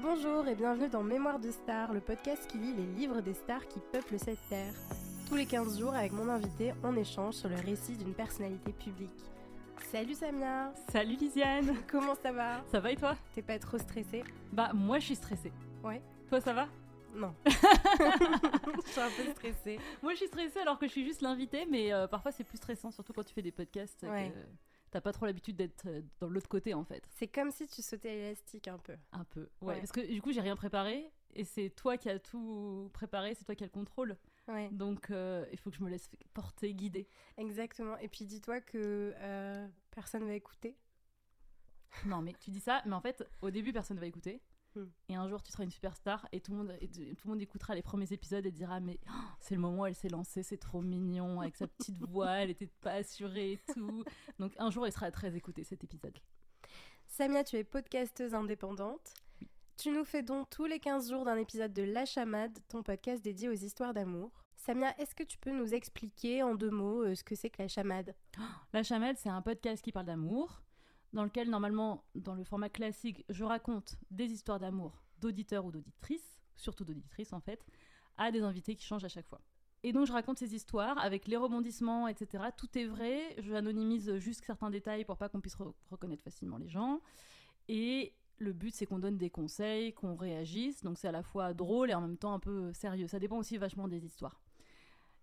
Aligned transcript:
Bonjour 0.00 0.46
et 0.46 0.54
bienvenue 0.54 0.88
dans 0.88 1.02
Mémoire 1.02 1.38
de 1.38 1.50
Star, 1.50 1.92
le 1.92 2.00
podcast 2.00 2.46
qui 2.50 2.58
lit 2.58 2.72
les 2.74 2.86
livres 2.98 3.20
des 3.20 3.34
stars 3.34 3.66
qui 3.68 3.80
peuplent 3.92 4.18
cette 4.18 4.38
terre. 4.48 4.72
Tous 5.28 5.34
les 5.34 5.46
15 5.46 5.78
jours, 5.78 5.94
avec 5.94 6.12
mon 6.12 6.28
invité, 6.28 6.72
on 6.82 6.96
échange 6.96 7.34
sur 7.34 7.48
le 7.48 7.56
récit 7.56 7.96
d'une 7.96 8.14
personnalité 8.14 8.72
publique. 8.72 9.10
Salut 9.90 10.14
Samia 10.14 10.72
Salut 10.90 11.16
Lisiane 11.16 11.74
Comment 11.90 12.14
ça 12.14 12.32
va? 12.32 12.62
Ça 12.70 12.80
va 12.80 12.92
et 12.92 12.96
toi? 12.96 13.16
T'es 13.34 13.42
pas 13.42 13.58
trop 13.58 13.78
stressée? 13.78 14.22
Bah 14.52 14.70
moi 14.74 14.98
je 14.98 15.06
suis 15.06 15.16
stressée. 15.16 15.52
Ouais. 15.82 16.02
Toi 16.28 16.40
ça 16.40 16.52
va? 16.52 16.68
Non. 17.14 17.34
je 17.46 17.50
suis 18.90 19.00
un 19.00 19.10
peu 19.16 19.30
stressée. 19.32 19.78
Moi 20.02 20.12
je 20.12 20.18
suis 20.18 20.26
stressée 20.26 20.60
alors 20.60 20.78
que 20.78 20.86
je 20.86 20.92
suis 20.92 21.04
juste 21.04 21.22
l'invité, 21.22 21.66
mais 21.70 21.92
euh, 21.92 22.06
parfois 22.06 22.32
c'est 22.32 22.44
plus 22.44 22.58
stressant, 22.58 22.90
surtout 22.90 23.12
quand 23.12 23.24
tu 23.24 23.32
fais 23.34 23.42
des 23.42 23.52
podcasts. 23.52 24.02
et 24.04 24.08
Ouais. 24.08 24.30
que 24.34 24.38
T'as 24.90 25.00
pas 25.00 25.12
trop 25.12 25.26
l'habitude 25.26 25.56
d'être 25.56 25.86
euh, 25.86 26.00
dans 26.20 26.28
l'autre 26.28 26.48
côté 26.48 26.72
en 26.74 26.84
fait. 26.84 27.06
C'est 27.16 27.28
comme 27.28 27.50
si 27.50 27.66
tu 27.66 27.82
sautais 27.82 28.14
l'élastique 28.14 28.68
un 28.68 28.78
peu. 28.78 28.94
Un 29.12 29.24
peu. 29.24 29.48
Ouais. 29.60 29.68
Ouais. 29.74 29.78
Parce 29.78 29.92
que 29.92 30.00
du 30.00 30.22
coup 30.22 30.32
j'ai 30.32 30.40
rien 30.40 30.56
préparé 30.56 31.10
et 31.34 31.44
c'est 31.44 31.70
toi 31.70 31.96
qui 31.98 32.08
as 32.08 32.18
tout 32.18 32.90
préparé, 32.94 33.34
c'est 33.34 33.44
toi 33.44 33.54
qui 33.54 33.64
as 33.64 33.66
le 33.66 33.72
contrôle. 33.72 34.16
Ouais, 34.48 34.70
Donc 34.72 35.10
euh, 35.10 35.44
il 35.52 35.58
faut 35.58 35.68
que 35.70 35.76
je 35.76 35.82
me 35.82 35.90
laisse 35.90 36.08
porter, 36.32 36.72
guider. 36.72 37.06
exactement. 37.36 37.98
Et 37.98 38.08
puis 38.08 38.24
dis-toi 38.24 38.60
que 38.62 39.12
euh, 39.18 39.68
personne 39.90 40.26
va 40.26 40.32
écouter. 40.32 40.74
Non 42.06 42.22
mais 42.22 42.32
tu 42.34 42.50
dis 42.50 42.60
ça, 42.60 42.82
mais 42.86 42.94
en 42.94 43.00
fait 43.00 43.26
au 43.42 43.50
début 43.50 43.72
personne 43.72 43.98
va 43.98 44.06
écouter. 44.06 44.40
Et 45.08 45.14
un 45.14 45.28
jour 45.28 45.42
tu 45.42 45.52
seras 45.52 45.64
une 45.64 45.70
superstar 45.70 46.26
et 46.32 46.40
tout 46.40 46.52
le 46.52 46.58
monde 46.58 46.76
et 46.80 46.88
tout 46.88 47.28
le 47.28 47.30
monde 47.30 47.42
écoutera 47.42 47.74
les 47.74 47.82
premiers 47.82 48.12
épisodes 48.12 48.44
et 48.44 48.50
dira 48.50 48.80
mais 48.80 48.98
oh, 49.08 49.12
c'est 49.40 49.54
le 49.54 49.60
moment 49.60 49.82
où 49.82 49.86
elle 49.86 49.94
s'est 49.94 50.08
lancée, 50.08 50.42
c'est 50.42 50.58
trop 50.58 50.80
mignon 50.80 51.40
avec 51.40 51.56
sa 51.56 51.66
petite 51.66 51.98
voix, 52.08 52.30
elle 52.30 52.50
était 52.50 52.70
pas 52.80 52.92
assurée 52.92 53.52
et 53.52 53.60
tout. 53.72 54.04
Donc 54.38 54.52
un 54.58 54.70
jour 54.70 54.86
il 54.86 54.92
sera 54.92 55.10
très 55.10 55.34
écouté 55.36 55.64
cet 55.64 55.84
épisode. 55.84 56.16
Samia, 57.06 57.42
tu 57.42 57.56
es 57.56 57.64
podcasteuse 57.64 58.34
indépendante. 58.34 59.14
Tu 59.76 59.90
nous 59.90 60.04
fais 60.04 60.22
donc 60.22 60.50
tous 60.50 60.66
les 60.66 60.80
15 60.80 61.10
jours 61.10 61.24
d'un 61.24 61.36
épisode 61.36 61.72
de 61.72 61.82
La 61.82 62.04
Chamade, 62.04 62.58
ton 62.68 62.82
podcast 62.82 63.22
dédié 63.22 63.48
aux 63.48 63.52
histoires 63.52 63.94
d'amour. 63.94 64.30
Samia, 64.56 64.94
est-ce 64.98 65.14
que 65.14 65.22
tu 65.22 65.38
peux 65.38 65.52
nous 65.52 65.72
expliquer 65.72 66.42
en 66.42 66.54
deux 66.54 66.70
mots 66.70 67.02
euh, 67.02 67.14
ce 67.14 67.24
que 67.24 67.34
c'est 67.34 67.48
que 67.48 67.62
la 67.62 67.68
chamade? 67.68 68.14
La 68.72 68.82
Chamade 68.82 69.16
c'est 69.16 69.28
un 69.28 69.40
podcast 69.40 69.82
qui 69.82 69.92
parle 69.92 70.06
d'amour 70.06 70.62
dans 71.12 71.24
lequel 71.24 71.48
normalement 71.50 72.04
dans 72.14 72.34
le 72.34 72.44
format 72.44 72.68
classique 72.68 73.24
je 73.28 73.44
raconte 73.44 73.96
des 74.10 74.32
histoires 74.32 74.58
d'amour 74.58 75.02
d'auditeurs 75.20 75.64
ou 75.64 75.72
d'auditrices, 75.72 76.38
surtout 76.56 76.84
d'auditrices 76.84 77.32
en 77.32 77.40
fait, 77.40 77.64
à 78.16 78.30
des 78.30 78.42
invités 78.42 78.74
qui 78.76 78.84
changent 78.86 79.04
à 79.04 79.08
chaque 79.08 79.26
fois. 79.26 79.40
Et 79.84 79.92
donc 79.92 80.06
je 80.06 80.12
raconte 80.12 80.38
ces 80.38 80.54
histoires 80.54 80.98
avec 80.98 81.28
les 81.28 81.36
rebondissements, 81.36 82.08
etc. 82.08 82.44
Tout 82.56 82.76
est 82.76 82.86
vrai, 82.86 83.36
je 83.38 83.54
anonymise 83.54 84.16
juste 84.18 84.44
certains 84.44 84.70
détails 84.70 85.04
pour 85.04 85.16
pas 85.16 85.28
qu'on 85.28 85.40
puisse 85.40 85.56
re- 85.56 85.72
reconnaître 85.90 86.24
facilement 86.24 86.58
les 86.58 86.68
gens. 86.68 87.00
Et 87.68 88.12
le 88.38 88.52
but 88.52 88.74
c'est 88.74 88.86
qu'on 88.86 88.98
donne 88.98 89.18
des 89.18 89.30
conseils, 89.30 89.92
qu'on 89.94 90.14
réagisse, 90.16 90.82
donc 90.82 90.98
c'est 90.98 91.08
à 91.08 91.12
la 91.12 91.22
fois 91.22 91.54
drôle 91.54 91.90
et 91.90 91.94
en 91.94 92.00
même 92.00 92.16
temps 92.16 92.32
un 92.32 92.40
peu 92.40 92.72
sérieux. 92.72 93.06
Ça 93.06 93.18
dépend 93.18 93.38
aussi 93.38 93.56
vachement 93.56 93.88
des 93.88 94.04
histoires. 94.04 94.40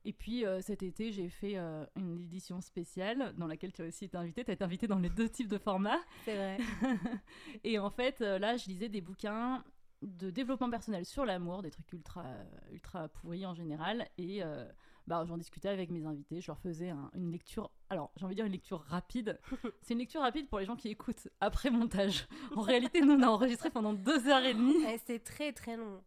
Et 0.05 0.13
puis 0.13 0.45
euh, 0.45 0.61
cet 0.61 0.83
été, 0.83 1.11
j'ai 1.11 1.29
fait 1.29 1.57
euh, 1.57 1.83
une 1.95 2.19
édition 2.21 2.61
spéciale 2.61 3.33
dans 3.37 3.47
laquelle 3.47 3.73
tu 3.73 3.81
as 3.81 3.85
aussi 3.87 4.05
été 4.05 4.15
invité. 4.17 4.45
Tu 4.45 4.51
as 4.51 4.53
été 4.53 4.63
invité 4.63 4.87
dans 4.87 4.99
les 4.99 5.09
deux 5.09 5.27
types 5.27 5.47
de 5.47 5.57
formats. 5.57 5.99
C'est 6.25 6.35
vrai. 6.35 6.57
Et 7.63 7.79
en 7.79 7.89
fait, 7.89 8.21
euh, 8.21 8.37
là, 8.39 8.55
je 8.57 8.67
lisais 8.67 8.87
des 8.89 9.01
bouquins 9.01 9.63
de 10.01 10.29
développement 10.29 10.69
personnel 10.69 11.05
sur 11.05 11.25
l'amour, 11.25 11.61
des 11.63 11.71
trucs 11.71 11.91
ultra, 11.93 12.23
ultra 12.71 13.07
pourris 13.09 13.45
en 13.47 13.55
général. 13.55 14.07
Et 14.19 14.43
euh, 14.43 14.63
bah, 15.07 15.23
j'en 15.27 15.37
discutais 15.37 15.69
avec 15.69 15.89
mes 15.89 16.05
invités. 16.05 16.39
Je 16.41 16.47
leur 16.47 16.59
faisais 16.59 16.89
un- 16.89 17.09
une 17.15 17.31
lecture. 17.31 17.71
Alors, 17.89 18.11
j'ai 18.17 18.25
envie 18.25 18.35
de 18.35 18.39
dire 18.39 18.45
une 18.45 18.51
lecture 18.51 18.81
rapide. 18.81 19.39
C'est 19.81 19.93
une 19.95 19.99
lecture 19.99 20.21
rapide 20.21 20.47
pour 20.49 20.59
les 20.59 20.65
gens 20.65 20.75
qui 20.75 20.89
écoutent 20.89 21.27
après 21.41 21.71
montage. 21.71 22.27
En 22.55 22.61
réalité, 22.61 23.01
nous, 23.01 23.13
on 23.13 23.21
a 23.23 23.27
enregistré 23.27 23.71
pendant 23.71 23.93
deux 23.93 24.27
heures 24.27 24.43
et 24.45 24.53
demie. 24.53 24.75
Eh, 24.87 24.97
C'était 24.99 25.19
très 25.19 25.51
très 25.53 25.77
long. 25.77 26.03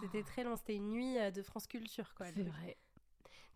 C'était 0.00 0.22
très 0.22 0.44
long. 0.44 0.56
C'était 0.56 0.76
une 0.76 0.90
nuit 0.90 1.16
de 1.34 1.42
France 1.42 1.66
Culture, 1.66 2.12
quoi. 2.14 2.26
C'est 2.26 2.42
vrai. 2.42 2.76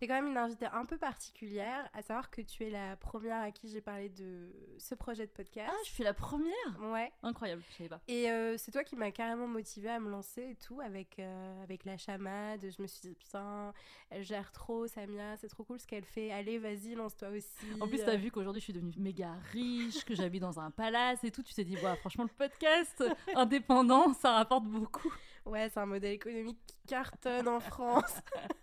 T'es 0.03 0.09
quand 0.09 0.21
même 0.21 0.27
une 0.27 0.37
invitée 0.37 0.67
un 0.67 0.85
peu 0.85 0.99
particulière, 0.99 1.89
à 1.95 2.03
savoir 2.03 2.29
que 2.29 2.41
tu 2.41 2.65
es 2.65 2.71
la 2.71 2.97
première 2.97 3.41
à 3.41 3.53
qui 3.53 3.69
j'ai 3.69 3.81
parlé 3.81 4.09
de 4.09 4.51
ce 4.77 4.97
projet 4.97 5.27
de 5.27 5.31
podcast. 5.31 5.71
Ah, 5.73 5.81
je 5.85 5.93
suis 5.93 6.03
la 6.03 6.13
première 6.13 6.53
Ouais. 6.81 7.13
Incroyable, 7.23 7.63
je 7.71 7.77
savais 7.77 7.89
pas. 7.89 8.01
Et 8.09 8.29
euh, 8.29 8.57
c'est 8.59 8.73
toi 8.73 8.83
qui 8.83 8.97
m'as 8.97 9.13
carrément 9.13 9.47
motivée 9.47 9.91
à 9.91 10.01
me 10.01 10.11
lancer 10.11 10.43
et 10.43 10.55
tout 10.57 10.81
avec, 10.81 11.21
euh, 11.21 11.63
avec 11.63 11.85
la 11.85 11.97
chamade. 11.99 12.67
Je 12.77 12.83
me 12.83 12.89
suis 12.89 13.11
dit, 13.11 13.15
putain, 13.15 13.73
elle 14.11 14.25
gère 14.25 14.51
trop, 14.51 14.89
Samia, 14.89 15.37
c'est 15.37 15.47
trop 15.47 15.63
cool 15.63 15.79
ce 15.79 15.87
qu'elle 15.87 16.05
fait. 16.05 16.33
Allez, 16.33 16.59
vas-y, 16.59 16.97
lance-toi 16.97 17.29
aussi. 17.29 17.81
En 17.81 17.87
plus, 17.87 17.99
t'as 18.05 18.17
vu 18.17 18.33
qu'aujourd'hui, 18.33 18.59
je 18.61 18.65
suis 18.65 18.73
devenue 18.73 18.95
méga 18.97 19.37
riche, 19.53 20.05
que 20.05 20.17
j'habite 20.17 20.43
dans 20.43 20.59
un 20.59 20.73
palace 20.73 21.23
et 21.23 21.31
tout. 21.31 21.45
Tu 21.45 21.55
t'es 21.55 21.63
dit, 21.63 21.77
franchement, 21.77 22.25
le 22.25 22.31
podcast 22.37 23.05
indépendant, 23.37 24.13
ça 24.15 24.33
rapporte 24.33 24.65
beaucoup. 24.65 25.15
Ouais, 25.45 25.69
c'est 25.71 25.81
un 25.81 25.87
modèle 25.87 26.13
économique 26.13 26.59
qui 26.67 26.77
cartonne 26.87 27.49
en 27.49 27.61
France. 27.61 28.15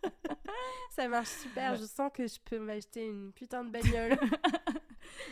Ça 0.91 1.07
marche 1.07 1.29
super. 1.29 1.75
Je 1.75 1.85
sens 1.85 2.09
que 2.13 2.25
je 2.27 2.39
peux 2.43 2.59
m'acheter 2.59 3.05
une 3.05 3.31
putain 3.33 3.63
de 3.63 3.69
bagnole. 3.71 4.17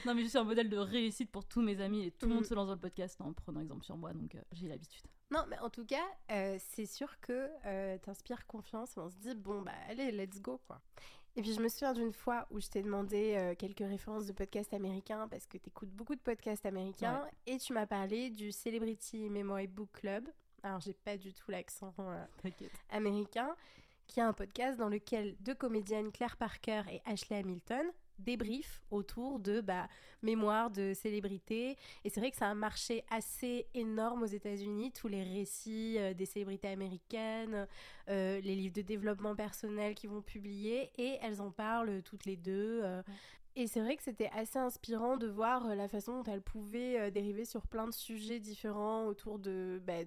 Non, 0.06 0.16
mais 0.16 0.24
je 0.24 0.28
suis 0.30 0.38
un 0.40 0.44
modèle 0.44 0.70
de 0.70 0.78
réussite 0.78 1.30
pour 1.30 1.46
tous 1.46 1.62
mes 1.62 1.80
amis 1.82 2.06
et 2.06 2.12
tout 2.12 2.26
le 2.26 2.34
monde 2.34 2.44
Mm. 2.44 2.48
se 2.48 2.54
lance 2.56 2.68
dans 2.68 2.74
le 2.74 2.80
podcast 2.80 3.20
en 3.22 3.32
prenant 3.34 3.60
exemple 3.60 3.84
sur 3.86 3.96
moi, 3.96 4.12
donc 4.12 4.34
euh, 4.34 4.42
j'ai 4.54 4.68
l'habitude. 4.68 5.04
non, 5.30 5.46
mais 5.50 5.60
en 5.60 5.70
tout 5.70 5.86
cas, 5.86 6.04
euh, 6.32 6.58
c'est 6.60 6.88
sûr 6.88 7.20
que 7.20 7.48
euh, 7.66 7.98
t'inspires 8.00 8.48
confiance 8.48 8.98
et 8.98 9.00
on 9.02 9.10
se 9.10 9.18
dit, 9.18 9.36
bon, 9.36 9.62
bah 9.62 9.74
allez, 9.88 10.12
let's 10.12 10.42
go, 10.42 10.60
quoi. 10.66 10.82
Et 11.36 11.42
puis 11.44 11.54
je 11.54 11.62
me 11.62 11.68
souviens 11.70 11.94
d'une 11.94 12.12
fois 12.14 12.48
où 12.50 12.60
je 12.60 12.68
t'ai 12.70 12.82
demandé 12.82 13.36
euh, 13.38 13.54
quelques 13.56 13.88
références 13.88 14.26
de 14.26 14.34
podcasts 14.34 14.74
américains 14.74 15.28
parce 15.28 15.46
que 15.46 15.60
t'écoutes 15.60 15.92
beaucoup 15.92 16.16
de 16.16 16.22
podcasts 16.22 16.66
américains 16.66 17.28
et 17.46 17.58
tu 17.60 17.74
m'as 17.74 17.86
parlé 17.86 18.32
du 18.32 18.52
Celebrity 18.52 19.30
Memory 19.30 19.68
Book 19.68 19.90
Club. 19.94 20.28
Alors 20.64 20.80
j'ai 20.80 20.94
pas 20.94 21.18
du 21.18 21.34
tout 21.34 21.52
l'accent 21.52 21.94
euh, 22.00 22.26
américain, 22.90 23.56
qui 24.08 24.22
a 24.22 24.28
un 24.28 24.34
podcast 24.34 24.78
dans 24.78 24.90
lequel 24.90 25.36
deux 25.42 25.56
comédiennes, 25.56 26.12
Claire 26.12 26.38
Parker 26.38 26.84
et 26.92 27.02
Ashley 27.06 27.38
Hamilton, 27.38 27.86
débriefent 28.20 28.82
autour 28.90 29.40
de 29.40 29.62
bah, 29.62 29.88
mémoire 30.24 30.72
de 30.72 30.94
célébrités. 30.96 31.78
Et 32.04 32.10
c'est 32.10 32.20
vrai 32.20 32.32
que 32.32 32.38
c'est 32.38 32.46
un 32.46 32.56
marché 32.56 33.04
assez 33.12 33.68
énorme 33.76 34.24
aux 34.24 34.28
États-Unis, 34.28 34.92
tous 34.92 35.08
les 35.08 35.24
récits 35.24 35.98
euh, 36.00 36.16
des 36.16 36.26
célébrités 36.26 36.70
américaines, 36.70 37.68
euh, 38.10 38.42
les 38.42 38.56
livres 38.56 38.74
de 38.74 38.82
développement 38.82 39.36
personnel 39.36 39.94
qu'ils 39.94 40.10
vont 40.10 40.24
publier, 40.24 40.90
et 40.98 41.20
elles 41.22 41.42
en 41.42 41.52
parlent 41.52 42.02
toutes 42.02 42.26
les 42.26 42.38
deux. 42.38 42.84
Et 43.56 43.68
c'est 43.68 43.82
vrai 43.82 43.98
que 43.98 44.04
c'était 44.04 44.30
assez 44.34 44.58
inspirant 44.58 45.18
de 45.18 45.28
voir 45.28 45.76
la 45.76 45.88
façon 45.88 46.22
dont 46.22 46.32
elles 46.32 46.42
pouvaient 46.42 47.12
dériver 47.12 47.46
sur 47.46 47.68
plein 47.68 47.88
de 47.88 47.94
sujets 47.94 48.40
différents 48.40 49.06
autour 49.06 49.40
de 49.40 49.82
bah, 49.86 50.04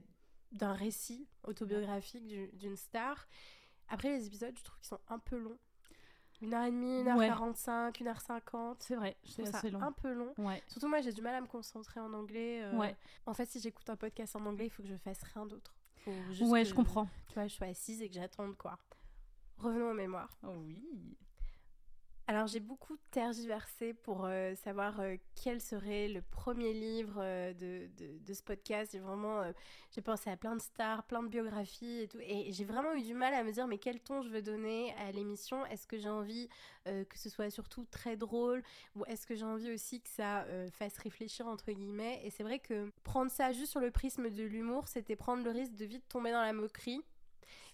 d'un 0.53 0.73
récit 0.73 1.29
autobiographique 1.45 2.27
du- 2.27 2.51
d'une 2.55 2.77
star. 2.77 3.29
Après, 3.89 4.09
les 4.11 4.27
épisodes, 4.27 4.57
je 4.57 4.65
trouve 4.65 4.79
qu'ils 4.79 4.89
sont 4.89 5.01
un 5.09 5.19
peu 5.19 5.39
longs. 5.39 5.59
Une 6.43 6.55
heure 6.55 6.65
et 6.65 6.71
demie, 6.71 7.01
une 7.01 7.09
heure 7.09 7.19
quarante-cinq, 7.29 8.01
une 8.01 8.09
heure 8.09 8.21
cinquante. 8.23 8.83
C'est 8.83 8.95
vrai, 8.97 9.17
c'est 9.25 9.47
assez 9.55 9.71
long. 9.71 9.83
un 9.83 9.93
peu 9.93 10.11
long. 10.13 10.33
Ouais. 10.39 10.63
Surtout 10.69 10.89
moi, 10.89 11.01
j'ai 11.03 11.13
du 11.13 11.21
mal 11.21 11.35
à 11.35 11.41
me 11.43 11.47
concentrer 11.47 12.01
en 12.01 12.13
anglais. 12.15 12.63
euh, 12.63 12.77
Ouais. 12.79 12.97
En 13.27 13.35
fait, 13.35 13.45
si 13.47 13.61
j'écoute 13.61 13.89
un 13.91 13.97
podcast 13.97 14.35
en 14.37 14.47
anglais, 14.47 14.67
il 14.67 14.71
faut 14.71 14.83
que 14.83 14.89
je 14.89 14.97
fasse 14.97 15.23
rien 15.35 15.45
d'autre. 15.45 15.75
Ouais, 16.41 16.65
je 16.65 16.73
comprends. 16.75 17.07
Tu 17.29 17.35
vois, 17.35 17.47
je 17.47 17.53
suis 17.53 17.65
assise 17.65 18.01
et 18.01 18.09
que 18.09 18.15
j'attende 18.15 18.57
quoi. 18.57 18.79
Revenons 19.59 19.91
aux 19.91 19.95
mémoires. 19.95 20.35
Oh 20.43 20.55
oui. 20.65 20.83
Alors 22.31 22.47
j'ai 22.47 22.61
beaucoup 22.61 22.97
tergiversé 23.11 23.93
pour 23.93 24.25
euh, 24.25 24.55
savoir 24.55 25.01
euh, 25.01 25.17
quel 25.43 25.61
serait 25.61 26.07
le 26.07 26.23
premier 26.23 26.73
livre 26.73 27.19
euh, 27.19 27.53
de, 27.55 27.89
de, 27.99 28.19
de 28.25 28.35
ce 28.35 28.41
podcast. 28.41 28.93
J'ai 28.93 29.01
vraiment 29.01 29.43
pensé 30.05 30.31
à 30.31 30.37
plein 30.37 30.55
de 30.55 30.63
stars, 30.63 31.03
plein 31.09 31.25
de 31.25 31.29
biographies 31.29 32.03
et 32.03 32.07
tout. 32.07 32.21
Et 32.21 32.53
j'ai 32.53 32.65
vraiment 32.65 32.95
eu 32.95 33.03
du 33.03 33.15
mal 33.15 33.35
à 33.35 33.43
me 33.43 33.51
dire 33.51 33.67
mais 33.67 33.79
quel 33.79 33.99
ton 33.99 34.23
je 34.23 34.29
veux 34.29 34.43
donner 34.43 34.95
à 34.95 35.11
l'émission? 35.11 35.67
Est-ce 35.67 35.89
que 35.89 35.99
j'ai 35.99 36.09
envie 36.09 36.49
que 36.85 37.19
ce 37.19 37.29
soit 37.29 37.51
surtout 37.51 37.85
très 37.91 38.17
drôle? 38.17 38.63
Ou 38.95 39.05
est-ce 39.07 39.27
que 39.27 39.35
j'ai 39.35 39.45
envie 39.45 39.73
aussi 39.73 40.01
que 40.01 40.09
ça 40.09 40.47
fasse 40.71 40.99
réfléchir 40.99 41.49
entre 41.49 41.73
guillemets? 41.73 42.21
Et 42.23 42.31
c'est 42.31 42.45
vrai 42.45 42.61
que 42.61 42.93
prendre 43.03 43.33
ça 43.33 43.51
juste 43.51 43.73
sur 43.73 43.81
le 43.81 43.91
prisme 43.91 44.31
de 44.31 44.45
l'humour, 44.45 44.87
c'était 44.87 45.17
prendre 45.17 45.43
le 45.43 45.51
risque 45.51 45.75
de 45.75 45.85
vite 45.85 46.09
tomber 46.09 46.31
dans 46.31 46.43
la 46.43 46.53
moquerie. 46.53 47.03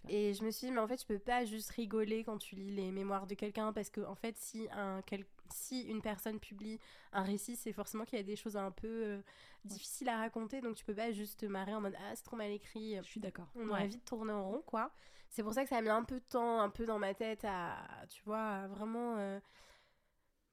Et 0.08 0.35
je 0.35 0.44
me 0.44 0.50
suis 0.50 0.67
dit, 0.69 0.73
mais 0.73 0.81
en 0.81 0.87
fait, 0.87 1.00
je 1.00 1.06
peux 1.06 1.19
pas 1.19 1.44
juste 1.44 1.70
rigoler 1.70 2.23
quand 2.25 2.38
tu 2.38 2.55
lis 2.55 2.70
les 2.70 2.93
mémoires 2.93 3.26
de 3.26 3.35
quelqu'un 3.35 3.73
parce 3.73 3.91
que, 3.91 4.00
en 4.03 4.14
fait, 4.14 4.37
si, 4.38 4.69
un, 4.73 5.03
quel- 5.03 5.25
si 5.53 5.82
une 5.82 6.00
personne 6.03 6.38
publie 6.41 6.79
un 7.12 7.23
récit, 7.23 7.56
c'est 7.56 7.73
forcément 7.73 8.05
qu'il 8.05 8.19
y 8.19 8.20
a 8.20 8.25
des 8.25 8.37
choses 8.37 8.56
un 8.56 8.70
peu 8.70 8.87
euh, 8.88 9.20
difficiles 9.64 10.08
à 10.08 10.19
raconter. 10.19 10.61
Donc, 10.61 10.76
tu 10.76 10.85
peux 10.85 10.94
pas 10.94 11.11
juste 11.12 11.41
te 11.41 11.47
marrer 11.47 11.75
en 11.75 11.81
mode, 11.81 11.94
ah, 11.99 12.14
c'est 12.14 12.23
trop 12.25 12.37
mal 12.37 12.50
écrit. 12.50 12.97
Je 12.97 13.03
suis 13.08 13.20
d'accord. 13.20 13.49
On 13.56 13.69
aurait 13.69 13.88
vite 13.88 14.05
tourné 14.05 14.32
en 14.32 14.49
rond, 14.49 14.62
quoi. 14.67 14.93
C'est 15.29 15.43
pour 15.43 15.53
ça 15.55 15.64
que 15.64 15.69
ça 15.69 15.79
a 15.79 15.82
mis 15.82 15.88
un 15.88 16.05
peu 16.05 16.20
de 16.20 16.25
temps, 16.25 16.61
un 16.61 16.70
peu 16.70 16.87
dans 16.87 16.99
ma 16.99 17.12
tête 17.14 17.44
à, 17.44 17.76
tu 18.09 18.23
vois, 18.25 18.38
à 18.43 18.67
vraiment 18.69 19.17
euh, 19.19 19.41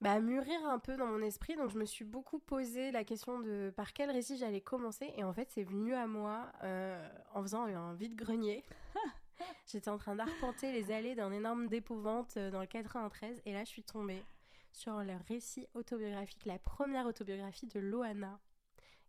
bah, 0.02 0.20
mûrir 0.20 0.66
un 0.66 0.80
peu 0.80 0.98
dans 0.98 1.06
mon 1.08 1.22
esprit. 1.22 1.56
Donc, 1.56 1.70
je 1.70 1.78
me 1.78 1.86
suis 1.86 2.04
beaucoup 2.06 2.40
posé 2.40 2.92
la 2.92 3.04
question 3.04 3.40
de 3.40 3.72
par 3.76 3.94
quel 3.94 4.12
récit 4.12 4.38
j'allais 4.38 4.62
commencer. 4.62 5.14
Et 5.16 5.24
en 5.24 5.32
fait, 5.32 5.50
c'est 5.52 5.64
venu 5.64 5.94
à 5.94 6.08
moi 6.08 6.52
euh, 6.64 7.08
en 7.34 7.42
faisant 7.42 7.66
un 7.66 7.94
vide-grenier. 7.94 8.64
J'étais 9.72 9.90
en 9.90 9.98
train 9.98 10.16
d'arpenter 10.16 10.72
les 10.72 10.92
allées 10.92 11.16
d'un 11.16 11.32
énorme 11.32 11.68
dépôt-vente 11.68 12.38
euh, 12.38 12.52
dans 12.52 12.62
le 12.62 12.68
93. 12.68 13.42
Et 13.46 13.54
là, 13.54 13.64
je 13.64 13.70
suis 13.70 13.84
tombée 13.84 14.24
sur 14.72 14.98
le 15.00 15.14
récit 15.28 15.68
autobiographique, 15.74 16.46
la 16.46 16.60
première 16.60 17.06
autobiographie 17.06 17.68
de 17.68 17.80
Loana, 17.80 18.40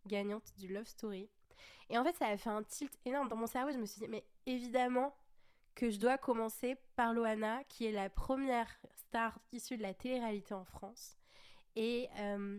gagnante 0.06 0.52
du 0.58 0.68
Love 0.68 0.86
Story. 0.86 1.28
Et 1.90 1.98
en 1.98 2.04
fait, 2.04 2.14
ça 2.16 2.26
a 2.26 2.36
fait 2.36 2.50
un 2.50 2.62
tilt 2.62 2.92
énorme 3.04 3.28
dans 3.28 3.36
mon 3.36 3.46
cerveau. 3.46 3.72
Je 3.72 3.78
me 3.78 3.86
suis 3.86 4.00
dit, 4.00 4.08
mais 4.08 4.24
évidemment 4.46 5.14
que 5.74 5.90
je 5.90 5.98
dois 5.98 6.18
commencer 6.18 6.76
par 6.96 7.12
Loana, 7.12 7.64
qui 7.64 7.86
est 7.86 7.92
la 7.92 8.08
première 8.08 8.68
star 8.94 9.38
issue 9.52 9.76
de 9.76 9.82
la 9.82 9.94
télé-réalité 9.94 10.54
en 10.54 10.64
France 10.64 11.16
et 11.76 12.08
euh, 12.18 12.58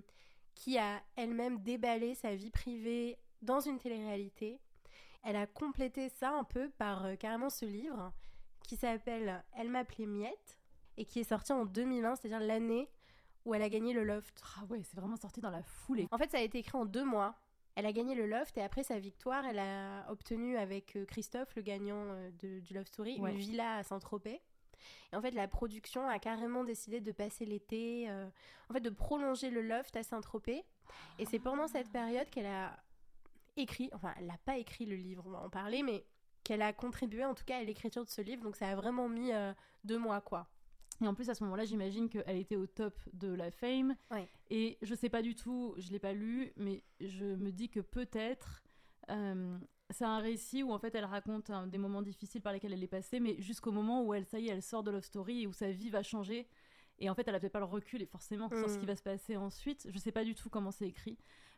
qui 0.54 0.78
a 0.78 1.02
elle-même 1.16 1.60
déballé 1.62 2.16
sa 2.16 2.36
vie 2.36 2.50
privée 2.50 3.18
dans 3.42 3.60
une 3.60 3.78
télé-réalité. 3.78 4.60
Elle 5.26 5.36
a 5.36 5.48
complété 5.48 6.08
ça 6.10 6.32
un 6.32 6.44
peu 6.44 6.70
par 6.78 7.06
euh, 7.06 7.16
carrément 7.16 7.50
ce 7.50 7.66
livre 7.66 8.14
qui 8.68 8.76
s'appelle 8.78 9.44
Elle 9.58 9.70
m'appelait 9.70 10.06
Miette 10.06 10.60
et 10.98 11.06
qui 11.06 11.20
est 11.20 11.24
sorti 11.24 11.52
en 11.52 11.66
2001, 11.66 12.16
c'est-à-dire 12.16 12.40
l'année 12.40 12.90
où 13.44 13.54
elle 13.54 13.62
a 13.62 13.70
gagné 13.70 13.94
le 13.94 14.04
Loft. 14.04 14.42
Ah 14.58 14.66
ouais, 14.70 14.82
c'est 14.84 14.96
vraiment 15.00 15.18
sorti 15.18 15.42
dans 15.42 15.50
la 15.52 15.62
foulée. 15.64 16.08
En 16.12 16.18
fait, 16.18 16.32
ça 16.32 16.38
a 16.38 16.42
été 16.42 16.60
écrit 16.60 16.78
en 16.78 16.86
deux 16.86 17.04
mois. 17.04 17.36
Elle 17.76 17.86
a 17.86 17.92
gagné 17.92 18.16
le 18.16 18.26
Loft 18.26 18.58
et 18.58 18.62
après 18.62 18.84
sa 18.84 18.98
victoire, 19.00 19.46
elle 19.46 19.60
a 19.60 20.10
obtenu 20.10 20.58
avec 20.58 20.96
euh, 20.96 21.06
Christophe, 21.06 21.54
le 21.56 21.62
gagnant 21.62 21.98
euh, 22.06 22.32
de- 22.40 22.60
du 22.62 22.74
Love 22.74 22.86
Story, 22.88 23.20
Ouais. 23.20 23.32
une 23.32 23.38
villa 23.38 23.78
à 23.78 23.84
Saint-Tropez. 23.84 24.42
Et 25.12 25.16
en 25.16 25.22
fait, 25.22 25.32
la 25.32 25.48
production 25.48 26.08
a 26.08 26.18
carrément 26.20 26.64
décidé 26.64 27.02
de 27.02 27.12
passer 27.12 27.46
l'été, 27.46 28.10
euh, 28.10 28.28
en 28.70 28.74
fait, 28.74 28.80
de 28.82 28.90
prolonger 28.90 29.50
le 29.50 29.62
Loft 29.62 29.96
à 29.96 30.04
Saint-Tropez. 30.04 30.64
Et 31.20 31.26
c'est 31.26 31.40
pendant 31.40 31.68
cette 31.68 31.90
période 31.92 32.30
qu'elle 32.30 32.46
a 32.46 32.78
écrit, 33.58 33.90
enfin, 33.94 34.14
elle 34.18 34.26
n'a 34.28 34.38
pas 34.46 34.58
écrit 34.58 34.86
le 34.86 34.96
livre, 34.96 35.24
on 35.26 35.32
va 35.32 35.40
en 35.42 35.50
parler, 35.50 35.84
mais 35.84 36.06
qu'elle 36.44 36.62
a 36.62 36.74
contribué 36.74 37.26
en 37.26 37.34
tout 37.34 37.44
cas 37.46 37.58
à 37.58 37.64
l'écriture 37.64 38.04
de 38.06 38.10
ce 38.10 38.22
livre. 38.22 38.44
Donc 38.44 38.56
ça 38.56 38.70
a 38.70 38.76
vraiment 38.76 39.10
mis 39.10 39.32
euh, 39.32 39.54
deux 39.84 39.98
mois, 39.98 40.22
quoi. 40.22 40.48
Et 41.02 41.08
en 41.08 41.14
plus, 41.14 41.30
à 41.30 41.36
ce 41.36 41.44
moment-là, 41.44 41.66
j'imagine 41.66 42.08
qu'elle 42.08 42.38
était 42.38 42.56
au 42.56 42.68
top 42.68 42.98
de 43.14 43.28
la 43.34 43.52
fame. 43.52 43.96
Ouais. 44.12 44.30
Et 44.50 44.78
je 44.82 44.96
sais 44.96 45.10
pas 45.10 45.22
du 45.22 45.36
tout, 45.36 45.74
je 45.78 45.92
l'ai 45.92 46.00
pas 46.00 46.14
lu, 46.14 46.54
mais 46.56 46.84
je 47.02 47.26
me 47.26 47.52
dis 47.52 47.70
que 47.70 47.82
peut-être 47.82 48.64
euh, 49.10 49.58
c'est 49.90 50.06
un 50.06 50.20
récit 50.20 50.64
où 50.64 50.72
en 50.72 50.80
fait 50.80 50.96
elle 50.96 51.06
raconte 51.06 51.50
hein, 51.50 51.68
des 51.68 51.78
moments 51.78 52.02
difficiles 52.02 52.42
par 52.42 52.54
lesquels 52.54 52.74
elle 52.74 52.84
est 52.84 52.88
passée, 52.88 53.20
mais 53.20 53.40
jusqu'au 53.42 53.72
moment 53.72 54.04
où 54.04 54.14
elle, 54.14 54.26
ça 54.26 54.40
y 54.40 54.48
est, 54.48 54.52
elle 54.52 54.62
sort 54.64 54.84
de 54.84 54.92
Love 54.92 55.04
Story 55.04 55.42
et 55.44 55.48
où 55.48 55.54
sa 55.54 55.70
vie 55.72 55.90
va 55.90 56.02
changer. 56.02 56.48
Et 56.98 57.10
en 57.10 57.14
fait, 57.16 57.28
elle 57.28 57.36
a 57.36 57.40
peut-être 57.42 57.52
pas 57.52 57.60
le 57.60 57.66
recul 57.66 58.02
et 58.02 58.06
forcément 58.06 58.48
sur 58.48 58.70
ce 58.70 58.78
Mm. 58.78 58.80
qui 58.80 58.86
va 58.86 58.96
se 58.96 59.04
passer 59.04 59.36
ensuite. 59.36 59.86
Je 59.92 59.98
sais 60.00 60.14
pas 60.14 60.24
du 60.24 60.34
tout 60.34 60.50
comment 60.50 60.72
c'est 60.72 60.88
écrit, 60.88 61.18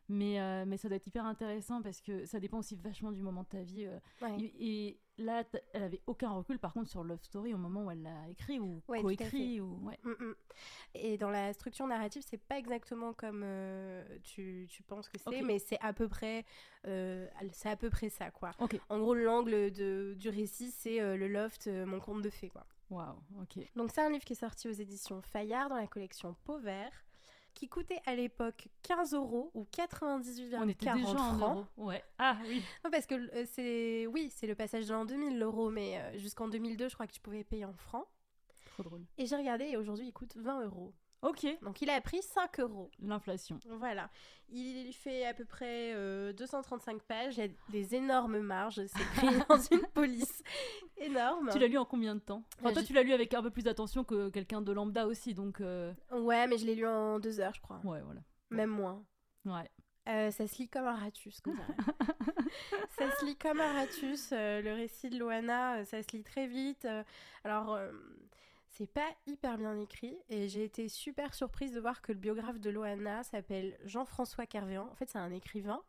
mais, 0.09 0.39
euh, 0.39 0.65
mais 0.65 0.77
ça 0.77 0.87
doit 0.87 0.97
être 0.97 1.07
hyper 1.07 1.25
intéressant 1.25 1.81
parce 1.81 2.01
que 2.01 2.25
ça 2.25 2.39
dépend 2.39 2.59
aussi 2.59 2.75
vachement 2.75 3.11
du 3.11 3.21
moment 3.21 3.43
de 3.43 3.47
ta 3.49 3.61
vie. 3.63 3.85
euh, 3.85 3.99
Ouais. 4.21 4.37
et, 4.39 4.87
et 4.87 4.99
là, 5.17 5.43
elle 5.73 5.83
avait 5.83 6.01
aucun 6.07 6.29
recul 6.31 6.59
par 6.59 6.73
contre 6.73 6.89
sur 6.89 7.03
Love 7.03 7.21
Story 7.23 7.53
au 7.53 7.57
moment 7.57 7.85
où 7.85 7.91
elle 7.91 8.03
l'a 8.03 8.29
écrit 8.29 8.59
ou 8.59 8.81
Ouais, 8.87 9.01
coécrit 9.01 9.59
ou 9.61 9.79
ouais. 9.85 9.97
Mm, 10.03 10.11
mm. 10.11 10.35
Et 10.95 11.17
dans 11.17 11.29
la 11.29 11.51
structure 11.53 11.87
narrative, 11.87 12.23
c'est 12.27 12.37
pas 12.41 12.57
exactement 12.57 13.13
comme 13.13 13.41
euh, 13.43 14.03
tu, 14.23 14.67
tu 14.69 14.83
penses 14.83 15.09
que 15.09 15.17
c'est, 15.17 15.41
mais 15.41 15.59
c'est 15.59 15.79
à 15.81 15.91
peu 15.93 16.07
près, 16.07 16.45
c'est 16.83 17.69
à 17.69 17.75
peu 17.75 17.89
près 17.89 18.09
ça, 18.09 18.31
quoi. 18.31 18.51
En 18.89 18.99
gros, 18.99 19.13
l'angle 19.15 19.71
de, 19.71 20.15
du 20.17 20.29
récit, 20.29 20.71
c'est 20.71 20.99
le 21.17 21.27
loft, 21.27 21.67
mon 21.67 21.99
conte 21.99 22.21
de 22.21 22.29
fées, 22.29 22.49
quoi. 22.49 22.65
Waouh. 22.89 23.17
Ok. 23.41 23.59
Donc 23.75 23.91
c'est 23.91 23.99
un 24.01 24.09
livre 24.09 24.23
qui 24.23 24.31
est 24.31 24.37
sorti 24.37 24.69
aux 24.69 24.71
éditions 24.71 25.21
Fayard 25.21 25.67
dans 25.67 25.75
la 25.75 25.87
collection 25.87 26.35
Pauvert, 26.45 26.91
qui 27.57 27.67
coûtait 27.67 28.01
à 28.05 28.15
l'époque 28.15 28.67
15 28.83 29.15
euros 29.15 29.49
ou 29.55 29.65
98,40 29.75 30.57
On 30.59 30.69
était 30.69 30.93
déjà 30.93 31.09
en 31.09 31.37
francs. 31.37 31.41
euros. 31.41 31.65
Ouais. 31.77 32.03
Ah 32.19 32.37
oui. 32.47 32.61
Non, 32.85 32.91
parce 32.91 33.07
que 33.07 33.15
euh, 33.15 33.45
c'est, 33.51 34.05
oui, 34.07 34.31
c'est 34.35 34.45
le 34.45 34.53
passage 34.53 34.85
de 34.87 34.93
l'an 34.93 35.05
2000 35.05 35.39
l'euro, 35.39 35.71
mais 35.71 35.97
euh, 35.99 36.17
jusqu'en 36.19 36.47
2002, 36.47 36.89
je 36.89 36.93
crois 36.93 37.07
que 37.07 37.13
tu 37.13 37.19
pouvais 37.19 37.43
payer 37.43 37.65
en 37.65 37.73
francs. 37.73 38.05
Trop 38.65 38.83
drôle. 38.83 39.05
Et 39.17 39.25
j'ai 39.25 39.35
regardé 39.35 39.65
et 39.65 39.77
aujourd'hui, 39.77 40.05
il 40.07 40.13
coûte 40.13 40.35
20 40.37 40.65
euros. 40.65 40.93
Ok. 41.23 41.45
Donc 41.63 41.81
il 41.81 41.89
a 41.89 41.99
pris 42.01 42.21
5 42.21 42.59
euros. 42.59 42.91
L'inflation. 42.99 43.59
Voilà. 43.79 44.09
Il 44.49 44.93
fait 44.93 45.25
à 45.25 45.33
peu 45.33 45.45
près 45.45 45.93
euh, 45.93 46.31
235 46.33 47.01
pages. 47.03 47.37
Il 47.37 47.41
y 47.41 47.43
a 47.43 47.49
des 47.69 47.95
énormes 47.95 48.39
marges. 48.39 48.75
C'est 48.85 49.01
écrit 49.01 49.37
dans 49.49 49.57
une 49.57 49.85
police 49.93 50.43
énorme. 50.97 51.49
Tu 51.51 51.59
l'as 51.59 51.67
lu 51.67 51.77
en 51.77 51.85
combien 51.85 52.15
de 52.15 52.19
temps? 52.21 52.43
Enfin, 52.59 52.69
Euh, 52.69 52.73
toi, 52.73 52.83
tu 52.83 52.93
l'as 52.93 53.03
lu 53.03 53.13
avec 53.13 53.33
un 53.33 53.41
peu 53.41 53.49
plus 53.49 53.63
d'attention 53.63 54.03
que 54.03 54.29
quelqu'un 54.29 54.61
de 54.61 54.71
lambda 54.71 55.07
aussi, 55.07 55.33
donc 55.33 55.59
euh, 55.59 55.91
Ouais, 56.11 56.47
mais 56.47 56.57
je 56.57 56.65
l'ai 56.65 56.75
lu 56.75 56.85
en 56.87 57.19
deux 57.19 57.39
heures, 57.39 57.53
je 57.55 57.61
crois. 57.61 57.81
ouais, 57.83 58.01
voilà. 58.01 58.21
Même 58.51 58.69
moins. 58.69 59.03
Ouais. 59.45 59.69
Euh, 60.07 60.31
ça 60.31 60.47
se 60.47 60.57
lit 60.59 60.69
comme 60.69 60.85
un 60.87 60.95
ratus, 60.95 61.41
dirait. 61.43 61.57
ça 62.97 63.11
se 63.19 63.25
lit 63.25 63.35
comme 63.35 63.59
un 63.59 63.73
ratus. 63.73 64.29
euh, 64.31 64.61
le 64.61 64.73
récit 64.73 65.09
de 65.09 65.17
Loana, 65.19 65.79
euh, 65.79 65.83
ça 65.85 66.01
se 66.01 66.15
lit 66.15 66.23
très 66.23 66.47
vite. 66.47 66.87
alors, 67.43 67.77
c'est 68.77 68.85
pas 68.85 69.09
hyper 69.25 69.57
bien 69.57 69.75
écrit. 69.75 70.15
Et 70.29 70.47
j'ai 70.49 70.63
été 70.63 70.87
super 70.87 71.33
surprise 71.33 71.73
de 71.73 71.79
voir 71.79 72.01
que 72.01 72.11
le 72.11 72.19
biographe 72.19 72.59
de 72.59 72.69
Loana 72.69 73.23
s'appelle 73.23 73.77
Jean-François 73.85 74.45
Kervéan. 74.45 74.87
En 74.91 74.95
fait, 74.95 75.09
c'est 75.09 75.17
un 75.17 75.31
écrivain. 75.31 75.81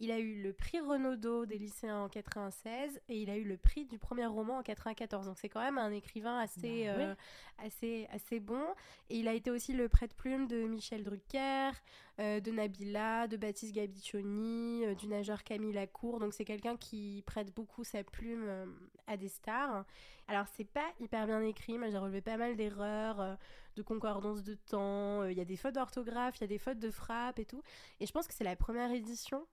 Il 0.00 0.10
a 0.10 0.18
eu 0.18 0.42
le 0.42 0.54
prix 0.54 0.80
Renaudot 0.80 1.44
des 1.44 1.58
lycéens 1.58 2.04
en 2.04 2.08
96 2.08 3.00
et 3.08 3.20
il 3.20 3.28
a 3.28 3.36
eu 3.36 3.44
le 3.44 3.58
prix 3.58 3.84
du 3.84 3.98
premier 3.98 4.24
roman 4.24 4.58
en 4.58 4.62
94. 4.62 5.26
Donc 5.26 5.38
c'est 5.38 5.50
quand 5.50 5.60
même 5.60 5.76
un 5.76 5.92
écrivain 5.92 6.38
assez, 6.38 6.86
Bah 6.86 6.92
euh, 6.92 7.14
assez, 7.58 8.08
assez 8.10 8.40
bon. 8.40 8.64
Et 9.10 9.18
il 9.18 9.28
a 9.28 9.34
été 9.34 9.50
aussi 9.50 9.74
le 9.74 9.88
prête-plume 9.90 10.46
de 10.46 10.62
Michel 10.64 11.04
Drucker, 11.04 11.72
euh, 12.18 12.40
de 12.40 12.50
Nabila, 12.50 13.28
de 13.28 13.36
Baptiste 13.36 13.74
Gabiccioni, 13.74 14.86
euh, 14.86 14.94
du 14.94 15.06
nageur 15.06 15.44
Camille 15.44 15.74
Lacour. 15.74 16.18
Donc 16.18 16.32
c'est 16.32 16.46
quelqu'un 16.46 16.76
qui 16.78 17.22
prête 17.26 17.54
beaucoup 17.54 17.84
sa 17.84 18.02
plume 18.02 18.74
à 19.06 19.18
des 19.18 19.28
stars. 19.28 19.84
Alors 20.28 20.46
c'est 20.56 20.64
pas 20.64 20.88
hyper 20.98 21.26
bien 21.26 21.42
écrit, 21.42 21.76
mais 21.76 21.90
j'ai 21.90 21.98
relevé 21.98 22.22
pas 22.22 22.38
mal 22.38 22.56
d'erreurs, 22.56 23.36
de 23.76 23.82
concordance 23.82 24.42
de 24.42 24.54
temps. 24.54 25.24
Il 25.24 25.36
y 25.36 25.40
a 25.40 25.44
des 25.44 25.56
fautes 25.56 25.74
d'orthographe, 25.74 26.38
il 26.38 26.42
y 26.42 26.44
a 26.44 26.48
des 26.48 26.58
fautes 26.58 26.78
de 26.78 26.90
frappe 26.90 27.38
et 27.38 27.44
tout. 27.44 27.62
Et 27.98 28.06
je 28.06 28.12
pense 28.12 28.26
que 28.26 28.32
c'est 28.34 28.44
la 28.44 28.56
première 28.56 28.92
édition. 28.92 29.46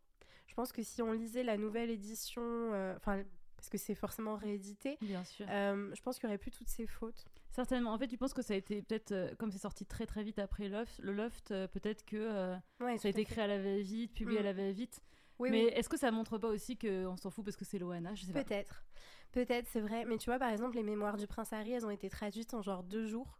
Je 0.48 0.54
pense 0.56 0.72
que 0.72 0.82
si 0.82 1.02
on 1.02 1.12
lisait 1.12 1.44
la 1.44 1.58
nouvelle 1.58 1.90
édition, 1.90 2.42
euh, 2.44 2.96
enfin 2.98 3.24
parce 3.56 3.70
que 3.70 3.78
c'est 3.78 3.96
forcément 3.96 4.36
réédité, 4.36 4.98
Bien 5.02 5.24
sûr. 5.24 5.46
euh, 5.50 5.90
je 5.96 6.02
pense 6.02 6.18
qu'il 6.20 6.26
y 6.26 6.28
aurait 6.30 6.38
plus 6.38 6.52
toutes 6.52 6.70
ces 6.70 6.86
fautes. 6.86 7.26
Certainement. 7.52 7.92
En 7.92 7.98
fait, 7.98 8.08
tu 8.08 8.18
penses 8.18 8.34
que 8.34 8.44
ça 8.44 8.54
a 8.54 8.58
été 8.58 8.82
peut-être, 8.84 9.12
euh, 9.12 9.34
comme 9.40 9.52
c'est 9.52 9.58
sorti 9.58 9.84
très 9.86 10.06
très 10.06 10.24
vite 10.24 10.38
après 10.40 10.70
Loft, 10.70 11.00
le 11.00 11.12
Loft, 11.12 11.50
euh, 11.52 11.68
peut-être 11.68 12.06
que 12.06 12.56
Ouais, 12.80 12.98
ça 13.00 13.08
a 13.08 13.12
été 13.12 13.26
créé 13.26 13.44
à 13.44 13.48
la 13.48 13.58
va-vite, 13.62 14.14
publié 14.14 14.38
Mm. 14.40 14.42
à 14.42 14.44
la 14.46 14.54
va-vite. 14.54 15.02
Oui, 15.40 15.50
Mais 15.52 15.66
oui. 15.66 15.72
est-ce 15.74 15.90
que 15.90 15.98
ça 15.98 16.12
montre 16.12 16.38
pas 16.38 16.48
aussi 16.48 16.78
qu'on 16.78 17.18
s'en 17.18 17.30
fout 17.32 17.44
parce 17.46 17.58
que 17.58 17.66
c'est 17.66 17.78
Loana. 17.80 18.14
Peut-être. 18.34 18.84
Peut-être, 19.32 19.68
c'est 19.68 19.82
vrai. 19.82 20.06
Mais 20.06 20.18
tu 20.18 20.30
vois, 20.30 20.40
par 20.40 20.50
exemple, 20.50 20.76
les 20.76 20.84
mémoires 20.84 21.18
du 21.18 21.28
prince 21.28 21.52
Harry, 21.54 21.72
elles 21.74 21.86
ont 21.86 21.90
été 21.92 22.10
traduites 22.10 22.54
en 22.54 22.62
genre 22.62 22.84
deux 22.84 23.06
jours. 23.08 23.40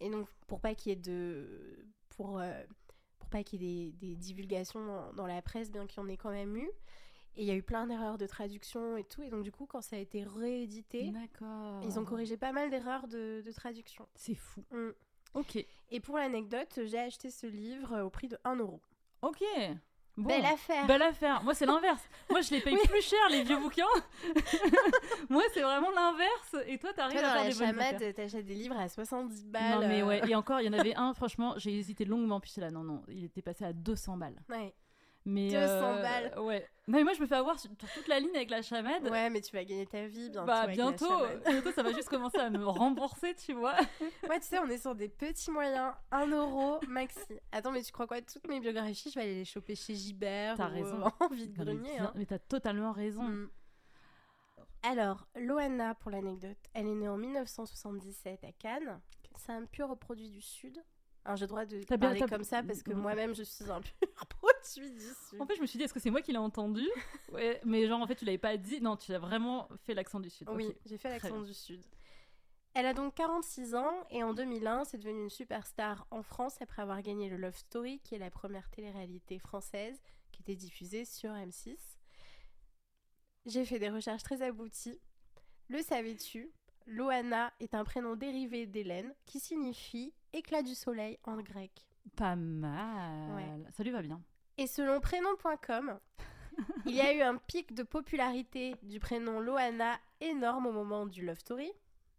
Et 0.00 0.10
donc, 0.10 0.28
pour 0.46 0.60
pas 0.60 0.74
qu'il 0.74 0.90
y 0.90 0.92
ait 0.92 0.96
de. 0.96 1.86
Pour 2.10 2.40
pas 3.30 3.42
qu'il 3.42 3.62
y 3.62 3.86
ait 3.86 3.90
des, 3.92 4.08
des 4.08 4.16
divulgations 4.16 4.84
dans, 4.84 5.12
dans 5.12 5.26
la 5.26 5.40
presse, 5.42 5.70
bien 5.70 5.86
qu'il 5.86 6.02
y 6.02 6.04
en 6.04 6.08
ait 6.08 6.16
quand 6.16 6.30
même 6.30 6.56
eu. 6.56 6.68
Et 7.36 7.42
il 7.42 7.44
y 7.46 7.50
a 7.50 7.54
eu 7.54 7.62
plein 7.62 7.86
d'erreurs 7.86 8.18
de 8.18 8.26
traduction 8.26 8.96
et 8.96 9.04
tout. 9.04 9.22
Et 9.22 9.30
donc, 9.30 9.44
du 9.44 9.52
coup, 9.52 9.66
quand 9.66 9.80
ça 9.80 9.96
a 9.96 9.98
été 9.98 10.24
réédité, 10.24 11.12
ils 11.82 11.98
ont 11.98 12.04
corrigé 12.04 12.36
pas 12.36 12.52
mal 12.52 12.70
d'erreurs 12.70 13.06
de, 13.06 13.42
de 13.44 13.52
traduction. 13.52 14.06
C'est 14.16 14.34
fou. 14.34 14.64
Mm. 14.72 14.90
Ok. 15.34 15.64
Et 15.90 16.00
pour 16.00 16.18
l'anecdote, 16.18 16.80
j'ai 16.84 16.98
acheté 16.98 17.30
ce 17.30 17.46
livre 17.46 18.02
au 18.02 18.10
prix 18.10 18.28
de 18.28 18.36
1 18.44 18.56
euro. 18.56 18.80
Ok. 19.22 19.42
Bon. 20.22 20.28
Belle 20.28 20.44
affaire 20.46 20.86
Belle 20.86 21.02
affaire. 21.02 21.42
Moi, 21.42 21.54
c'est 21.54 21.66
l'inverse. 21.66 22.02
Moi, 22.30 22.40
je 22.42 22.50
les 22.50 22.60
paye 22.60 22.74
Oui. 22.74 22.88
plus 22.88 23.02
cher, 23.02 23.18
les 23.30 23.42
vieux 23.42 23.56
bouquins. 23.56 23.84
Moi, 25.28 25.42
c'est 25.54 25.62
vraiment 25.62 25.90
l'inverse. 25.90 26.56
Et 26.66 26.78
toi, 26.78 26.92
t'arrives 26.92 27.18
à 27.18 27.20
faire 27.20 27.42
des 27.44 27.58
bonnes 27.58 27.68
chamade, 27.68 28.14
t'achètes 28.14 28.44
des 28.46 28.54
livres 28.54 28.78
à 28.78 28.88
70 28.88 29.46
balles. 29.46 29.80
Non, 29.80 29.88
mais 29.88 30.02
euh, 30.02 30.06
ouais. 30.06 30.20
Et 30.28 30.34
encore, 30.34 30.60
il 30.60 30.66
y 30.66 30.68
en 30.68 30.78
avait 30.78 30.94
un, 30.94 31.14
franchement, 31.14 31.54
j'ai 31.56 31.76
hésité 31.76 32.04
longuement. 32.04 32.40
Puis 32.40 32.52
là, 32.58 32.70
non, 32.70 32.82
non, 32.84 33.02
il 33.08 33.24
était 33.24 33.42
passé 33.42 33.64
à 33.64 33.72
200 33.72 34.16
balles. 34.16 34.40
ouais. 34.50 34.74
Mais, 35.26 35.50
200 35.50 35.60
euh, 35.60 36.02
balles. 36.02 36.38
Ouais. 36.38 36.66
Non, 36.88 36.98
mais 36.98 37.04
moi, 37.04 37.12
je 37.12 37.20
me 37.20 37.26
fais 37.26 37.36
avoir 37.36 37.58
sur 37.58 37.70
toute 37.76 38.08
la 38.08 38.18
ligne 38.18 38.34
avec 38.34 38.50
la 38.50 38.62
chamade. 38.62 39.08
Ouais, 39.08 39.30
mais 39.30 39.40
tu 39.40 39.54
vas 39.54 39.64
gagner 39.64 39.86
ta 39.86 40.06
vie 40.06 40.30
bientôt. 40.30 40.46
bah, 40.46 40.60
avec 40.60 40.76
la 40.76 40.84
bientôt, 40.84 41.08
ça 41.74 41.82
va 41.82 41.92
juste 41.92 42.08
commencer 42.08 42.38
à 42.38 42.50
me 42.50 42.66
rembourser, 42.66 43.34
tu 43.34 43.52
vois. 43.52 43.76
Ouais, 44.28 44.38
tu 44.40 44.46
sais, 44.46 44.58
on 44.58 44.68
est 44.68 44.78
sur 44.78 44.94
des 44.94 45.08
petits 45.08 45.50
moyens, 45.50 45.92
1 46.10 46.26
euro 46.28 46.80
maxi. 46.88 47.20
Attends, 47.52 47.72
mais 47.72 47.82
tu 47.82 47.92
crois 47.92 48.06
quoi 48.06 48.20
Toutes 48.22 48.48
mes 48.48 48.60
biographies, 48.60 49.10
je 49.10 49.14
vais 49.18 49.24
aller 49.24 49.34
les 49.36 49.44
choper 49.44 49.74
chez 49.74 49.94
Gibert 49.94 50.56
T'as 50.56 50.66
raison. 50.66 51.04
euh, 51.04 51.10
en 51.20 51.28
vide 51.28 51.56
Non, 51.58 51.64
mais 51.64 51.74
grenier. 51.74 51.98
Mais 52.14 52.26
t'as 52.26 52.38
totalement 52.38 52.92
raison. 52.92 53.22
Mm. 53.22 53.50
Alors, 54.82 55.26
Loana, 55.36 55.94
pour 55.94 56.10
l'anecdote, 56.10 56.58
elle 56.74 56.86
est 56.86 56.94
née 56.94 57.08
en 57.08 57.16
1977 57.18 58.44
à 58.44 58.52
Cannes. 58.52 59.00
C'est 59.36 59.52
un 59.52 59.64
pur 59.64 59.96
produit 59.98 60.30
du 60.30 60.40
Sud. 60.40 60.82
Alors, 61.24 61.36
j'ai 61.36 61.44
le 61.44 61.48
droit 61.48 61.66
de 61.66 61.76
bien- 61.76 61.98
parler 61.98 62.20
comme 62.20 62.44
ça 62.44 62.62
parce 62.62 62.82
que 62.82 62.92
moi-même, 62.92 63.34
je 63.34 63.42
suis 63.42 63.70
un 63.70 63.80
pur 63.80 63.92
produit 64.28 64.90
du 64.90 65.00
Sud. 65.28 65.40
En 65.40 65.46
fait, 65.46 65.56
je 65.56 65.60
me 65.60 65.66
suis 65.66 65.78
dit, 65.78 65.84
est-ce 65.84 65.94
que 65.94 66.00
c'est 66.00 66.10
moi 66.10 66.22
qui 66.22 66.32
l'ai 66.32 66.38
entendu 66.38 66.86
ouais, 67.32 67.60
Mais 67.64 67.86
genre, 67.86 68.00
en 68.00 68.06
fait, 68.06 68.16
tu 68.16 68.24
l'avais 68.24 68.38
pas 68.38 68.56
dit. 68.56 68.80
Non, 68.80 68.96
tu 68.96 69.12
as 69.12 69.18
vraiment 69.18 69.68
fait 69.84 69.94
l'accent 69.94 70.20
du 70.20 70.30
Sud. 70.30 70.48
Oui, 70.50 70.74
j'ai 70.86 70.96
fait 70.98 71.10
l'accent 71.10 71.40
du 71.40 71.54
Sud. 71.54 71.82
Elle 72.72 72.86
a 72.86 72.94
donc 72.94 73.16
46 73.16 73.74
ans 73.74 74.06
et 74.10 74.22
en 74.22 74.32
2001, 74.32 74.84
c'est 74.84 74.98
devenue 74.98 75.22
une 75.22 75.30
superstar 75.30 76.06
en 76.12 76.22
France 76.22 76.62
après 76.62 76.82
avoir 76.82 77.02
gagné 77.02 77.28
le 77.28 77.36
Love 77.36 77.56
Story, 77.56 77.98
qui 78.04 78.14
est 78.14 78.18
la 78.18 78.30
première 78.30 78.70
télé-réalité 78.70 79.40
française 79.40 80.00
qui 80.30 80.42
était 80.42 80.54
diffusée 80.54 81.04
sur 81.04 81.30
M6. 81.32 81.76
J'ai 83.46 83.64
fait 83.64 83.80
des 83.80 83.90
recherches 83.90 84.22
très 84.22 84.42
abouties. 84.42 85.00
Le 85.68 85.82
savais-tu? 85.82 86.52
Loana 86.90 87.52
est 87.60 87.74
un 87.74 87.84
prénom 87.84 88.16
dérivé 88.16 88.66
d'Hélène 88.66 89.14
qui 89.24 89.40
signifie 89.40 90.12
éclat 90.32 90.62
du 90.62 90.74
soleil 90.74 91.18
en 91.24 91.36
grec. 91.40 91.70
Pas 92.16 92.36
mal. 92.36 93.30
Ouais. 93.36 93.70
Ça 93.70 93.82
lui 93.82 93.90
va 93.90 94.02
bien. 94.02 94.20
Et 94.58 94.66
selon 94.66 95.00
prénom.com, 95.00 95.98
Il 96.86 96.94
y 96.94 97.00
a 97.00 97.14
eu 97.14 97.20
un 97.22 97.36
pic 97.36 97.74
de 97.74 97.82
popularité 97.82 98.74
du 98.82 99.00
prénom 99.00 99.40
Loana 99.40 99.98
énorme 100.20 100.66
au 100.66 100.72
moment 100.72 101.06
du 101.06 101.24
Love 101.24 101.38
Story. 101.38 101.70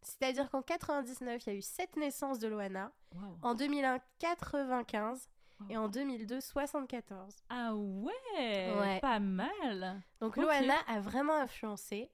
C'est-à-dire 0.01 0.49
qu'en 0.49 0.61
99, 0.61 1.45
il 1.45 1.49
y 1.49 1.55
a 1.55 1.57
eu 1.57 1.61
7 1.61 1.97
naissances 1.97 2.39
de 2.39 2.47
Loana. 2.47 2.91
En 3.41 3.53
2001, 3.53 3.99
95. 4.19 5.29
Et 5.69 5.77
en 5.77 5.89
2002, 5.89 6.41
74. 6.41 7.35
Ah 7.49 7.75
ouais, 7.75 8.73
Ouais. 8.79 8.99
Pas 8.99 9.19
mal. 9.19 10.01
Donc. 10.19 10.37
Loana 10.37 10.77
a 10.87 10.99
vraiment 10.99 11.35
influencé. 11.35 12.09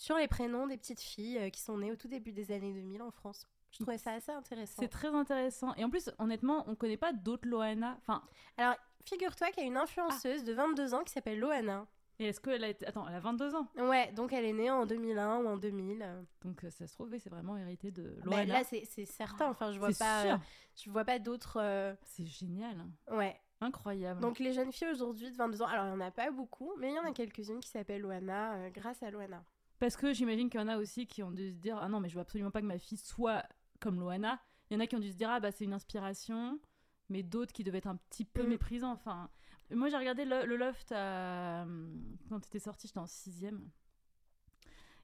Sur 0.00 0.16
les 0.16 0.28
prénoms 0.28 0.66
des 0.66 0.76
petites 0.76 1.00
filles 1.00 1.38
euh, 1.38 1.50
qui 1.50 1.60
sont 1.60 1.78
nées 1.78 1.90
au 1.90 1.96
tout 1.96 2.08
début 2.08 2.32
des 2.32 2.52
années 2.52 2.72
2000 2.72 3.02
en 3.02 3.10
France. 3.10 3.46
Je 3.72 3.78
trouvais 3.80 3.98
ça 3.98 4.12
assez 4.12 4.32
intéressant. 4.32 4.80
C'est 4.80 4.88
très 4.88 5.08
intéressant. 5.14 5.74
Et 5.74 5.84
en 5.84 5.90
plus, 5.90 6.10
honnêtement, 6.18 6.64
on 6.68 6.74
connaît 6.74 6.96
pas 6.96 7.12
d'autres 7.12 7.46
Loana. 7.48 7.96
Enfin, 8.00 8.22
Alors, 8.56 8.76
figure-toi 9.04 9.48
qu'il 9.50 9.62
y 9.62 9.66
a 9.66 9.68
une 9.68 9.76
influenceuse 9.76 10.44
de 10.44 10.52
22 10.52 10.94
ans 10.94 11.02
qui 11.04 11.12
s'appelle 11.12 11.38
Loana. 11.40 11.86
et 12.18 12.26
est-ce 12.28 12.40
qu'elle 12.40 12.64
a 12.64 12.68
été. 12.68 12.86
Attends, 12.86 13.06
elle 13.08 13.14
a 13.14 13.20
22 13.20 13.54
ans. 13.54 13.66
Ouais, 13.76 14.10
donc 14.12 14.32
elle 14.32 14.44
est 14.44 14.52
née 14.52 14.70
en 14.70 14.86
2001 14.86 15.38
ou 15.38 15.48
en 15.48 15.56
2000. 15.58 16.02
euh. 16.02 16.22
Donc 16.42 16.64
euh, 16.64 16.70
ça 16.70 16.86
se 16.86 16.94
trouve, 16.94 17.10
c'est 17.18 17.28
vraiment 17.28 17.56
hérité 17.58 17.90
de 17.90 18.14
Bah, 18.24 18.44
Loana. 18.44 18.60
là, 18.60 18.64
c'est 18.64 19.04
certain. 19.04 19.50
Enfin, 19.50 19.72
je 19.72 19.78
vois 19.78 19.88
pas, 19.88 20.22
sûr. 20.22 20.32
euh, 20.34 20.36
je 20.82 20.90
vois 20.90 21.04
pas 21.04 21.18
d'autres. 21.18 21.58
euh, 21.60 21.94
C'est 22.04 22.26
génial. 22.26 22.86
Ouais. 23.10 23.38
Incroyable. 23.60 24.20
Donc 24.20 24.38
les 24.38 24.52
jeunes 24.52 24.70
filles 24.72 24.88
aujourd'hui 24.92 25.30
de 25.32 25.36
22 25.36 25.62
ans, 25.62 25.66
alors 25.66 25.86
il 25.86 25.90
y 25.90 25.92
en 25.92 26.00
a 26.00 26.12
pas 26.12 26.30
beaucoup, 26.30 26.72
mais 26.78 26.90
il 26.90 26.94
y 26.94 26.98
en 27.00 27.04
a 27.04 27.12
quelques-unes 27.12 27.58
qui 27.60 27.68
s'appellent 27.68 28.02
Loana 28.02 28.54
euh, 28.54 28.70
grâce 28.70 29.02
à 29.02 29.10
Loana. 29.10 29.42
Parce 29.78 29.96
que 29.96 30.12
j'imagine 30.12 30.50
qu'il 30.50 30.60
y 30.60 30.62
en 30.62 30.68
a 30.68 30.76
aussi 30.78 31.06
qui 31.06 31.22
ont 31.22 31.30
dû 31.30 31.50
se 31.52 31.56
dire 31.56 31.78
Ah 31.80 31.88
non, 31.88 32.00
mais 32.00 32.08
je 32.08 32.14
veux 32.16 32.20
absolument 32.20 32.50
pas 32.50 32.60
que 32.60 32.66
ma 32.66 32.78
fille 32.78 32.98
soit 32.98 33.44
comme 33.80 34.00
Loana. 34.00 34.40
Il 34.70 34.74
y 34.74 34.76
en 34.76 34.80
a 34.80 34.86
qui 34.86 34.96
ont 34.96 35.00
dû 35.00 35.10
se 35.12 35.16
dire 35.16 35.30
Ah 35.30 35.40
bah 35.40 35.52
c'est 35.52 35.64
une 35.64 35.72
inspiration, 35.72 36.58
mais 37.08 37.22
d'autres 37.22 37.52
qui 37.52 37.62
devaient 37.64 37.78
être 37.78 37.86
un 37.86 37.96
petit 37.96 38.24
peu 38.24 38.42
Mm. 38.42 38.48
méprisants. 38.48 38.92
Enfin, 38.92 39.30
moi 39.70 39.88
j'ai 39.88 39.96
regardé 39.96 40.24
le, 40.24 40.44
le 40.46 40.56
Loft 40.56 40.90
à- 40.92 41.64
quand 42.28 42.40
t'étais 42.40 42.58
sortie, 42.58 42.88
j'étais 42.88 42.98
en 42.98 43.06
sixième. 43.06 43.68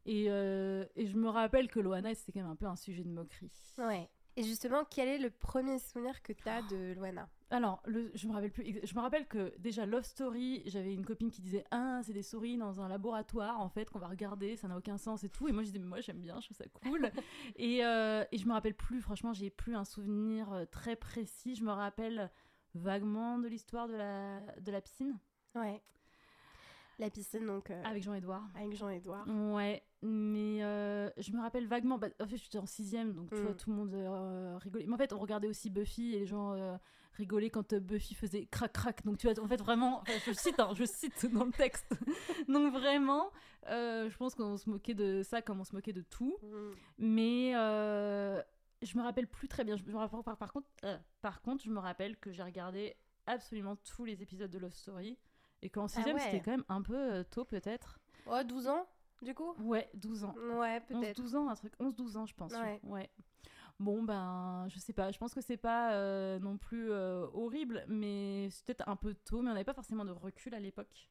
Et, 0.07 0.27
euh, 0.29 0.85
et 0.97 1.07
je 1.07 1.17
me 1.17 1.29
rappelle 1.31 1.69
que 1.69 1.81
Loana 1.81 2.15
c'était 2.15 2.33
quand 2.33 2.41
même 2.43 2.51
un 2.51 2.57
peu 2.57 2.67
un 2.67 2.77
sujet 2.77 3.05
de 3.05 3.09
moquerie. 3.09 3.51
Ouais. 3.79 4.11
Et 4.37 4.43
justement, 4.43 4.85
quel 4.89 5.09
est 5.09 5.19
le 5.19 5.31
premier 5.31 5.79
souvenir 5.79 6.23
que 6.23 6.33
tu 6.33 6.49
as 6.49 6.63
de 6.63 6.93
Loana? 6.95 7.29
Alors, 7.51 7.81
le, 7.87 8.11
je 8.15 8.27
me 8.27 8.33
rappelle 8.33 8.51
plus. 8.51 8.81
Je 8.83 8.95
me 8.97 9.01
rappelle 9.01 9.29
que 9.29 9.55
déjà 9.59 9.87
Love 9.87 10.05
Story, 10.05 10.63
j'avais 10.67 10.93
une 10.93 11.05
copine 11.05 11.31
qui 11.31 11.41
disait 11.41 11.65
ah 11.71 12.01
c'est 12.03 12.13
des 12.13 12.23
souris 12.23 12.57
dans 12.57 12.81
un 12.81 12.89
laboratoire 12.89 13.61
en 13.61 13.69
fait 13.69 13.89
qu'on 13.91 14.01
va 14.01 14.09
regarder, 14.09 14.57
ça 14.57 14.67
n'a 14.67 14.77
aucun 14.77 14.99
sens 14.99 15.23
et 15.23 15.29
tout. 15.29 15.47
Et 15.47 15.53
moi 15.53 15.63
je 15.63 15.69
disais 15.69 15.79
mais 15.79 15.87
moi 15.87 16.01
j'aime 16.01 16.21
bien, 16.21 16.41
je 16.41 16.47
trouve 16.47 16.57
ça 16.57 16.65
cool. 16.83 17.13
et, 17.57 17.85
euh, 17.85 18.25
et 18.33 18.39
je 18.39 18.47
me 18.47 18.53
rappelle 18.53 18.75
plus. 18.75 19.01
Franchement, 19.01 19.33
j'ai 19.33 19.51
plus 19.51 19.77
un 19.77 19.85
souvenir 19.85 20.53
euh, 20.53 20.65
très 20.65 20.97
précis. 20.97 21.55
Je 21.55 21.63
me 21.63 21.71
rappelle 21.71 22.31
vaguement 22.75 23.39
de 23.39 23.47
l'histoire 23.47 23.87
de 23.87 23.95
la 23.95 24.41
de 24.61 24.73
la 24.73 24.81
piscine 24.81 25.17
Ouais. 25.55 25.81
La 26.99 27.11
piscine, 27.11 27.47
donc, 27.47 27.71
euh, 27.71 27.83
avec 27.85 28.03
Jean-Édouard. 28.03 28.43
avec 28.55 28.75
Jean-Édouard. 28.77 29.27
Ouais, 29.29 29.83
mais 30.03 30.63
euh, 30.63 31.11
je 31.19 31.33
me 31.33 31.41
rappelle 31.41 31.67
vaguement. 31.67 31.99
Bah, 31.99 32.09
en 32.21 32.27
fait, 32.27 32.37
j'étais 32.37 32.59
en 32.59 32.67
sixième, 32.67 33.13
donc 33.15 33.31
tu 33.31 33.37
Mm. 33.41 33.43
vois, 33.45 33.55
tout 33.55 33.71
le 33.71 33.77
monde 33.77 33.95
euh, 33.95 34.57
rigolait. 34.59 34.87
Mais 34.87 34.95
en 34.95 34.99
fait, 34.99 35.13
on 35.13 35.19
regardait 35.19 35.49
aussi 35.49 35.71
Buffy 35.71 36.15
et 36.15 36.21
les 36.21 36.27
gens 36.27 36.55
rigolaient 37.15 37.51
quand 37.51 37.75
Buffy 37.75 38.15
faisait 38.15 38.47
crac 38.47 38.73
crac. 38.73 39.05
Donc 39.05 39.19
tu 39.19 39.29
vois, 39.29 39.43
en 39.43 39.49
fait, 39.49 39.57
vraiment, 39.61 40.01
enfin, 40.01 40.13
je 40.27 40.33
cite, 40.33 40.59
hein, 40.61 40.71
je 40.75 40.85
cite 40.85 41.27
dans 41.33 41.45
le 41.45 41.53
texte. 41.53 41.93
donc 42.49 42.73
vraiment, 42.73 43.31
je 43.69 44.17
pense 44.17 44.35
qu'on 44.35 44.57
se 44.57 44.69
moquait 44.71 44.95
de 44.95 45.23
ça 45.23 45.43
comme 45.43 45.61
on 45.61 45.65
se 45.65 45.75
moquait 45.75 45.93
de 45.93 46.03
tout. 46.03 46.37
Mm. 46.43 46.71
Mais 46.99 47.53
je 48.83 48.99
me 48.99 49.03
rappelle 49.03 49.27
plus 49.27 49.49
très 49.49 49.65
bien. 49.65 49.77
Je 49.77 49.83
me 49.85 49.97
rappelle, 49.97 50.23
par, 50.23 50.37
par 50.37 50.53
contre, 50.53 50.69
euh, 50.85 50.97
par 51.23 51.41
contre, 51.41 51.65
je 51.65 51.71
me 51.71 51.79
rappelle 51.79 52.17
que 52.19 52.33
j'ai 52.33 52.43
regardé 52.43 52.95
absolument 53.27 53.77
tous 53.77 54.05
les 54.05 54.23
épisodes 54.23 54.51
de 54.51 54.59
Love 54.59 54.75
Story 54.75 55.19
et 55.65 55.71
qu'en 55.71 55.89
sixième, 55.89 56.17
ouais. 56.17 56.23
c'était 56.23 56.41
quand 56.41 56.51
même 56.53 56.65
un 56.69 56.83
peu 56.83 56.95
euh, 56.95 57.25
tôt 57.25 57.45
peut-être. 57.45 57.99
Oh, 58.27 58.43
12 58.47 58.69
ans, 58.69 58.87
du 59.23 59.35
coup? 59.35 59.55
Ouais, 59.61 59.91
12 59.95 60.25
ans. 60.25 60.35
Ouais, 60.59 60.81
peut-être. 60.81 61.21
11-12 61.21 61.37
ans, 61.37 61.49
un 61.49 61.55
truc. 61.55 61.73
11-12 61.81 62.17
ans, 62.19 62.27
je 62.27 62.35
pense. 62.35 62.53
Ouais. 62.53 62.81
ouais. 62.85 63.11
Bon, 63.81 64.03
ben, 64.03 64.67
je 64.69 64.79
sais 64.79 64.93
pas. 64.93 65.11
Je 65.11 65.19
pense 65.19 65.35
que 65.35 65.41
c'est 65.41 65.57
pas 65.57 65.95
euh, 65.95 66.39
non 66.39 66.59
plus 66.59 66.93
euh, 66.93 67.27
horrible, 67.33 67.85
mais 67.89 68.49
c'est 68.51 68.65
peut-être 68.67 68.89
un 68.89 68.95
peu 68.97 69.15
tôt, 69.15 69.41
mais 69.41 69.51
on 69.51 69.55
n'avait 69.55 69.65
pas 69.65 69.75
forcément 69.75 70.05
de 70.05 70.13
recul 70.13 70.55
à 70.55 70.61
l'époque. 70.61 71.09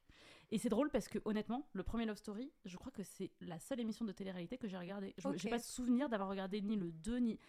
Et 0.52 0.60
c'est 0.60 0.70
drôle 0.70 0.92
parce 0.92 1.08
que, 1.08 1.18
honnêtement, 1.26 1.68
le 1.74 1.82
premier 1.82 2.06
Love 2.06 2.18
Story, 2.18 2.52
je 2.64 2.78
crois 2.78 2.92
que 2.92 3.02
c'est 3.02 3.32
la 3.42 3.58
seule 3.58 3.80
émission 3.80 4.06
de 4.06 4.12
télé-réalité 4.12 4.60
que 4.60 4.68
j'ai 4.68 4.78
regardée. 4.78 5.16
Je 5.18 5.28
Ok. 5.28 5.38
J'ai 5.38 5.50
pas 5.50 5.58
souvenir 5.58 6.10
d'avoir 6.10 6.30
regardé 6.30 6.62
ni 6.62 6.76
le 6.76 6.92
2, 6.92 7.18
ni 7.18 7.40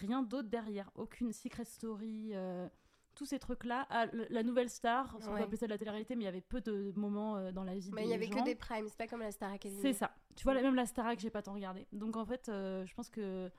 rien 0.00 0.22
d'autre 0.22 0.48
derrière. 0.48 0.90
Aucune 0.94 1.32
Secret 1.32 1.64
Story. 1.64 2.30
euh, 2.34 2.68
tous 3.14 3.26
ces 3.26 3.38
trucs-là. 3.38 3.86
Ah, 3.90 4.06
la 4.30 4.42
nouvelle 4.42 4.68
star, 4.70 5.14
on 5.16 5.18
peut 5.24 5.30
Ouais. 5.34 5.42
appeler 5.42 5.56
ça 5.56 5.66
de 5.66 5.70
la 5.72 5.78
télé-réalité, 5.78 6.16
mais 6.16 6.22
il 6.22 6.26
y 6.26 6.28
avait 6.28 6.40
peu 6.40 6.60
de 6.60 6.92
moments 6.96 7.36
euh, 7.36 7.52
dans 7.52 7.64
la 7.64 7.76
vie 7.76 7.90
Mais 7.92 8.04
il 8.04 8.10
y 8.10 8.14
avait 8.14 8.26
gens. 8.26 8.38
que 8.40 8.44
des 8.44 8.54
primes, 8.54 8.88
c'est 8.88 8.96
pas 8.98 9.06
comme 9.06 9.20
la 9.20 9.32
Star 9.32 9.52
Academy. 9.52 9.80
C'est 9.82 9.92
ça. 9.92 10.14
Tu 10.36 10.44
vois, 10.44 10.54
même 10.54 10.74
la 10.74 10.86
Starac, 10.86 11.18
j'ai 11.20 11.30
pas 11.30 11.42
tant 11.42 11.52
regardé. 11.54 11.86
Donc 11.92 12.16
en 12.16 12.24
fait, 12.24 12.48
euh, 12.48 12.84
je 12.86 12.94
pense 12.94 13.10
que 13.10 13.50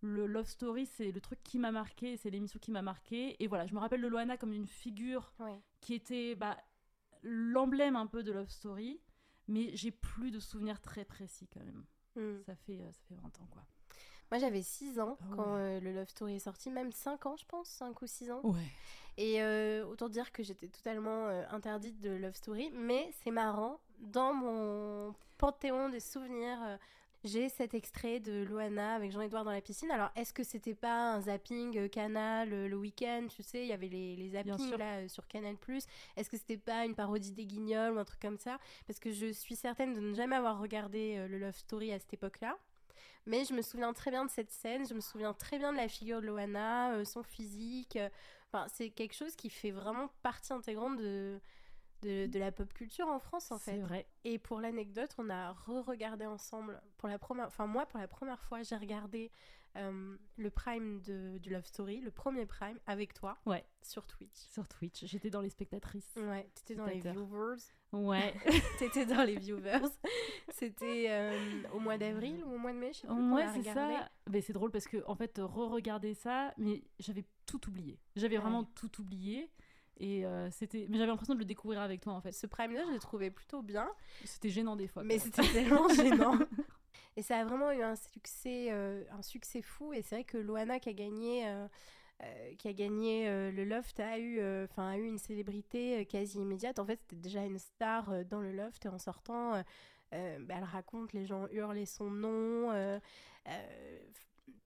le 0.00 0.26
Love 0.26 0.46
Story, 0.48 0.86
c'est 0.86 1.12
le 1.12 1.20
truc 1.20 1.40
qui 1.42 1.58
m'a 1.58 1.70
marqué, 1.72 2.16
c'est 2.16 2.30
l'émission 2.30 2.58
qui 2.60 2.70
m'a 2.70 2.82
marqué. 2.82 3.42
Et 3.42 3.46
voilà, 3.46 3.66
je 3.66 3.74
me 3.74 3.78
rappelle 3.80 4.02
de 4.02 4.08
Loana 4.08 4.36
comme 4.36 4.52
une 4.52 4.66
figure 4.66 5.32
Ouais. 5.38 5.60
qui 5.80 5.94
était 5.94 6.34
bah, 6.34 6.56
l'emblème 7.22 7.96
un 7.96 8.06
peu 8.06 8.22
de 8.22 8.32
Love 8.32 8.50
Story, 8.50 9.00
mais 9.48 9.70
j'ai 9.74 9.90
plus 9.90 10.30
de 10.30 10.40
souvenirs 10.40 10.80
très 10.80 11.04
précis 11.04 11.48
quand 11.52 11.60
même. 11.64 11.84
Mm. 12.16 12.42
Ça 12.44 12.54
fait, 12.56 12.80
euh, 12.80 12.90
ça 12.92 13.00
fait 13.08 13.14
20 13.14 13.26
ans 13.40 13.46
quoi. 13.50 13.64
Moi, 14.32 14.38
j'avais 14.38 14.62
6 14.62 14.98
ans 14.98 15.18
Ah 15.20 15.24
quand 15.36 15.54
ouais. 15.54 15.60
euh, 15.60 15.80
le 15.80 15.92
Love 15.92 16.08
Story 16.08 16.36
est 16.36 16.38
sorti, 16.38 16.70
même 16.70 16.90
5 16.90 17.26
ans, 17.26 17.36
je 17.36 17.44
pense, 17.44 17.68
5 17.68 18.00
ou 18.00 18.06
6 18.06 18.30
ans. 18.30 18.40
Ouais. 18.42 18.60
Et 19.18 19.42
euh, 19.42 19.84
autant 19.86 20.08
dire 20.08 20.32
que 20.32 20.42
j'étais 20.42 20.68
totalement 20.68 21.28
euh, 21.28 21.44
interdite 21.50 22.00
de 22.00 22.10
Love 22.10 22.34
Story, 22.34 22.70
mais 22.74 23.10
c'est 23.22 23.30
marrant, 23.30 23.78
dans 23.98 24.32
mon 24.32 25.14
panthéon 25.36 25.90
des 25.90 26.00
souvenirs, 26.00 26.78
j'ai 27.24 27.48
cet 27.48 27.74
extrait 27.74 28.18
de 28.18 28.42
Loana 28.42 28.94
avec 28.94 29.12
Jean-Édouard 29.12 29.44
dans 29.44 29.52
la 29.52 29.60
piscine. 29.60 29.90
Alors, 29.92 30.10
est-ce 30.16 30.32
que 30.32 30.42
c'était 30.42 30.74
pas 30.74 31.14
un 31.14 31.20
zapping 31.20 31.78
euh, 31.78 31.88
Canal 31.88 32.50
le 32.50 32.76
week-end 32.76 33.28
Tu 33.30 33.44
sais, 33.44 33.62
il 33.62 33.68
y 33.68 33.72
avait 33.72 33.88
les, 33.88 34.30
zappings 34.30 34.76
là 34.76 34.98
euh, 34.98 35.08
sur 35.08 35.28
Canal. 35.28 35.56
Est-ce 36.16 36.28
que 36.28 36.36
c'était 36.36 36.56
pas 36.56 36.84
une 36.84 36.96
parodie 36.96 37.30
des 37.30 37.46
Guignols 37.46 37.94
ou 37.94 37.98
un 37.98 38.04
truc 38.04 38.20
comme 38.20 38.38
ça? 38.38 38.58
Parce 38.88 38.98
que 38.98 39.12
je 39.12 39.32
suis 39.32 39.54
certaine 39.54 39.94
de 39.94 40.00
ne 40.00 40.14
jamais 40.14 40.34
avoir 40.34 40.58
regardé 40.58 41.14
euh, 41.16 41.28
le 41.28 41.38
Love 41.38 41.56
Story 41.56 41.92
à 41.92 41.98
cette 42.00 42.14
époque-là. 42.14 42.58
Mais 43.26 43.44
je 43.44 43.54
me 43.54 43.62
souviens 43.62 43.92
très 43.92 44.10
bien 44.10 44.24
de 44.24 44.30
cette 44.30 44.50
scène, 44.50 44.86
je 44.88 44.94
me 44.94 45.00
souviens 45.00 45.32
très 45.34 45.58
bien 45.58 45.72
de 45.72 45.76
la 45.78 45.88
figure 45.88 46.20
de 46.20 46.26
Loana, 46.26 46.94
euh, 46.94 47.04
son 47.04 47.22
physique. 47.22 47.96
euh, 47.96 48.08
Enfin, 48.52 48.66
c'est 48.68 48.90
quelque 48.90 49.14
chose 49.14 49.34
qui 49.36 49.48
fait 49.50 49.70
vraiment 49.70 50.08
partie 50.22 50.52
intégrante 50.52 50.98
de, 50.98 51.40
de, 52.02 52.26
de 52.26 52.38
la 52.38 52.52
pop 52.52 52.72
culture 52.74 53.08
en 53.08 53.18
France, 53.18 53.50
en 53.50 53.58
C'est 53.58 53.76
fait. 53.76 53.78
vrai. 53.78 54.06
Et 54.24 54.38
pour 54.38 54.60
l'anecdote, 54.60 55.14
on 55.18 55.30
a 55.30 55.52
re-regardé 55.52 56.26
ensemble, 56.26 56.80
pour 56.98 57.08
la 57.08 57.18
première, 57.18 57.46
enfin 57.46 57.66
moi, 57.66 57.86
pour 57.86 57.98
la 58.00 58.08
première 58.08 58.40
fois, 58.42 58.62
j'ai 58.62 58.76
regardé 58.76 59.30
euh, 59.76 60.16
le 60.36 60.50
prime 60.50 61.00
de, 61.02 61.38
du 61.38 61.50
Love 61.50 61.64
Story, 61.64 62.00
le 62.00 62.10
premier 62.10 62.46
prime, 62.46 62.78
avec 62.86 63.14
toi, 63.14 63.36
Ouais. 63.46 63.64
sur 63.82 64.06
Twitch. 64.06 64.36
Sur 64.36 64.68
Twitch, 64.68 65.04
j'étais 65.06 65.30
dans 65.30 65.40
les 65.40 65.48
spectatrices. 65.50 66.10
Ouais, 66.16 66.48
t'étais 66.54 66.74
dans 66.74 66.86
les 66.86 67.00
viewers. 67.00 67.56
Ouais. 67.92 68.34
T'étais 68.78 69.04
dans 69.04 69.22
les 69.22 69.36
viewers. 69.36 69.80
C'était 70.50 71.06
euh, 71.10 71.62
au 71.74 71.78
mois 71.78 71.98
d'avril 71.98 72.42
ou 72.46 72.54
au 72.54 72.58
mois 72.58 72.72
de 72.72 72.78
mai, 72.78 72.92
je 72.94 73.00
sais 73.00 73.06
plus. 73.06 73.32
Ouais, 73.32 73.46
c'est 73.54 73.62
ça. 73.74 74.08
Mais 74.30 74.40
c'est 74.40 74.52
drôle 74.54 74.70
parce 74.70 74.86
que 74.86 75.02
en 75.06 75.14
fait, 75.14 75.38
re-regarder 75.38 76.14
ça, 76.14 76.54
mais 76.56 76.82
j'avais 76.98 77.24
tout 77.46 77.68
oublié. 77.68 77.98
J'avais 78.16 78.36
Ouais. 78.36 78.42
vraiment 78.42 78.64
tout 78.64 79.00
oublié. 79.00 79.50
Et 79.98 80.24
euh, 80.24 80.50
c'était, 80.50 80.86
mais 80.88 80.96
j'avais 80.96 81.10
l'impression 81.10 81.34
de 81.34 81.38
le 81.38 81.44
découvrir 81.44 81.80
avec 81.82 82.00
toi 82.00 82.14
en 82.14 82.20
fait. 82.22 82.32
Ce 82.32 82.46
prime-là, 82.46 82.82
je 82.86 82.92
l'ai 82.92 82.98
trouvé 82.98 83.30
plutôt 83.30 83.60
bien. 83.62 83.88
C'était 84.24 84.48
gênant 84.48 84.74
des 84.74 84.88
fois. 84.88 85.04
Mais 85.04 85.18
c'était 85.18 85.42
tellement 85.52 85.86
gênant. 85.90 86.38
Et 87.16 87.22
ça 87.22 87.38
a 87.38 87.44
vraiment 87.44 87.70
eu 87.72 87.82
un 87.82 87.96
succès, 87.96 88.68
euh, 88.70 89.04
un 89.10 89.22
succès 89.22 89.62
fou. 89.62 89.92
Et 89.92 90.02
c'est 90.02 90.16
vrai 90.16 90.24
que 90.24 90.38
Loana 90.38 90.80
qui 90.80 90.88
a 90.88 90.92
gagné, 90.94 91.46
euh, 91.46 91.66
euh, 92.22 92.54
qui 92.56 92.68
a 92.68 92.72
gagné 92.72 93.50
le 93.50 93.64
Loft 93.64 94.00
a 94.00 94.18
eu, 94.18 94.40
enfin 94.64 94.88
a 94.90 94.96
eu 94.96 95.06
une 95.06 95.18
célébrité 95.18 96.06
quasi 96.06 96.38
immédiate. 96.38 96.78
En 96.78 96.86
fait, 96.86 97.00
c'était 97.00 97.16
déjà 97.16 97.44
une 97.44 97.58
star 97.58 98.24
dans 98.26 98.40
le 98.40 98.52
Loft. 98.52 98.86
Et 98.86 98.88
en 98.88 98.98
sortant, 98.98 99.62
bah, 100.12 100.54
elle 100.56 100.64
raconte, 100.64 101.12
les 101.12 101.26
gens 101.26 101.46
hurlaient 101.50 101.86
son 101.86 102.10
nom. 102.10 103.00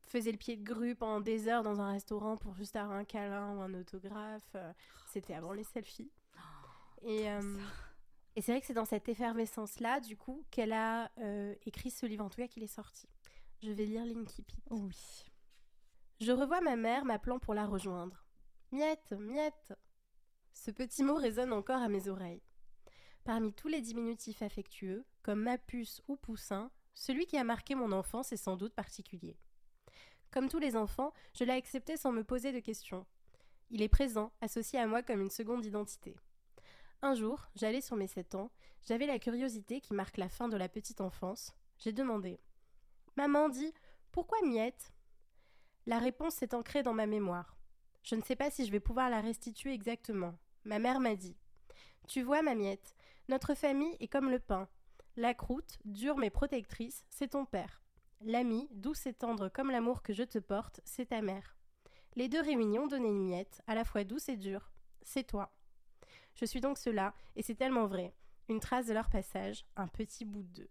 faisait 0.06 0.32
le 0.32 0.38
pied 0.38 0.56
de 0.56 0.62
grue 0.64 0.94
pendant 0.94 1.20
des 1.20 1.48
heures 1.48 1.62
dans 1.62 1.80
un 1.80 1.92
restaurant 1.92 2.36
pour 2.36 2.54
juste 2.54 2.76
avoir 2.76 2.96
un 2.96 3.04
câlin 3.04 3.56
ou 3.56 3.60
un 3.60 3.74
autographe. 3.74 4.48
euh, 4.54 4.72
C'était 5.06 5.34
avant 5.34 5.52
les 5.52 5.64
selfies. 5.64 6.10
Et, 7.02 7.28
euh, 7.28 7.40
et 8.36 8.42
c'est 8.42 8.52
vrai 8.52 8.60
que 8.60 8.66
c'est 8.66 8.74
dans 8.74 8.84
cette 8.84 9.08
effervescence-là, 9.08 10.00
du 10.00 10.16
coup, 10.16 10.44
qu'elle 10.50 10.74
a 10.74 11.10
euh, 11.18 11.54
écrit 11.64 11.90
ce 11.90 12.04
livre, 12.04 12.22
en 12.22 12.28
tout 12.28 12.36
cas 12.36 12.46
qu'il 12.46 12.62
est 12.62 12.66
sorti. 12.66 13.08
Je 13.62 13.72
vais 13.72 13.86
lire 13.86 14.04
l'Inkipit. 14.04 14.62
Oh 14.68 14.76
oui. 14.76 15.24
Je 16.20 16.32
revois 16.32 16.60
ma 16.60 16.76
mère 16.76 17.06
m'appelant 17.06 17.38
pour 17.38 17.54
la 17.54 17.64
rejoindre. 17.64 18.26
Miette, 18.72 19.12
miette. 19.18 19.72
Ce 20.52 20.70
petit 20.70 21.02
mot 21.02 21.14
résonne 21.14 21.54
encore 21.54 21.80
à 21.80 21.88
mes 21.88 22.08
oreilles. 22.08 22.42
Parmi 23.24 23.54
tous 23.54 23.68
les 23.68 23.80
diminutifs 23.80 24.42
affectueux, 24.42 25.06
comme 25.22 25.42
ma 25.42 25.56
puce 25.56 26.02
ou 26.06 26.16
poussin, 26.16 26.70
celui 26.92 27.26
qui 27.26 27.38
a 27.38 27.44
marqué 27.44 27.74
mon 27.74 27.90
enfance 27.90 28.32
est 28.32 28.36
sans 28.36 28.56
doute 28.56 28.74
particulier. 28.74 29.38
Comme 30.30 30.50
tous 30.50 30.58
les 30.58 30.76
enfants, 30.76 31.14
je 31.32 31.44
l'ai 31.44 31.52
accepté 31.52 31.96
sans 31.96 32.12
me 32.12 32.22
poser 32.22 32.52
de 32.52 32.60
questions. 32.60 33.06
Il 33.70 33.80
est 33.80 33.88
présent, 33.88 34.30
associé 34.42 34.78
à 34.78 34.86
moi 34.86 35.02
comme 35.02 35.22
une 35.22 35.30
seconde 35.30 35.64
identité. 35.64 36.16
Un 37.02 37.14
jour, 37.14 37.46
j'allais 37.54 37.80
sur 37.80 37.96
mes 37.96 38.06
7 38.06 38.34
ans, 38.34 38.50
j'avais 38.84 39.06
la 39.06 39.18
curiosité 39.18 39.80
qui 39.80 39.94
marque 39.94 40.16
la 40.16 40.28
fin 40.28 40.48
de 40.48 40.56
la 40.56 40.68
petite 40.68 41.00
enfance. 41.00 41.54
J'ai 41.78 41.92
demandé 41.92 42.40
Maman 43.16 43.48
dit 43.48 43.72
Pourquoi 44.12 44.38
Miette? 44.42 44.92
La 45.86 45.98
réponse 45.98 46.34
s'est 46.34 46.54
ancrée 46.54 46.82
dans 46.82 46.94
ma 46.94 47.06
mémoire. 47.06 47.56
Je 48.02 48.14
ne 48.14 48.22
sais 48.22 48.36
pas 48.36 48.50
si 48.50 48.64
je 48.64 48.72
vais 48.72 48.80
pouvoir 48.80 49.10
la 49.10 49.20
restituer 49.20 49.72
exactement. 49.72 50.34
Ma 50.64 50.78
mère 50.78 51.00
m'a 51.00 51.16
dit 51.16 51.36
Tu 52.08 52.22
vois, 52.22 52.42
ma 52.42 52.54
Miette, 52.54 52.94
notre 53.28 53.54
famille 53.54 53.96
est 54.00 54.08
comme 54.08 54.30
le 54.30 54.38
pain. 54.38 54.68
La 55.16 55.34
croûte, 55.34 55.78
dure 55.84 56.16
mais 56.16 56.30
protectrice, 56.30 57.04
c'est 57.10 57.28
ton 57.28 57.44
père. 57.44 57.82
L'ami, 58.22 58.68
douce 58.72 59.06
et 59.06 59.12
tendre 59.12 59.48
comme 59.48 59.70
l'amour 59.70 60.02
que 60.02 60.12
je 60.12 60.22
te 60.22 60.38
porte, 60.38 60.80
c'est 60.84 61.06
ta 61.06 61.20
mère. 61.20 61.56
Les 62.14 62.28
deux 62.28 62.40
réunions 62.40 62.86
donnaient 62.86 63.08
une 63.08 63.26
miette, 63.26 63.62
à 63.66 63.74
la 63.74 63.84
fois 63.84 64.04
douce 64.04 64.28
et 64.28 64.36
dure. 64.36 64.70
C'est 65.02 65.24
toi. 65.24 65.55
Je 66.36 66.44
suis 66.44 66.60
donc 66.60 66.78
cela, 66.78 67.14
et 67.34 67.42
c'est 67.42 67.54
tellement 67.56 67.86
vrai. 67.86 68.14
Une 68.48 68.60
trace 68.60 68.86
de 68.86 68.92
leur 68.92 69.10
passage, 69.10 69.64
un 69.76 69.88
petit 69.88 70.24
bout 70.24 70.42
d'eux. 70.44 70.68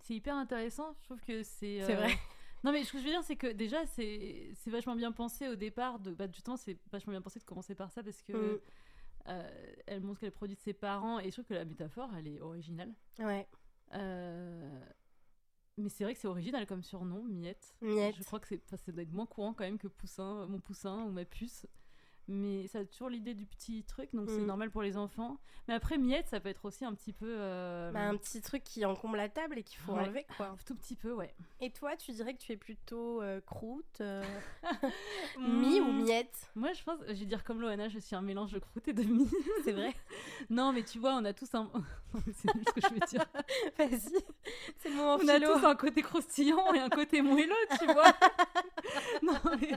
C'est 0.00 0.14
hyper 0.14 0.36
intéressant. 0.36 0.94
Je 1.00 1.04
trouve 1.04 1.20
que 1.20 1.42
c'est. 1.42 1.80
C'est 1.84 1.92
euh, 1.94 1.96
vrai. 1.96 2.14
Non, 2.64 2.72
mais 2.72 2.82
ce 2.82 2.92
que 2.92 2.98
je 2.98 3.04
veux 3.04 3.10
dire, 3.10 3.22
c'est 3.22 3.36
que 3.36 3.48
déjà, 3.52 3.84
c'est 3.84 4.52
c'est 4.54 4.70
vachement 4.70 4.96
bien 4.96 5.12
pensé 5.12 5.48
au 5.48 5.54
départ. 5.54 5.98
De, 5.98 6.14
bah, 6.14 6.24
justement, 6.32 6.56
c'est 6.56 6.78
vachement 6.90 7.10
bien 7.10 7.20
pensé 7.20 7.38
de 7.38 7.44
commencer 7.44 7.74
par 7.74 7.90
ça 7.90 8.02
parce 8.02 8.22
que 8.22 8.32
Mm. 8.32 8.60
euh, 9.28 9.72
elle 9.86 10.00
montre 10.00 10.20
qu'elle 10.20 10.32
produit 10.32 10.56
de 10.56 10.60
ses 10.62 10.72
parents 10.72 11.18
et 11.20 11.24
je 11.26 11.30
trouve 11.32 11.44
que 11.44 11.52
la 11.52 11.66
métaphore, 11.66 12.08
elle 12.16 12.26
est 12.26 12.40
originale. 12.40 12.94
Ouais, 13.18 13.46
Euh, 13.92 14.80
Mais 15.76 15.90
c'est 15.90 16.04
vrai 16.04 16.14
que 16.14 16.20
c'est 16.20 16.28
original 16.28 16.66
comme 16.66 16.82
surnom, 16.82 17.22
Miette. 17.24 17.74
Miette. 17.82 18.14
Je 18.16 18.22
crois 18.22 18.40
que 18.40 18.46
c'est, 18.48 18.62
enfin, 18.64 18.76
ça 18.78 18.92
doit 18.92 19.02
être 19.02 19.12
moins 19.12 19.26
courant 19.26 19.52
quand 19.52 19.64
même 19.64 19.76
que 19.78 19.88
Poussin, 19.88 20.46
mon 20.46 20.58
Poussin 20.60 21.02
ou 21.04 21.10
ma 21.10 21.24
puce. 21.26 21.66
Mais 22.26 22.66
ça 22.68 22.78
a 22.80 22.84
toujours 22.84 23.10
l'idée 23.10 23.34
du 23.34 23.44
petit 23.46 23.84
truc, 23.84 24.08
donc 24.14 24.30
c'est 24.30 24.40
Mm. 24.40 24.46
normal 24.46 24.70
pour 24.70 24.82
les 24.82 24.96
enfants. 24.96 25.38
Mais 25.68 25.74
après, 25.74 25.98
Miette, 25.98 26.26
ça 26.28 26.40
peut 26.40 26.48
être 26.48 26.64
aussi 26.64 26.84
un 26.84 26.94
petit 26.94 27.12
peu. 27.12 27.26
euh, 27.28 27.90
Bah, 27.92 28.00
un 28.00 28.16
petit 28.16 28.40
truc 28.40 28.64
qui 28.64 28.84
encombre 28.86 29.16
la 29.16 29.28
table 29.28 29.58
et 29.58 29.62
qu'il 29.62 29.78
faut 29.78 29.92
Ouais. 29.92 30.04
enlever, 30.04 30.26
quoi. 30.36 30.46
un 30.48 30.56
tout 30.66 30.74
petit 30.74 30.96
peu, 30.96 31.12
ouais. 31.12 31.34
Et 31.60 31.70
toi, 31.70 31.96
tu 31.96 32.12
dirais 32.12 32.32
que 32.34 32.38
tu 32.40 32.52
es 32.52 32.56
plutôt 32.56 33.20
euh, 33.22 33.40
croûte, 33.42 34.00
euh, 34.00 34.22
mie 35.38 35.80
ou 35.80 35.92
Mm. 35.92 36.02
miette? 36.04 36.50
Moi, 36.54 36.72
je 36.72 36.82
pense, 36.82 36.98
je 37.06 37.12
vais 37.12 37.26
dire 37.26 37.44
comme 37.44 37.60
Loana, 37.60 37.88
je 37.88 37.98
suis 37.98 38.16
un 38.16 38.22
mélange 38.22 38.52
de 38.52 38.58
croûte 38.58 38.88
et 38.88 38.92
de 38.94 39.02
mie. 39.02 39.28
C'est 39.64 39.72
vrai 39.72 39.94
non, 40.50 40.72
mais 40.72 40.82
tu 40.82 40.98
vois, 40.98 41.14
on 41.14 41.24
a 41.24 41.32
tous 41.34 41.54
un. 41.54 41.70
C'est 42.36 42.54
nul 42.54 42.64
ce 42.66 42.72
que 42.72 42.80
je 42.80 42.94
veux 42.94 43.00
dire. 43.00 43.24
Vas-y, 43.78 44.22
c'est 44.78 44.88
le 44.88 44.94
moment 44.94 45.16
On 45.20 45.28
a 45.28 45.40
tous 45.40 45.64
un 45.66 45.74
côté 45.74 46.00
croustillant 46.02 46.72
et 46.72 46.78
un 46.78 46.88
côté 46.88 47.20
moelleux, 47.22 47.52
tu 47.78 47.86
vois. 47.86 48.12
non, 49.22 49.34
mais 49.60 49.70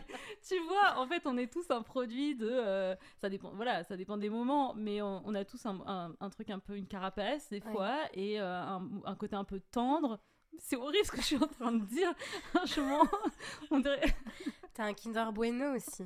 tu 0.47 0.59
vois, 0.67 0.97
en 0.97 1.07
fait, 1.07 1.23
on 1.25 1.37
est 1.37 1.51
tous 1.51 1.69
un 1.71 1.81
produit 1.81 2.35
de. 2.35 2.49
euh, 2.49 2.95
ça 3.21 3.29
dépend, 3.29 3.51
voilà, 3.55 3.83
ça 3.83 3.95
dépend 3.97 4.17
des 4.17 4.29
moments, 4.29 4.73
mais 4.75 5.01
on, 5.01 5.21
on 5.25 5.35
a 5.35 5.45
tous 5.45 5.65
un, 5.65 5.79
un- 5.85 6.15
un 6.19 6.29
truc 6.29 6.49
un 6.49 6.59
peu 6.59 6.75
une 6.75 6.87
carapace 6.87 7.49
des 7.49 7.61
Ouais. 7.61 7.71
fois 7.71 7.97
et 8.13 8.39
euh, 8.39 8.45
un, 8.61 8.87
un 9.05 9.15
côté 9.15 9.35
un 9.35 9.43
peu 9.43 9.59
tendre. 9.71 10.19
C'est 10.59 10.75
horrible 10.75 11.05
ce 11.05 11.11
que 11.11 11.17
je 11.17 11.25
suis 11.25 11.35
en 11.37 11.47
train 11.47 11.71
de 11.71 11.85
dire. 11.85 12.11
Franchement, 12.53 13.03
on 13.71 13.79
dirait. 13.79 14.01
T'as 14.73 14.85
un 14.85 14.93
Kinder 14.93 15.31
Bueno 15.33 15.75
aussi. 15.75 16.03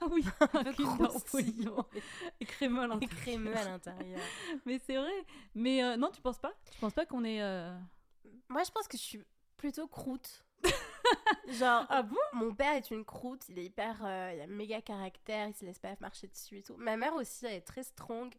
Ah 0.00 0.06
oui, 0.10 0.24
Un 0.40 0.72
Kinder. 0.72 1.08
Bueno 1.32 1.80
et 2.40 2.44
crémeux 2.46 2.80
à 2.80 2.84
Et 2.84 2.88
l'intérieur. 2.88 3.16
crémeux 3.20 3.56
à 3.56 3.64
l'intérieur. 3.64 4.20
Mais 4.66 4.78
c'est 4.84 4.96
vrai. 4.96 5.24
Mais 5.54 5.82
euh, 5.84 5.96
non, 5.96 6.10
tu 6.10 6.20
penses 6.20 6.38
pas? 6.38 6.52
Tu 6.72 6.78
penses 6.80 6.94
pas 6.94 7.06
qu'on 7.06 7.24
est. 7.24 7.40
Moi, 8.48 8.62
je 8.64 8.70
pense 8.70 8.88
que 8.88 8.96
je 8.96 9.02
suis 9.02 9.20
plutôt 9.56 9.86
croûte. 9.86 10.44
Genre, 11.48 11.86
Ah 11.88 12.02
bon? 12.02 12.16
mon 12.34 12.54
père 12.54 12.74
est 12.74 12.90
une 12.90 13.04
croûte, 13.04 13.42
il 13.48 13.58
est 13.58 13.64
hyper. 13.64 13.96
euh, 14.04 14.32
il 14.34 14.40
a 14.40 14.46
méga 14.46 14.80
caractère, 14.82 15.48
il 15.48 15.54
se 15.54 15.64
laisse 15.64 15.78
pas 15.78 15.94
marcher 16.00 16.26
dessus 16.28 16.58
et 16.58 16.62
tout. 16.62 16.74
Ma 16.76 16.96
mère 16.96 17.14
aussi, 17.14 17.46
elle 17.46 17.54
est 17.54 17.60
très 17.62 17.82
strong. 17.82 18.32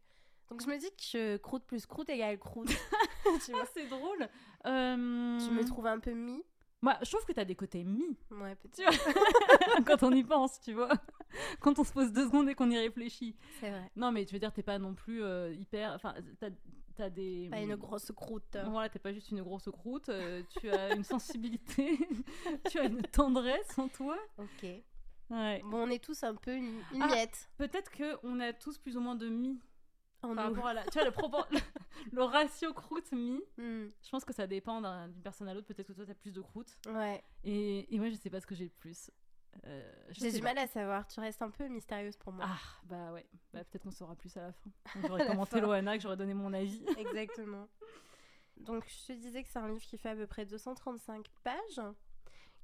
Donc 0.50 0.62
je 0.64 0.68
me 0.68 0.78
dis 0.78 0.90
que 1.12 1.38
croûte 1.38 1.64
plus 1.66 1.86
croûte 1.86 2.10
égale 2.10 2.40
croûte. 2.40 2.70
tu 3.46 3.52
vois 3.52 3.62
Ah, 3.64 3.70
c'est 3.74 3.88
drôle. 3.88 4.28
Euh, 4.66 5.40
Tu 5.40 5.52
me 5.52 5.64
trouves 5.66 5.88
un 5.88 6.00
peu 6.00 6.12
mi? 6.12 6.44
Moi, 6.82 6.96
je 7.04 7.10
trouve 7.12 7.26
que 7.26 7.34
t'as 7.34 7.44
des 7.46 7.56
côtés 7.56 7.84
mi. 7.84 8.18
Ouais, 8.32 8.56
vois 8.84 9.84
Quand 9.86 10.02
on 10.04 10.12
y 10.14 10.24
pense, 10.24 10.62
tu 10.62 10.74
vois. 10.74 10.90
Quand 11.60 11.78
on 11.78 11.84
se 11.84 11.92
pose 11.92 12.12
deux 12.14 12.26
secondes 12.26 12.48
et 12.50 12.56
qu'on 12.56 12.72
y 12.72 12.78
réfléchit. 12.78 13.36
C'est 13.60 13.70
vrai. 13.70 13.92
Non, 13.98 14.12
mais 14.14 14.26
tu 14.26 14.34
veux 14.34 14.40
dire, 14.40 14.54
t'es 14.54 14.64
pas 14.64 14.80
non 14.80 14.94
plus 14.96 15.22
euh, 15.22 15.54
hyper. 15.54 15.92
Enfin, 15.94 16.16
t'as 16.40 16.50
as 17.02 17.10
des. 17.10 17.48
Pas 17.50 17.62
une 17.62 17.76
grosse 17.76 18.12
croûte. 18.16 18.58
Voilà, 18.68 18.90
t'es 18.90 19.00
pas 19.00 19.14
juste 19.14 19.30
une 19.32 19.42
grosse 19.42 19.70
croûte. 19.72 20.10
euh, 20.10 20.42
tu 20.60 20.70
as 20.70 20.94
une 20.96 21.04
sensibilité. 21.04 21.98
tu 22.70 22.80
as 22.80 22.86
une 22.86 23.02
tendresse 23.04 23.78
en 23.78 23.88
toi. 23.88 24.18
Ok. 24.38 24.64
Ouais. 25.32 25.62
Bon, 25.66 25.84
on 25.84 25.90
est 25.90 26.04
tous 26.04 26.24
un 26.24 26.34
peu 26.36 26.56
une, 26.56 26.82
une 26.94 27.02
Ah. 27.04 27.08
miette. 27.08 27.50
Peut-être 27.58 27.92
qu'on 27.96 28.40
a 28.40 28.52
tous 28.54 28.78
plus 28.78 28.98
ou 28.98 29.00
moins 29.02 29.16
de 29.16 29.30
mi 29.30 29.60
En 30.24 30.34
par 30.34 30.50
nous. 30.50 30.56
rapport 30.56 30.68
à 30.68 30.74
la. 30.74 30.84
Tu 30.86 30.94
vois, 30.94 31.06
le, 31.06 31.12
propor- 31.12 31.48
le 32.12 32.24
ratio 32.24 32.74
croûte-mi. 32.74 33.40
Hmm, 33.58 33.88
Je 34.04 34.10
pense 34.10 34.26
que 34.26 34.34
ça 34.34 34.48
dépend 34.48 34.82
d'un- 34.82 35.08
d'une 35.08 35.22
personne 35.22 35.48
à 35.48 35.54
l'autre. 35.54 35.68
Peut-être 35.68 35.88
que 35.88 35.94
toi, 35.94 36.06
t'as 36.06 36.16
plus 36.16 36.32
de 36.34 36.42
croûte. 36.42 36.72
Ouais. 36.88 37.24
Et, 37.44 37.94
et 37.94 38.00
moi, 38.00 38.10
je 38.10 38.16
sais 38.16 38.30
pas 38.32 38.40
ce 38.42 38.48
que 38.48 38.56
j'ai 38.56 38.64
le 38.66 38.72
plus. 38.72 39.12
Euh, 39.66 39.92
J'ai 40.10 40.32
du 40.32 40.40
pas. 40.40 40.54
mal 40.54 40.60
à 40.60 40.68
savoir. 40.68 41.08
Tu 41.08 41.20
restes 41.20 41.42
un 41.42 41.50
peu 41.50 41.68
mystérieuse 41.68 42.18
pour 42.18 42.32
moi. 42.34 42.46
Ah, 42.48 42.60
bah 42.86 43.12
ouais. 43.14 43.26
Bah, 43.54 43.64
peut-être 43.64 43.84
qu'on 43.84 43.92
saura 43.92 44.16
plus 44.16 44.36
à 44.38 44.42
la 44.42 44.52
fin. 44.54 44.70
J'aurais 45.08 45.28
commenté. 45.28 45.60
Loana, 45.60 45.98
que 45.98 46.04
j'aurais 46.04 46.18
donné 46.18 46.34
mon 46.34 46.54
avis. 46.54 46.84
Exactement. 46.98 47.68
Donc, 48.58 48.86
je 48.88 49.14
te 49.14 49.18
disais 49.18 49.44
que 49.44 49.50
c'est 49.50 49.60
un 49.60 49.68
livre 49.70 49.82
qui 49.84 49.98
fait 49.98 50.10
à 50.10 50.16
peu 50.16 50.28
près 50.28 50.46
235 50.46 51.26
pages, 51.44 51.82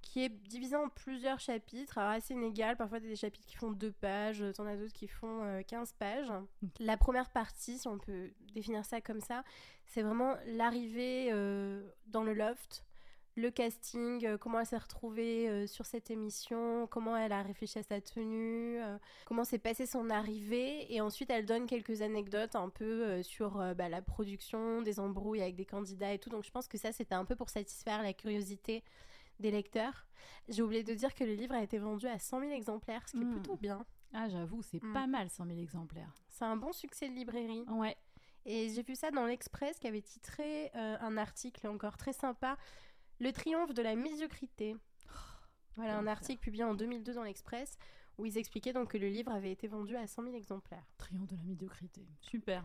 qui 0.02 0.24
est 0.24 0.30
divisé 0.30 0.76
en 0.76 0.90
plusieurs 0.90 1.40
chapitres, 1.40 1.98
alors 1.98 2.12
assez 2.12 2.34
inégal. 2.34 2.76
Parfois, 2.78 3.00
t'as 3.00 3.08
des 3.08 3.16
chapitres 3.16 3.46
qui 3.48 3.56
font 3.56 3.72
2 3.72 3.92
pages, 3.92 4.44
t'en 4.56 4.66
as 4.68 4.76
d'autres 4.76 4.94
qui 4.94 5.08
font 5.08 5.44
euh, 5.44 5.62
15 5.64 5.94
pages. 5.94 6.32
La 6.80 6.98
première 6.98 7.30
partie, 7.30 7.78
si 7.80 7.88
on 7.88 7.98
peut 7.98 8.32
définir 8.54 8.84
ça 8.86 9.00
comme 9.02 9.22
ça, 9.22 9.44
c'est 9.86 10.02
vraiment 10.02 10.36
l'arrivée 10.48 11.30
euh, 11.32 11.90
dans 12.08 12.24
le 12.24 12.34
loft. 12.34 12.84
Le 13.38 13.52
casting, 13.52 14.26
euh, 14.26 14.38
comment 14.38 14.62
elle 14.62 14.66
s'est 14.66 14.78
retrouvée 14.78 15.50
euh, 15.50 15.68
sur 15.68 15.86
cette 15.86 16.10
émission, 16.10 16.88
comment 16.88 17.18
elle 17.18 17.34
a 17.34 17.42
réfléchi 17.42 17.80
à 17.80 17.84
sa 17.84 18.00
tenue, 18.00 18.82
euh, 18.82 18.98
comment 19.26 19.44
s'est 19.44 19.60
passée 19.60 19.86
son 19.86 20.10
arrivée. 20.10 20.94
Et 20.94 21.02
ensuite, 21.02 21.30
elle 21.30 21.46
donne 21.46 21.66
quelques 21.66 22.02
anecdotes 22.02 22.56
un 22.56 22.70
peu 22.70 23.22
sur 23.24 23.58
bah, 23.76 23.90
la 23.90 24.02
production, 24.02 24.82
des 24.82 25.00
embrouilles 25.02 25.42
avec 25.42 25.56
des 25.56 25.66
candidats 25.66 26.14
et 26.14 26.20
tout. 26.20 26.30
Donc 26.30 26.46
je 26.46 26.52
pense 26.52 26.68
que 26.70 26.78
ça, 26.78 26.92
c'était 26.94 27.16
un 27.16 27.26
peu 27.26 27.36
pour 27.36 27.50
satisfaire 27.50 28.02
la 28.04 28.14
curiosité 28.14 28.84
des 29.42 29.52
lecteurs. 29.52 30.06
J'ai 30.48 30.62
oublié 30.62 30.84
de 30.84 30.94
dire 30.94 31.14
que 31.14 31.26
le 31.26 31.34
livre 31.34 31.54
a 31.56 31.62
été 31.62 31.78
vendu 31.78 32.08
à 32.08 32.18
100 32.20 32.40
000 32.40 32.52
exemplaires, 32.54 33.08
ce 33.10 33.18
qui 33.18 33.22
est 33.24 33.26
Mm. 33.26 33.32
plutôt 33.34 33.56
bien. 33.58 33.86
Ah, 34.14 34.30
j'avoue, 34.30 34.62
c'est 34.62 34.82
Mm. 34.82 34.94
pas 34.94 35.08
mal 35.08 35.30
100 35.30 35.46
000 35.46 35.60
exemplaires. 35.60 36.14
C'est 36.30 36.46
un 36.46 36.56
bon 36.56 36.72
succès 36.72 37.10
de 37.10 37.14
librairie. 37.16 37.66
Ouais. 37.68 37.98
Et 38.46 38.70
j'ai 38.70 38.84
vu 38.84 38.96
ça 38.96 39.12
dans 39.12 39.26
l'Express 39.26 39.78
qui 39.80 39.88
avait 39.88 40.02
titré 40.04 40.72
euh, 40.76 40.96
un 41.02 41.18
article 41.18 41.68
encore 41.68 41.98
très 41.98 42.14
sympa 42.14 42.58
Le 43.20 43.32
triomphe 43.32 43.74
de 43.74 43.82
la 43.82 43.96
médiocrité. 43.96 44.76
Voilà, 45.78 45.98
un 45.98 46.08
article 46.08 46.42
publié 46.42 46.64
en 46.64 46.74
2002 46.74 47.14
dans 47.14 47.24
l'Express 47.24 47.78
où 48.18 48.26
ils 48.26 48.38
expliquaient 48.38 48.74
donc 48.74 48.92
que 48.92 48.98
le 48.98 49.10
livre 49.10 49.32
avait 49.32 49.52
été 49.52 49.68
vendu 49.68 49.96
à 49.96 50.08
100 50.08 50.24
000 50.24 50.36
exemplaires. 50.36 50.86
Triomphe 50.98 51.28
de 51.28 51.36
la 51.36 51.44
médiocrité. 51.44 52.06
Super. 52.22 52.64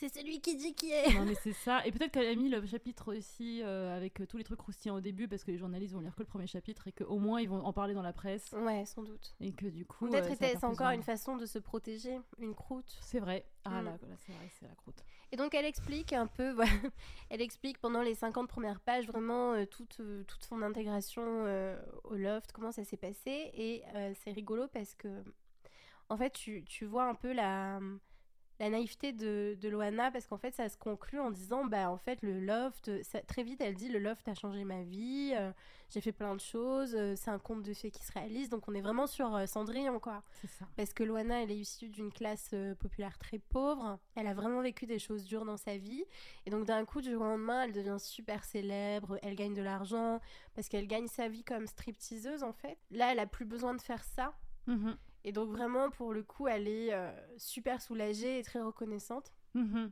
C'est 0.00 0.08
celui 0.08 0.40
qui 0.40 0.56
dit 0.56 0.72
qui 0.74 0.90
est 0.92 1.12
non, 1.12 1.26
mais 1.26 1.34
c'est 1.34 1.52
ça. 1.52 1.86
Et 1.86 1.92
peut-être 1.92 2.12
qu'elle 2.12 2.26
a 2.26 2.34
mis 2.34 2.48
le 2.48 2.64
chapitre 2.64 3.14
aussi 3.14 3.62
euh, 3.62 3.94
avec 3.94 4.18
euh, 4.20 4.26
tous 4.26 4.38
les 4.38 4.44
trucs 4.44 4.58
croustillants 4.58 4.94
au 4.94 5.00
début 5.02 5.28
parce 5.28 5.44
que 5.44 5.50
les 5.50 5.58
journalistes 5.58 5.92
vont 5.92 6.00
lire 6.00 6.14
que 6.14 6.20
le 6.22 6.26
premier 6.26 6.46
chapitre 6.46 6.88
et 6.88 6.92
qu'au 6.92 7.18
moins 7.18 7.38
ils 7.38 7.50
vont 7.50 7.62
en 7.62 7.72
parler 7.74 7.92
dans 7.92 8.00
la 8.00 8.14
presse. 8.14 8.50
Ouais, 8.52 8.86
sans 8.86 9.02
doute. 9.02 9.34
Et 9.42 9.52
que 9.52 9.66
du 9.66 9.84
coup. 9.84 10.08
Peut-être 10.08 10.30
euh, 10.32 10.36
faire 10.36 10.58
plus 10.58 10.64
encore 10.66 10.88
une 10.92 11.02
façon 11.02 11.36
de 11.36 11.44
se 11.44 11.58
protéger, 11.58 12.18
une 12.38 12.54
croûte. 12.54 12.96
C'est 13.02 13.20
vrai. 13.20 13.44
Ah 13.66 13.82
Mm. 13.82 13.84
là, 13.84 13.90
là, 13.90 14.16
c'est 14.24 14.32
vrai, 14.32 14.48
c'est 14.58 14.66
la 14.66 14.74
croûte. 14.74 15.04
Et 15.32 15.36
donc 15.36 15.52
elle 15.54 15.66
explique 15.66 16.14
un 16.14 16.26
peu, 16.26 16.50
voilà, 16.52 16.70
elle 17.28 17.42
explique 17.42 17.76
pendant 17.78 18.00
les 18.00 18.14
50 18.14 18.48
premières 18.48 18.80
pages 18.80 19.06
vraiment 19.06 19.52
euh, 19.52 19.66
toute, 19.66 20.00
euh, 20.00 20.24
toute 20.24 20.42
son 20.44 20.62
intégration 20.62 21.22
euh, 21.26 21.78
au 22.04 22.14
loft, 22.14 22.52
comment 22.52 22.72
ça 22.72 22.84
s'est 22.84 22.96
passé. 22.96 23.50
Et 23.52 23.82
euh, 23.94 24.14
c'est 24.24 24.32
rigolo 24.32 24.66
parce 24.72 24.94
que, 24.94 25.22
en 26.08 26.16
fait, 26.16 26.30
tu, 26.30 26.64
tu 26.64 26.86
vois 26.86 27.04
un 27.04 27.14
peu 27.14 27.32
la, 27.34 27.80
la 28.60 28.70
naïveté 28.70 29.12
de, 29.12 29.56
de 29.60 29.68
Loana 29.68 30.10
parce 30.12 30.26
qu'en 30.26 30.36
fait, 30.36 30.54
ça 30.54 30.68
se 30.68 30.76
conclut 30.76 31.18
en 31.18 31.30
disant, 31.30 31.64
bah 31.64 31.90
en 31.90 31.96
fait, 31.96 32.20
le 32.22 32.38
loft, 32.38 33.02
ça- 33.02 33.22
très 33.22 33.42
vite, 33.42 33.60
elle 33.60 33.74
dit, 33.74 33.88
le 33.88 33.98
loft 33.98 34.28
a 34.28 34.34
changé 34.34 34.62
ma 34.64 34.82
vie, 34.82 35.32
euh, 35.36 35.50
j'ai 35.88 36.00
fait 36.00 36.12
plein 36.12 36.34
de 36.36 36.40
choses, 36.40 36.94
euh, 36.94 37.14
c'est 37.16 37.30
un 37.30 37.38
conte 37.38 37.62
de 37.62 37.72
fées 37.74 37.90
qui 37.90 38.04
se 38.04 38.12
réalise. 38.12 38.48
Donc 38.50 38.68
on 38.68 38.74
est 38.74 38.80
vraiment 38.82 39.06
sur 39.06 39.34
euh, 39.34 39.46
Cendrillon, 39.46 39.98
quoi. 39.98 40.22
C'est 40.40 40.46
ça. 40.46 40.66
Parce 40.76 40.92
que 40.92 41.02
Loana, 41.02 41.42
elle 41.42 41.50
est 41.50 41.56
issue 41.58 41.88
d'une 41.88 42.12
classe 42.12 42.54
populaire 42.78 43.18
très 43.18 43.38
pauvre. 43.38 43.98
Elle 44.14 44.26
a 44.26 44.34
vraiment 44.34 44.60
vécu 44.60 44.86
des 44.86 44.98
choses 44.98 45.24
dures 45.24 45.44
dans 45.46 45.56
sa 45.56 45.76
vie. 45.78 46.04
Et 46.46 46.50
donc, 46.50 46.66
d'un 46.66 46.84
coup, 46.84 47.00
du 47.00 47.10
jour 47.10 47.22
au 47.22 47.24
lendemain, 47.24 47.62
elle 47.64 47.72
devient 47.72 47.96
super 47.98 48.44
célèbre. 48.44 49.18
Elle 49.22 49.34
gagne 49.36 49.54
de 49.54 49.62
l'argent 49.62 50.20
parce 50.54 50.68
qu'elle 50.68 50.86
gagne 50.86 51.08
sa 51.08 51.28
vie 51.28 51.42
comme 51.44 51.66
stripteaseuse, 51.66 52.42
en 52.42 52.52
fait. 52.52 52.78
Là, 52.90 53.12
elle 53.12 53.18
a 53.18 53.26
plus 53.26 53.46
besoin 53.46 53.74
de 53.74 53.80
faire 53.80 54.04
ça. 54.04 54.34
Mhm. 54.66 54.96
Et 55.24 55.32
donc, 55.32 55.50
vraiment, 55.50 55.90
pour 55.90 56.12
le 56.12 56.22
coup, 56.22 56.48
elle 56.48 56.66
est 56.68 56.92
euh, 56.94 57.10
super 57.36 57.80
soulagée 57.82 58.38
et 58.38 58.42
très 58.42 58.60
reconnaissante. 58.60 59.32
Mhm. 59.54 59.90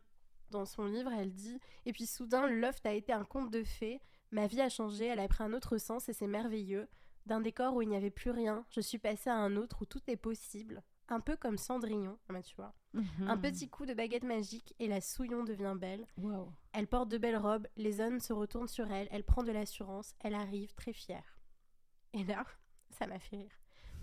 Dans 0.50 0.64
son 0.64 0.86
livre, 0.86 1.12
elle 1.12 1.32
dit 1.34 1.58
Et 1.84 1.92
puis 1.92 2.06
soudain, 2.06 2.46
le 2.46 2.58
loft 2.58 2.84
a 2.86 2.92
été 2.94 3.12
un 3.12 3.24
conte 3.24 3.50
de 3.50 3.62
fées. 3.64 4.00
Ma 4.30 4.46
vie 4.46 4.60
a 4.62 4.68
changé, 4.70 5.06
elle 5.06 5.20
a 5.20 5.28
pris 5.28 5.44
un 5.44 5.52
autre 5.52 5.76
sens 5.78 6.08
et 6.08 6.12
c'est 6.14 6.26
merveilleux. 6.26 6.88
D'un 7.26 7.40
décor 7.42 7.74
où 7.74 7.82
il 7.82 7.88
n'y 7.88 7.96
avait 7.96 8.10
plus 8.10 8.30
rien, 8.30 8.64
je 8.70 8.80
suis 8.80 8.98
passée 8.98 9.28
à 9.28 9.36
un 9.36 9.56
autre 9.56 9.82
où 9.82 9.84
tout 9.84 10.00
est 10.06 10.16
possible. 10.16 10.82
un 11.10 11.20
peu 11.20 11.36
comme 11.36 11.56
Cendrillon, 11.56 12.18
ah 12.28 12.34
bah, 12.34 12.42
tu 12.42 12.54
vois. 12.56 12.74
Un 12.94 13.36
Mhm. 13.36 13.40
petit 13.40 13.70
coup 13.70 13.86
de 13.86 13.94
baguette 13.94 14.24
magique 14.24 14.74
et 14.78 14.88
la 14.88 15.00
Souillon 15.00 15.42
devient 15.42 15.74
belle. 15.74 16.06
Elle 16.74 16.86
porte 16.86 17.08
de 17.08 17.16
belles 17.16 17.38
robes, 17.38 17.66
les 17.76 18.02
hommes 18.02 18.20
se 18.20 18.34
retournent 18.34 18.68
sur 18.68 18.90
elle, 18.92 19.08
elle 19.10 19.24
prend 19.24 19.42
de 19.42 19.50
l'assurance, 19.50 20.14
elle 20.20 20.34
arrive 20.34 20.74
très 20.74 20.92
fière. 20.92 21.38
Et 22.12 22.24
là, 22.24 22.44
ça 22.90 23.06
m'a 23.06 23.18
fait 23.18 23.36
rire. 23.36 23.58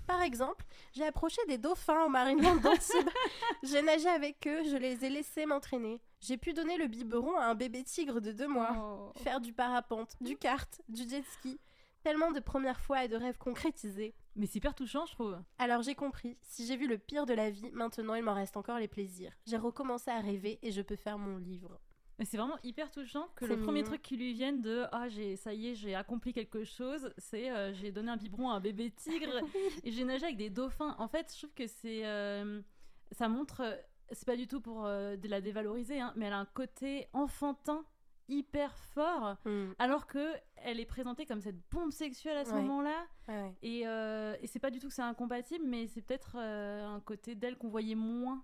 Par 0.08 0.22
exemple, 0.22 0.66
j'ai 0.94 1.06
approché 1.06 1.42
des 1.48 1.58
dauphins 1.58 2.06
au 2.06 2.10
Marineland 2.10 2.58
d'Antibes. 2.58 3.10
j'ai 3.64 3.82
nagé 3.82 4.08
avec 4.08 4.46
eux, 4.48 4.64
je 4.70 4.78
les 4.78 5.04
ai 5.04 5.10
laissés 5.10 5.46
m'entraîner. 5.46 6.02
J'ai 6.22 6.38
pu 6.38 6.54
donner 6.54 6.78
le 6.78 6.88
biberon 6.88 7.38
à 7.38 7.46
un 7.46 7.56
bébé 7.56 7.84
tigre 7.84 8.22
de 8.22 8.32
deux 8.32 8.48
mois. 8.48 8.76
Oh. 8.78 9.12
Faire 9.20 9.42
du 9.42 9.54
parapente, 9.54 10.16
du 10.22 10.38
kart, 10.38 10.82
du 10.90 11.08
jet 11.08 11.24
ski. 11.24 11.60
Tellement 12.04 12.32
de 12.32 12.40
premières 12.40 12.82
fois 12.82 13.04
et 13.04 13.08
de 13.08 13.16
rêves 13.16 13.40
concrétisés. 13.40 14.14
Mais 14.36 14.46
c'est 14.46 14.58
hyper 14.58 14.76
touchant, 14.76 15.06
je 15.08 15.14
trouve. 15.14 15.38
Alors 15.58 15.82
j'ai 15.82 15.96
compris, 15.96 16.38
si 16.42 16.68
j'ai 16.68 16.78
vu 16.78 16.88
le 16.88 16.98
pire 16.98 17.26
de 17.26 17.34
la 17.34 17.50
vie, 17.50 17.72
maintenant 17.72 18.16
il 18.16 18.24
m'en 18.24 18.34
reste 18.34 18.58
encore 18.58 18.78
les 18.78 18.88
plaisirs. 18.88 19.32
J'ai 19.48 19.58
recommencé 19.58 20.12
à 20.12 20.20
rêver 20.20 20.60
et 20.62 20.72
je 20.72 20.82
peux 20.82 20.98
faire 20.98 21.18
mon 21.18 21.38
livre. 21.38 21.80
Mais 22.20 22.26
c'est 22.26 22.38
vraiment 22.38 22.58
hyper 22.64 22.92
touchant 22.92 23.28
que 23.36 23.44
le 23.46 23.60
premier 23.62 23.84
truc 23.84 24.02
qui 24.02 24.16
lui 24.16 24.34
vienne 24.34 24.62
de 24.62 24.84
ah 24.94 25.10
j'ai 25.10 25.36
ça 25.36 25.54
y 25.54 25.68
est 25.70 25.76
j'ai 25.76 25.96
accompli 25.96 26.32
quelque 26.32 26.64
chose 26.64 27.14
c'est 27.18 27.50
euh, 27.52 27.74
j'ai 27.74 27.92
donné 27.92 28.10
un 28.10 28.16
biberon 28.18 28.50
à 28.50 28.54
un 28.56 28.60
bébé 28.62 28.92
tigre 28.92 29.42
et 29.84 29.92
j'ai 29.92 30.06
nagé 30.06 30.24
avec 30.26 30.38
des 30.38 30.50
dauphins 30.50 30.96
en 30.98 31.08
fait 31.10 31.32
je 31.34 31.40
trouve 31.40 31.54
que 31.54 31.68
c'est 31.68 32.06
euh, 32.06 32.62
ça 33.12 33.28
montre 33.28 33.62
euh, 33.62 33.76
c'est 34.12 34.26
pas 34.26 34.38
du 34.38 34.48
tout 34.48 34.62
pour 34.62 34.86
euh, 34.86 35.18
de 35.18 35.28
la 35.28 35.42
dévaloriser 35.42 36.00
hein, 36.00 36.14
mais 36.16 36.28
elle 36.28 36.34
a 36.34 36.40
un 36.40 36.46
côté 36.46 37.08
enfantin 37.12 37.84
hyper 38.30 38.76
fort 38.78 39.36
Hmm, 39.46 39.74
alors 39.78 40.08
que 40.08 40.34
elle 40.56 40.80
est 40.80 40.86
présentée 40.86 41.26
comme 41.26 41.42
cette 41.42 41.60
bombe 41.70 41.92
sexuelle 41.92 42.38
à 42.38 42.46
ce 42.46 42.52
Ouais. 42.54 42.62
moment-là 42.62 43.06
ouais, 43.28 43.34
ouais. 43.42 43.54
et, 43.62 43.88
euh, 43.88 44.36
et 44.42 44.48
c'est 44.48 44.60
pas 44.60 44.72
du 44.72 44.80
tout 44.80 44.88
que 44.88 44.94
c'est 44.94 45.02
incompatible 45.02 45.66
mais 45.68 45.88
c'est 45.88 46.02
peut-être 46.02 46.38
euh, 46.40 46.88
un 46.88 47.02
côté 47.02 47.36
d'elle 47.36 47.58
qu'on 47.58 47.68
voyait 47.70 47.94
moins 47.94 48.42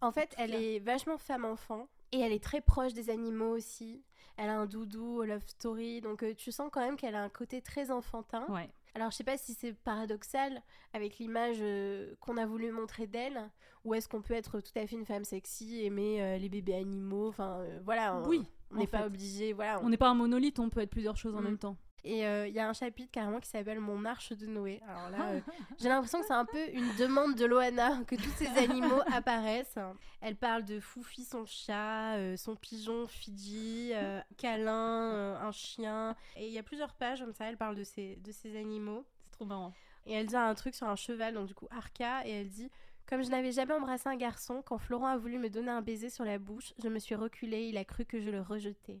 En 0.00 0.12
fait, 0.12 0.32
elle 0.38 0.52
cas. 0.52 0.58
est 0.60 0.78
vachement 0.78 1.18
femme-enfant 1.18 1.88
et 2.12 2.20
elle 2.20 2.32
est 2.32 2.42
très 2.42 2.60
proche 2.60 2.92
des 2.92 3.10
animaux 3.10 3.50
aussi. 3.56 4.02
Elle 4.36 4.48
a 4.48 4.58
un 4.58 4.66
doudou, 4.66 5.22
love 5.22 5.46
story, 5.46 6.00
donc 6.00 6.22
euh, 6.22 6.34
tu 6.34 6.52
sens 6.52 6.70
quand 6.72 6.80
même 6.80 6.96
qu'elle 6.96 7.14
a 7.14 7.22
un 7.22 7.28
côté 7.28 7.60
très 7.60 7.90
enfantin. 7.90 8.46
ouais 8.48 8.70
Alors 8.94 9.10
je 9.10 9.16
sais 9.16 9.24
pas 9.24 9.36
si 9.36 9.52
c'est 9.54 9.74
paradoxal 9.74 10.62
avec 10.94 11.18
l'image 11.18 11.58
euh, 11.60 12.14
qu'on 12.20 12.36
a 12.38 12.46
voulu 12.46 12.72
montrer 12.72 13.06
d'elle, 13.06 13.50
ou 13.84 13.94
est-ce 13.94 14.08
qu'on 14.08 14.22
peut 14.22 14.34
être 14.34 14.60
tout 14.60 14.72
à 14.76 14.86
fait 14.86 14.96
une 14.96 15.04
femme 15.04 15.24
sexy, 15.24 15.84
aimer 15.84 16.22
euh, 16.22 16.38
les 16.38 16.48
bébés 16.48 16.74
animaux, 16.74 17.28
enfin 17.28 17.62
voilà. 17.84 18.16
on- 18.16 18.28
oui 18.28 18.42
On 18.70 18.76
n'est 18.76 18.86
pas 18.86 19.06
obligé, 19.06 19.52
voilà. 19.52 19.80
on- 19.80 19.86
on 19.86 19.88
n'est 19.90 19.98
pas 19.98 20.08
un 20.08 20.14
monolithe 20.14 20.58
on 20.58 20.70
peut 20.70 20.80
être 20.80 20.90
plusieurs 20.90 21.16
choses 21.18 21.34
en 21.36 21.40
Mm. 21.40 21.44
même 21.44 21.58
temps 21.58 21.76
Et 22.04 22.26
euh, 22.26 22.48
il 22.48 22.54
y 22.54 22.58
a 22.58 22.68
un 22.68 22.72
chapitre 22.72 23.10
carrément 23.12 23.38
qui 23.38 23.48
s'appelle 23.48 23.78
Mon 23.78 24.04
arche 24.04 24.32
de 24.32 24.46
Noé. 24.46 24.80
Alors 24.88 25.10
là, 25.10 25.30
euh, 25.30 25.40
j'ai 25.80 25.88
l'impression 25.88 26.20
que 26.20 26.26
c'est 26.26 26.32
un 26.32 26.44
peu 26.44 26.68
une 26.72 26.94
demande 26.96 27.36
de 27.36 27.44
Loana 27.44 28.02
que 28.06 28.16
tous 28.16 28.30
ces 28.36 28.48
animaux 28.58 29.00
apparaissent. 29.12 29.78
Elle 30.20 30.36
parle 30.36 30.64
de 30.64 30.80
Foufi, 30.80 31.24
son 31.24 31.46
chat, 31.46 32.16
euh, 32.16 32.36
son 32.36 32.56
pigeon 32.56 33.06
Fidji, 33.06 33.92
câlin, 34.36 35.36
un 35.40 35.52
chien. 35.52 36.16
Et 36.36 36.48
il 36.48 36.52
y 36.52 36.58
a 36.58 36.62
plusieurs 36.62 36.94
pages 36.94 37.20
comme 37.20 37.32
ça, 37.32 37.48
elle 37.48 37.56
parle 37.56 37.76
de 37.76 37.84
ces, 37.84 38.16
de 38.16 38.32
ces 38.32 38.56
animaux. 38.56 39.04
c'est 39.24 39.32
trop 39.32 39.44
marrant 39.44 39.72
Et 40.06 40.14
elle 40.14 40.26
dit 40.26 40.36
un 40.36 40.54
truc 40.54 40.74
sur 40.74 40.88
un 40.88 40.96
cheval, 40.96 41.34
donc 41.34 41.46
du 41.46 41.54
coup 41.54 41.68
Arca, 41.70 42.26
et 42.26 42.30
elle 42.30 42.48
dit 42.48 42.68
Comme 43.06 43.22
je 43.22 43.30
n'avais 43.30 43.52
jamais 43.52 43.74
embrassé 43.74 44.08
un 44.08 44.16
garçon, 44.16 44.62
quand 44.64 44.78
Florent 44.78 45.06
a 45.06 45.16
voulu 45.16 45.38
me 45.38 45.50
donner 45.50 45.70
un 45.70 45.82
baiser 45.82 46.10
sur 46.10 46.24
la 46.24 46.40
bouche, 46.40 46.74
je 46.82 46.88
me 46.88 46.98
suis 46.98 47.14
reculée, 47.14 47.68
il 47.68 47.76
a 47.76 47.84
cru 47.84 48.04
que 48.04 48.20
je 48.20 48.30
le 48.30 48.40
rejetais. 48.40 49.00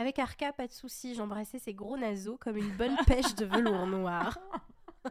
Avec 0.00 0.18
Arca, 0.20 0.52
pas 0.52 0.66
de 0.68 0.72
souci, 0.72 1.14
j'embrassais 1.14 1.58
ses 1.58 1.74
gros 1.74 1.96
naseaux 1.96 2.36
comme 2.36 2.56
une 2.56 2.70
bonne 2.76 2.96
pêche 3.06 3.34
de 3.34 3.44
velours 3.44 3.86
noir. 3.86 4.38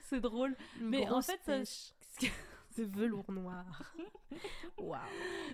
c'est 0.00 0.20
drôle 0.20 0.56
Une 0.80 0.88
Mais 0.88 1.08
en 1.08 1.22
fait, 1.22 1.40
ça- 1.44 1.58
pêche 1.58 1.92
de 2.76 2.84
velours 2.84 3.30
noir. 3.30 3.94
Waouh. 4.78 4.98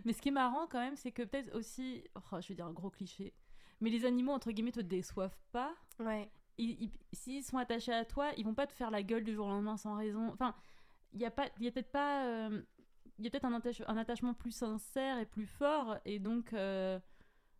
Mais 0.04 0.12
ce 0.12 0.22
qui 0.22 0.28
est 0.28 0.32
marrant 0.32 0.66
quand 0.66 0.78
même, 0.80 0.96
c'est 0.96 1.12
que 1.12 1.22
peut-être 1.22 1.54
aussi, 1.54 2.04
oh, 2.14 2.40
je 2.40 2.48
vais 2.48 2.54
dire 2.54 2.66
un 2.66 2.72
gros 2.72 2.90
cliché, 2.90 3.34
mais 3.80 3.90
les 3.90 4.04
animaux 4.04 4.32
entre 4.32 4.50
guillemets 4.50 4.72
te 4.72 4.80
déçoivent 4.80 5.36
pas. 5.52 5.74
Ouais. 5.98 6.30
Ils- 6.58 6.82
ils- 6.84 6.92
S'ils 7.12 7.44
sont 7.44 7.58
attachés 7.58 7.92
à 7.92 8.04
toi, 8.04 8.30
ils 8.38 8.44
vont 8.44 8.54
pas 8.54 8.66
te 8.66 8.72
faire 8.72 8.90
la 8.90 9.02
gueule 9.02 9.24
du 9.24 9.34
jour 9.34 9.46
au 9.46 9.50
lendemain 9.50 9.76
sans 9.76 9.94
raison. 9.94 10.30
Enfin, 10.32 10.54
il 11.12 11.20
y 11.20 11.26
a 11.26 11.30
pas, 11.30 11.48
il 11.60 11.70
peut-être 11.72 11.90
pas, 11.92 12.24
euh, 12.24 12.62
il 13.18 13.24
y 13.24 13.28
a 13.28 13.30
peut-être 13.30 13.44
un, 13.44 13.58
attache- 13.58 13.82
un 13.86 13.96
attachement 13.98 14.32
plus 14.34 14.52
sincère 14.52 15.18
et 15.18 15.26
plus 15.26 15.46
fort, 15.46 15.96
et 16.06 16.18
donc. 16.18 16.52
euh, 16.54 16.98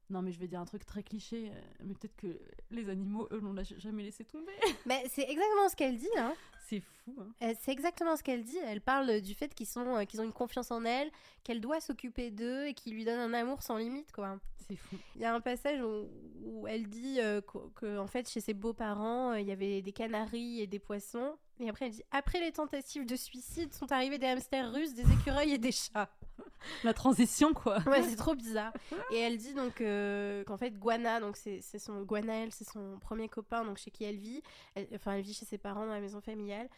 Non, 0.08 0.22
mais 0.22 0.30
je 0.30 0.38
vais 0.38 0.46
dire 0.46 0.60
un 0.60 0.64
truc 0.66 0.86
très 0.86 1.02
cliché, 1.02 1.50
euh, 1.52 1.60
mais 1.84 1.94
peut-être 1.94 2.14
que 2.16 2.38
les 2.70 2.88
animaux, 2.88 3.26
eux, 3.32 3.40
l'ont 3.40 3.54
jamais 3.78 4.04
laissé 4.04 4.24
tomber. 4.24 4.52
Mais 4.86 5.04
c'est 5.10 5.22
exactement 5.28 5.68
ce 5.68 5.74
qu'elle 5.74 5.96
dit, 5.98 6.06
hein. 6.16 6.32
C'est 6.68 6.78
fou, 6.80 7.16
hein. 7.20 7.26
Euh, 7.42 7.54
C'est 7.60 7.72
exactement 7.72 8.16
ce 8.16 8.22
qu'elle 8.22 8.44
dit. 8.44 8.58
Elle 8.66 8.80
parle 8.80 9.20
du 9.20 9.34
fait 9.34 9.52
qu'ils 9.52 9.66
sont, 9.66 9.96
euh, 9.96 10.04
qu'ils 10.04 10.20
ont 10.20 10.24
une 10.24 10.32
confiance 10.32 10.70
en 10.70 10.84
elle, 10.84 11.10
qu'elle 11.42 11.60
doit 11.60 11.80
s'occuper 11.80 12.30
d'eux 12.30 12.66
et 12.66 12.74
qu'ils 12.74 12.94
lui 12.94 13.04
donnent 13.04 13.18
un 13.18 13.34
amour 13.34 13.62
sans 13.62 13.78
limite, 13.78 14.12
quoi. 14.12 14.38
C'est 14.68 14.76
fou. 14.76 14.96
Il 15.16 15.22
y 15.22 15.24
a 15.24 15.34
un 15.34 15.40
passage 15.40 15.80
où, 15.80 16.08
où 16.44 16.66
elle 16.68 16.88
dit 16.88 17.20
euh, 17.20 17.40
qu'o- 17.40 17.72
que, 17.74 17.98
en 17.98 18.06
fait, 18.06 18.28
chez 18.28 18.40
ses 18.40 18.54
beaux-parents, 18.54 19.34
il 19.34 19.46
y 19.46 19.52
avait 19.52 19.82
des 19.82 19.92
canaris 19.92 20.60
et 20.60 20.66
des 20.68 20.78
poissons. 20.80 21.36
Et 21.60 21.68
après, 21.68 21.86
elle 21.86 21.92
dit 21.92 22.02
après 22.12 22.38
les 22.40 22.52
tentatives 22.52 23.06
de 23.06 23.16
suicide 23.16 23.72
sont 23.72 23.90
arrivés 23.90 24.18
des 24.18 24.26
hamsters 24.26 24.72
russes, 24.72 24.94
des 24.94 25.10
écureuils 25.12 25.52
et 25.52 25.58
des 25.58 25.72
chats. 25.72 26.08
La 26.84 26.94
transition, 26.94 27.52
quoi. 27.54 27.78
Ouais, 27.86 28.02
c'est 28.02 28.16
trop 28.16 28.34
bizarre. 28.34 28.72
Et 29.12 29.18
elle 29.18 29.36
dit 29.36 29.54
donc 29.54 29.80
euh, 29.80 30.44
qu'en 30.44 30.56
fait, 30.56 30.78
Guana, 30.78 31.20
donc 31.20 31.36
c'est 31.36 31.60
son 31.78 32.02
Guanaël, 32.02 32.50
c'est 32.52 32.68
son 32.68 32.98
premier 33.00 33.28
copain, 33.28 33.64
donc 33.64 33.78
chez 33.78 33.90
qui 33.90 34.04
elle 34.04 34.16
vit. 34.18 34.42
Elle- 34.74 34.88
enfin, 34.94 35.12
elle 35.14 35.22
vit 35.22 35.34
chez 35.34 35.44
ses 35.46 35.58
parents 35.58 35.86
dans 35.86 35.92
la 35.92 36.00
maison 36.00 36.20
familiale. 36.20 36.68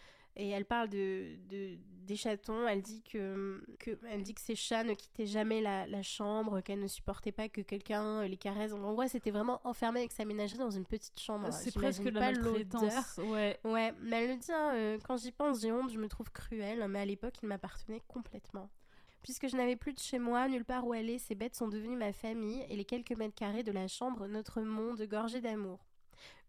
Et 0.41 0.51
elle 0.51 0.67
parle 0.67 0.89
de, 0.89 1.35
de- 1.49 1.77
des 2.07 2.15
chatons. 2.15 2.69
Elle 2.69 2.81
dit 2.81 3.03
que, 3.03 3.61
que, 3.81 3.99
elle 4.09 4.23
dit 4.23 4.35
que 4.35 4.41
ces 4.41 4.55
chats 4.55 4.85
ne 4.85 4.95
quittaient 4.95 5.27
jamais 5.27 5.61
la, 5.61 5.85
la 5.89 6.03
chambre, 6.03 6.61
qu'elle 6.61 6.79
ne 6.79 6.87
supportait 6.87 7.33
pas 7.33 7.49
que 7.49 7.61
quelqu'un 7.61 8.23
les 8.25 8.37
caresse. 8.37 8.73
En 8.73 8.93
gros, 8.93 9.09
c'était 9.09 9.33
vraiment 9.33 9.61
enfermée 9.65 9.99
avec 10.01 10.13
sa 10.13 10.25
ménagerie 10.25 10.59
dans 10.59 10.71
une 10.71 10.85
petite 10.85 11.19
chambre. 11.19 11.47
C'est 11.51 11.71
presque 11.81 12.03
pas 12.21 12.31
l'odeur. 12.53 12.83
Ouais. 13.19 13.59
Ouais, 13.65 13.93
mais 14.01 14.23
elle 14.23 14.29
le 14.31 14.37
dit, 14.37 14.53
hein, 14.53 14.73
euh, 14.75 14.99
quand 15.09 15.17
j'y 15.17 15.33
pense, 15.33 15.61
j'ai 15.61 15.73
honte, 15.73 15.91
je 15.91 15.99
me 15.99 16.09
trouve 16.09 16.31
cruelle, 16.31 16.87
mais 16.89 17.01
à 17.01 17.05
l'époque, 17.05 17.35
il 17.43 17.49
m'appartenait 17.49 18.03
complètement. 18.07 18.71
Puisque 19.23 19.49
je 19.49 19.57
n'avais 19.57 19.77
plus 19.77 19.93
de 19.93 19.99
chez 19.99 20.19
moi, 20.19 20.49
nulle 20.49 20.65
part 20.65 20.87
où 20.87 20.93
aller, 20.93 21.19
ces 21.19 21.35
bêtes 21.35 21.55
sont 21.57 21.69
devenues 21.69 21.97
ma 21.97 22.13
famille 22.13 22.65
et 22.69 22.77
les 22.77 22.85
quelques 22.85 23.13
mètres 23.17 23.35
carrés 23.35 23.63
de 23.65 23.73
la 23.73 23.89
chambre, 23.89 24.27
notre 24.27 24.61
monde 24.63 25.03
gorgé 25.03 25.41
d'amour. 25.41 25.85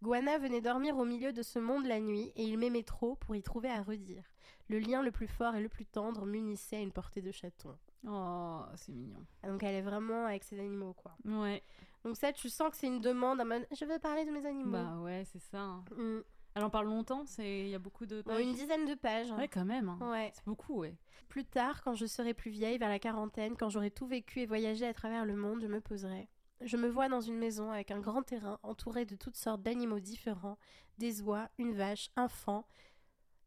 Guana 0.02 0.38
venait 0.38 0.62
dormir 0.62 0.98
au 0.98 1.04
milieu 1.06 1.34
de 1.34 1.42
ce 1.42 1.60
monde 1.60 1.86
la 1.86 2.00
nuit 2.00 2.32
et 2.36 2.44
il 2.44 2.58
m'aimait 2.58 2.84
trop 2.84 3.16
pour 3.16 3.36
y 3.36 3.42
trouver 3.44 3.70
à 3.70 3.82
redire. 3.82 4.24
Le 4.70 4.80
lien 4.80 5.02
le 5.02 5.12
plus 5.12 5.28
fort 5.28 5.56
et 5.56 5.62
le 5.62 5.68
plus 5.70 5.86
tendre 5.86 6.26
m'unissait 6.26 6.78
à 6.78 6.82
une 6.82 6.92
portée 6.92 7.22
de 7.22 7.32
chaton. 7.32 7.76
Oh, 8.08 8.62
c'est 8.76 8.94
mignon. 8.94 9.20
Ah, 9.44 9.50
Donc 9.50 9.62
elle 9.64 9.76
est 9.76 9.82
vraiment 9.82 10.26
avec 10.26 10.44
ses 10.44 10.58
animaux, 10.60 10.94
quoi. 10.94 11.16
Ouais. 11.26 11.62
Donc 12.06 12.16
ça, 12.16 12.32
tu 12.32 12.50
sens 12.50 12.70
que 12.70 12.78
c'est 12.78 12.88
une 12.88 13.02
demande 13.02 13.42
en 13.42 13.46
mode 13.46 13.68
je 13.78 13.84
veux 13.84 14.00
parler 14.00 14.24
de 14.26 14.32
mes 14.32 14.46
animaux. 14.46 14.72
Bah 14.72 14.98
ouais, 15.02 15.24
c'est 15.32 15.42
ça. 15.42 15.60
hein. 15.60 15.84
Mm. 15.98 16.20
Elle 16.56 16.64
en 16.64 16.70
parle 16.70 16.88
longtemps, 16.88 17.26
c'est 17.26 17.62
il 17.62 17.70
y 17.70 17.76
a 17.76 17.80
beaucoup 17.80 18.06
de 18.06 18.22
pages. 18.22 18.42
une 18.42 18.54
dizaine 18.54 18.86
de 18.86 18.96
pages. 18.96 19.32
Ouais, 19.32 19.48
quand 19.48 19.66
même. 19.66 19.90
hein. 19.90 20.00
Ouais. 20.12 20.32
C'est 20.34 20.46
beaucoup, 20.46 20.80
ouais. 20.80 20.96
Plus 21.30 21.46
tard, 21.46 21.82
quand 21.84 21.94
je 21.94 22.06
serai 22.06 22.34
plus 22.34 22.50
vieille, 22.52 22.78
vers 22.80 22.90
la 22.90 23.00
quarantaine, 23.00 23.56
quand 23.56 23.70
j'aurai 23.70 23.92
tout 23.92 24.08
vécu 24.08 24.42
et 24.42 24.46
voyagé 24.46 24.86
à 24.86 24.94
travers 24.94 25.26
le 25.26 25.36
monde, 25.36 25.62
je 25.62 25.68
me 25.68 25.80
poserai. 25.80 26.28
Je 26.62 26.76
me 26.76 26.90
vois 26.90 27.08
dans 27.08 27.22
une 27.22 27.38
maison 27.38 27.72
avec 27.72 27.92
un 27.92 28.00
grand 28.00 28.24
terrain 28.24 28.60
entouré 28.64 29.06
de 29.06 29.16
toutes 29.16 29.38
sortes 29.38 29.62
d'animaux 29.62 30.00
différents, 30.00 30.58
des 30.98 31.22
oies, 31.22 31.50
une 31.58 31.74
vache, 31.74 32.10
un 32.18 32.28
fan, 32.28 32.64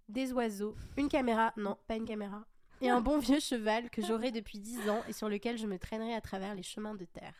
des 0.08 0.32
oiseaux, 0.32 0.74
une 0.96 1.08
caméra, 1.08 1.52
non, 1.56 1.76
pas 1.88 1.96
une 1.96 2.06
caméra, 2.06 2.46
et 2.80 2.88
un 2.88 3.00
bon 3.00 3.18
vieux 3.18 3.40
cheval 3.40 3.90
que 3.90 4.00
j'aurai 4.02 4.30
depuis 4.30 4.58
dix 4.60 4.88
ans 4.88 5.02
et 5.08 5.12
sur 5.12 5.28
lequel 5.28 5.58
je 5.58 5.66
me 5.66 5.78
traînerai 5.78 6.14
à 6.14 6.20
travers 6.20 6.54
les 6.54 6.62
chemins 6.62 6.94
de 6.94 7.04
terre. 7.04 7.34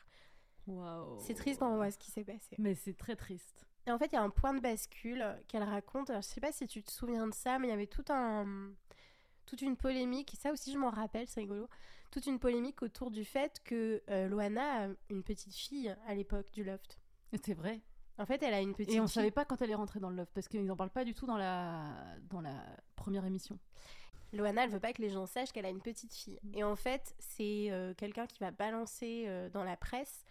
Waouh. 0.66 1.18
C'est 1.20 1.35
triste 1.35 1.59
quand 1.61 1.72
on 1.72 1.77
voit 1.77 1.90
ce 1.90 1.98
qui 1.98 2.11
s'est 2.11 2.25
passé. 2.25 2.55
Mais 2.59 2.75
c'est 2.75 2.96
très 2.96 3.16
triste. 3.16 3.66
Et 3.86 3.90
en 3.90 3.98
fait, 3.98 4.06
il 4.06 4.14
y 4.14 4.18
a 4.18 4.22
un 4.22 4.30
point 4.30 4.54
de 4.54 4.60
bascule 4.60 5.24
qu'elle 5.48 5.64
raconte. 5.64 6.10
Alors, 6.10 6.22
je 6.22 6.28
sais 6.28 6.40
pas 6.40 6.52
si 6.52 6.66
tu 6.66 6.82
te 6.82 6.90
souviens 6.90 7.26
de 7.26 7.34
ça, 7.34 7.58
mais 7.58 7.68
il 7.68 7.70
y 7.70 7.74
avait 7.74 7.86
tout 7.86 8.04
un, 8.10 8.70
toute 9.46 9.62
une 9.62 9.76
polémique. 9.76 10.34
Et 10.34 10.36
ça 10.36 10.52
aussi, 10.52 10.72
je 10.72 10.78
m'en 10.78 10.90
rappelle, 10.90 11.26
c'est 11.26 11.40
rigolo. 11.40 11.68
Toute 12.10 12.26
une 12.26 12.38
polémique 12.38 12.82
autour 12.82 13.10
du 13.10 13.24
fait 13.24 13.60
que 13.64 14.02
euh, 14.10 14.28
Loana 14.28 14.84
a 14.84 14.88
une 15.10 15.22
petite 15.22 15.54
fille 15.54 15.94
à 16.06 16.14
l'époque 16.14 16.50
du 16.52 16.62
loft. 16.62 16.98
C'est 17.44 17.54
vrai. 17.54 17.80
En 18.18 18.26
fait, 18.26 18.42
elle 18.42 18.54
a 18.54 18.60
une 18.60 18.74
petite 18.74 18.94
Et 18.94 19.00
on 19.00 19.06
fille. 19.06 19.14
savait 19.14 19.30
pas 19.30 19.44
quand 19.46 19.60
elle 19.62 19.70
est 19.70 19.74
rentrée 19.74 19.98
dans 19.98 20.10
le 20.10 20.16
love 20.16 20.30
parce 20.34 20.46
qu'ils 20.46 20.70
en 20.70 20.76
parlent 20.76 20.90
pas 20.90 21.04
du 21.04 21.14
tout 21.14 21.26
dans 21.26 21.38
la 21.38 21.88
dans 22.28 22.42
la 22.42 22.54
première 22.94 23.24
émission. 23.24 23.58
Loana, 24.34 24.64
elle 24.64 24.70
veut 24.70 24.80
pas 24.80 24.92
que 24.92 25.02
les 25.02 25.10
gens 25.10 25.26
sachent 25.26 25.52
qu'elle 25.52 25.66
a 25.66 25.70
une 25.70 25.80
petite 25.80 26.14
fille. 26.14 26.38
Et 26.54 26.62
en 26.62 26.76
fait, 26.76 27.14
c'est 27.18 27.68
euh, 27.70 27.94
quelqu'un 27.94 28.26
qui 28.26 28.38
va 28.40 28.50
balancer 28.50 29.24
euh, 29.26 29.48
dans 29.50 29.64
la 29.64 29.76
presse 29.76 30.24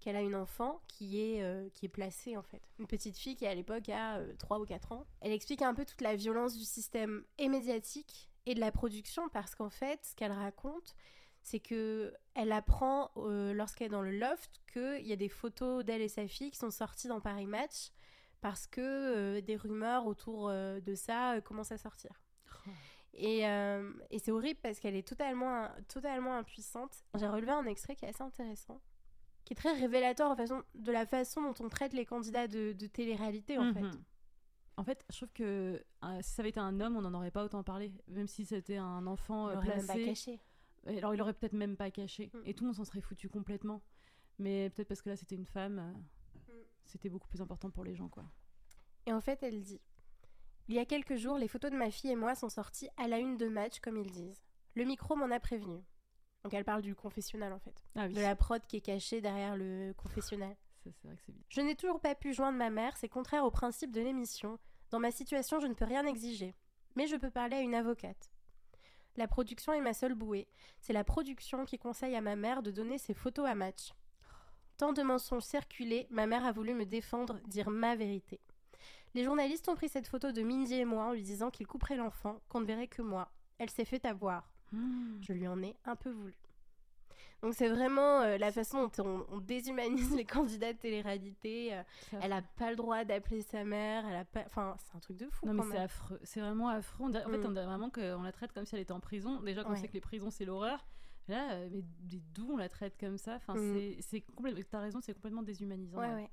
qu'elle 0.00 0.16
a 0.16 0.22
une 0.22 0.34
enfant 0.34 0.80
qui 0.88 1.20
est, 1.20 1.42
euh, 1.42 1.68
qui 1.74 1.86
est 1.86 1.90
placée 1.90 2.36
en 2.36 2.42
fait. 2.42 2.62
Une 2.78 2.86
petite 2.86 3.16
fille 3.16 3.36
qui 3.36 3.46
à 3.46 3.54
l'époque 3.54 3.88
a 3.88 4.18
euh, 4.18 4.34
3 4.38 4.58
ou 4.58 4.64
4 4.64 4.92
ans. 4.92 5.06
Elle 5.20 5.32
explique 5.32 5.62
un 5.62 5.74
peu 5.74 5.84
toute 5.84 6.00
la 6.00 6.16
violence 6.16 6.56
du 6.56 6.64
système 6.64 7.24
et 7.38 7.48
médiatique 7.48 8.30
et 8.46 8.54
de 8.54 8.60
la 8.60 8.72
production 8.72 9.28
parce 9.28 9.54
qu'en 9.54 9.70
fait, 9.70 10.00
ce 10.04 10.16
qu'elle 10.16 10.32
raconte, 10.32 10.96
c'est 11.42 11.60
que 11.60 12.12
elle 12.34 12.52
apprend 12.52 13.10
euh, 13.16 13.52
lorsqu'elle 13.52 13.88
est 13.88 13.90
dans 13.90 14.02
le 14.02 14.18
loft 14.18 14.60
qu'il 14.72 15.06
y 15.06 15.12
a 15.12 15.16
des 15.16 15.28
photos 15.28 15.84
d'elle 15.84 16.02
et 16.02 16.08
sa 16.08 16.26
fille 16.26 16.50
qui 16.50 16.58
sont 16.58 16.70
sorties 16.70 17.08
dans 17.08 17.20
Paris 17.20 17.46
Match 17.46 17.90
parce 18.40 18.66
que 18.66 18.80
euh, 18.80 19.40
des 19.40 19.56
rumeurs 19.56 20.06
autour 20.06 20.50
de 20.50 20.94
ça 20.94 21.40
commencent 21.42 21.72
à 21.72 21.78
sortir. 21.78 22.20
Et, 23.12 23.40
et 23.40 24.18
c'est 24.20 24.30
horrible 24.30 24.60
parce 24.62 24.78
qu'elle 24.78 24.94
est 24.94 25.06
totalement, 25.06 25.68
totalement 25.88 26.36
impuissante. 26.36 27.02
J'ai 27.18 27.26
relevé 27.26 27.50
un 27.50 27.66
extrait 27.66 27.96
qui 27.96 28.04
est 28.04 28.08
assez 28.08 28.22
intéressant, 28.22 28.80
qui 29.44 29.52
est 29.52 29.56
très 29.56 29.72
révélateur 29.72 30.30
en 30.30 30.36
façon, 30.36 30.62
de 30.74 30.92
la 30.92 31.06
façon 31.06 31.42
dont 31.42 31.54
on 31.64 31.68
traite 31.68 31.92
les 31.92 32.04
candidats 32.06 32.46
de, 32.48 32.72
de 32.72 32.86
télé-réalité, 32.86 33.58
en 33.58 33.72
fait. 33.72 33.80
Mhm. 33.80 34.04
En 34.76 34.84
fait, 34.84 35.04
je 35.10 35.16
trouve 35.16 35.32
que 35.34 35.84
euh, 36.04 36.18
si 36.22 36.30
ça 36.30 36.40
avait 36.42 36.48
été 36.50 36.60
un 36.60 36.80
homme, 36.80 36.96
on 36.96 37.02
n'en 37.02 37.12
aurait 37.14 37.30
pas 37.30 37.44
autant 37.44 37.62
parlé. 37.62 37.92
Même 38.08 38.26
si 38.26 38.46
c'était 38.46 38.78
un 38.78 39.06
enfant 39.06 39.50
Il 39.50 39.56
euh, 39.58 39.60
même 39.60 39.86
pas 39.86 39.92
placé. 39.94 40.04
caché. 40.06 40.40
Alors, 40.86 41.14
il 41.14 41.20
aurait 41.20 41.34
peut-être 41.34 41.52
même 41.52 41.76
pas 41.76 41.90
caché. 41.90 42.30
Mm. 42.32 42.38
Et 42.46 42.54
tout 42.54 42.64
le 42.64 42.68
monde 42.68 42.76
s'en 42.76 42.84
serait 42.84 43.02
foutu 43.02 43.28
complètement. 43.28 43.82
Mais 44.38 44.70
peut-être 44.70 44.88
parce 44.88 45.02
que 45.02 45.10
là, 45.10 45.16
c'était 45.16 45.34
une 45.34 45.44
femme, 45.46 45.78
euh, 45.78 45.92
Mm. 46.52 46.52
c'était 46.86 47.08
beaucoup 47.10 47.28
plus 47.28 47.42
important 47.42 47.70
pour 47.70 47.84
les 47.84 47.94
gens, 47.94 48.08
quoi. 48.08 48.24
Et 49.06 49.12
en 49.12 49.20
fait, 49.20 49.42
elle 49.42 49.60
dit 49.60 49.80
Il 50.68 50.74
y 50.74 50.78
a 50.78 50.86
quelques 50.86 51.16
jours, 51.16 51.36
les 51.36 51.48
photos 51.48 51.70
de 51.70 51.76
ma 51.76 51.90
fille 51.90 52.10
et 52.12 52.16
moi 52.16 52.34
sont 52.34 52.48
sorties 52.48 52.88
à 52.96 53.06
la 53.08 53.18
une 53.18 53.36
de 53.36 53.48
match, 53.48 53.80
comme 53.80 53.98
ils 53.98 54.10
disent. 54.10 54.40
Le 54.76 54.84
micro 54.84 55.14
m'en 55.16 55.30
a 55.30 55.40
prévenu. 55.40 55.82
Donc 56.42 56.54
elle 56.54 56.64
parle 56.64 56.82
du 56.82 56.94
confessionnal 56.94 57.52
en 57.52 57.58
fait. 57.58 57.84
Ah 57.96 58.06
oui, 58.06 58.14
De 58.14 58.20
la 58.20 58.34
prod 58.34 58.62
qui 58.66 58.76
est 58.76 58.80
cachée 58.80 59.20
derrière 59.20 59.56
le 59.56 59.92
confessionnal. 59.96 60.56
Ça, 60.84 60.90
c'est 60.92 61.08
vrai 61.08 61.16
que 61.16 61.22
c'est 61.26 61.32
bien. 61.32 61.42
Je 61.48 61.60
n'ai 61.60 61.74
toujours 61.74 62.00
pas 62.00 62.14
pu 62.14 62.32
joindre 62.32 62.56
ma 62.56 62.70
mère, 62.70 62.96
c'est 62.96 63.08
contraire 63.08 63.44
au 63.44 63.50
principe 63.50 63.92
de 63.92 64.00
l'émission. 64.00 64.58
Dans 64.90 64.98
ma 64.98 65.10
situation, 65.10 65.60
je 65.60 65.66
ne 65.66 65.74
peux 65.74 65.84
rien 65.84 66.06
exiger. 66.06 66.54
Mais 66.96 67.06
je 67.06 67.16
peux 67.16 67.30
parler 67.30 67.56
à 67.56 67.60
une 67.60 67.74
avocate. 67.74 68.30
La 69.16 69.28
production 69.28 69.72
est 69.72 69.80
ma 69.80 69.92
seule 69.92 70.14
bouée. 70.14 70.48
C'est 70.80 70.92
la 70.92 71.04
production 71.04 71.64
qui 71.64 71.78
conseille 71.78 72.16
à 72.16 72.20
ma 72.20 72.36
mère 72.36 72.62
de 72.62 72.70
donner 72.70 72.96
ses 72.96 73.14
photos 73.14 73.46
à 73.46 73.54
match. 73.54 73.92
Tant 74.78 74.92
de 74.94 75.02
mensonges 75.02 75.42
circulés, 75.42 76.06
ma 76.10 76.26
mère 76.26 76.44
a 76.46 76.52
voulu 76.52 76.72
me 76.72 76.86
défendre, 76.86 77.38
dire 77.46 77.68
ma 77.68 77.96
vérité. 77.96 78.40
Les 79.14 79.24
journalistes 79.24 79.68
ont 79.68 79.74
pris 79.74 79.88
cette 79.88 80.06
photo 80.06 80.32
de 80.32 80.42
Mindy 80.42 80.74
et 80.74 80.84
moi 80.84 81.04
en 81.04 81.12
lui 81.12 81.22
disant 81.22 81.50
qu'ils 81.50 81.66
couperaient 81.66 81.96
l'enfant, 81.96 82.40
qu'on 82.48 82.60
ne 82.60 82.64
verrait 82.64 82.88
que 82.88 83.02
moi. 83.02 83.30
Elle 83.58 83.68
s'est 83.68 83.84
fait 83.84 84.06
avoir. 84.06 84.50
Mm. 84.72 85.18
Je 85.22 85.32
lui 85.32 85.46
en 85.48 85.62
ai 85.62 85.74
un 85.84 85.96
peu 85.96 86.10
voulu. 86.10 86.34
Donc 87.42 87.54
c'est 87.54 87.70
vraiment 87.70 88.20
euh, 88.20 88.36
la 88.36 88.52
façon 88.52 88.82
dont 88.86 89.02
on, 89.04 89.26
on 89.30 89.38
déshumanise 89.38 90.14
les 90.16 90.26
candidats 90.26 90.72
de 90.74 90.78
télé-réalité. 90.78 91.74
euh, 91.74 91.82
elle 92.20 92.32
a 92.34 92.42
pas 92.42 92.68
le 92.70 92.76
droit 92.76 93.02
d'appeler 93.04 93.40
sa 93.40 93.64
mère. 93.64 94.04
Elle 94.06 94.16
a 94.16 94.24
pas. 94.26 94.42
Enfin, 94.44 94.76
c'est 94.78 94.94
un 94.96 95.00
truc 95.00 95.16
de 95.16 95.26
fou. 95.30 95.46
Non 95.46 95.54
mais 95.54 95.62
c'est 95.70 95.78
affreux, 95.78 96.20
c'est 96.22 96.40
vraiment 96.40 96.68
affreux. 96.68 97.06
En 97.08 97.12
fait, 97.12 97.24
Mm. 97.38 97.46
on 97.46 97.50
dirait 97.52 97.64
vraiment 97.66 97.88
qu'on 97.90 98.22
la 98.22 98.32
traite 98.32 98.52
comme 98.52 98.66
si 98.66 98.74
elle 98.74 98.82
était 98.82 98.92
en 98.92 99.00
prison. 99.00 99.40
Déjà 99.40 99.64
qu'on 99.64 99.70
Ouais. 99.70 99.76
sait 99.78 99.88
que 99.88 99.94
les 99.94 100.00
prisons 100.02 100.30
c'est 100.30 100.44
l'horreur. 100.44 100.84
Là, 101.28 101.52
euh, 101.52 101.68
mais 101.72 101.82
d'où 102.34 102.50
on 102.52 102.56
la 102.56 102.68
traite 102.68 102.98
comme 102.98 103.16
ça? 103.16 103.36
Enfin, 103.36 103.54
Mm. 103.54 103.74
c'est- 103.74 103.96
c'est 104.02 104.20
complètement. 104.20 104.60
T'as 104.70 104.80
raison, 104.80 104.98
c'est 105.00 105.14
complètement 105.14 105.42
déshumanisant. 105.42 105.98
Ouais, 105.98 106.12
ouais. 106.12 106.30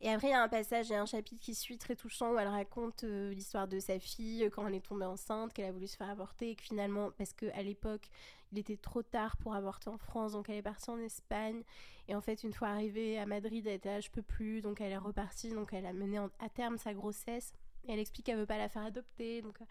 Et 0.00 0.10
après, 0.10 0.28
il 0.28 0.30
y 0.30 0.34
a 0.34 0.42
un 0.42 0.48
passage 0.48 0.90
et 0.90 0.94
un 0.96 1.06
chapitre 1.06 1.40
qui 1.40 1.54
suit 1.54 1.78
très 1.78 1.96
touchant 1.96 2.32
où 2.34 2.38
elle 2.38 2.48
raconte 2.48 3.04
euh, 3.04 3.32
l'histoire 3.32 3.66
de 3.66 3.78
sa 3.80 3.98
fille 3.98 4.44
euh, 4.44 4.50
quand 4.50 4.66
elle 4.66 4.74
est 4.74 4.86
tombée 4.86 5.06
enceinte, 5.06 5.52
qu'elle 5.54 5.64
a 5.64 5.72
voulu 5.72 5.86
se 5.86 5.96
faire 5.96 6.10
avorter 6.10 6.50
et 6.50 6.54
que 6.56 6.62
finalement, 6.62 7.10
parce 7.16 7.32
qu'à 7.32 7.62
l'époque, 7.62 8.08
il 8.52 8.58
était 8.58 8.76
trop 8.76 9.02
tard 9.02 9.36
pour 9.38 9.54
avorter 9.54 9.88
en 9.88 9.96
France, 9.98 10.32
donc 10.32 10.48
elle 10.50 10.56
est 10.56 10.62
partie 10.62 10.90
en 10.90 10.98
Espagne. 10.98 11.62
Et 12.08 12.14
en 12.14 12.20
fait, 12.20 12.44
une 12.44 12.52
fois 12.52 12.68
arrivée 12.68 13.18
à 13.18 13.26
Madrid, 13.26 13.66
elle 13.66 13.74
était 13.74 13.88
là, 13.88 14.00
je 14.00 14.10
peux 14.10 14.22
plus, 14.22 14.60
donc 14.60 14.80
elle 14.80 14.92
est 14.92 14.96
repartie, 14.98 15.50
donc 15.50 15.72
elle 15.72 15.86
a 15.86 15.92
mené 15.94 16.18
en- 16.18 16.30
à 16.40 16.48
terme 16.50 16.76
sa 16.78 16.92
grossesse. 16.94 17.52
Et 17.88 17.92
elle 17.92 17.98
explique 17.98 18.26
qu'elle 18.26 18.36
veut 18.38 18.46
pas 18.46 18.58
la 18.58 18.68
faire 18.68 18.82
adopter. 18.84 19.40
Donc, 19.42 19.60
euh, 19.62 19.64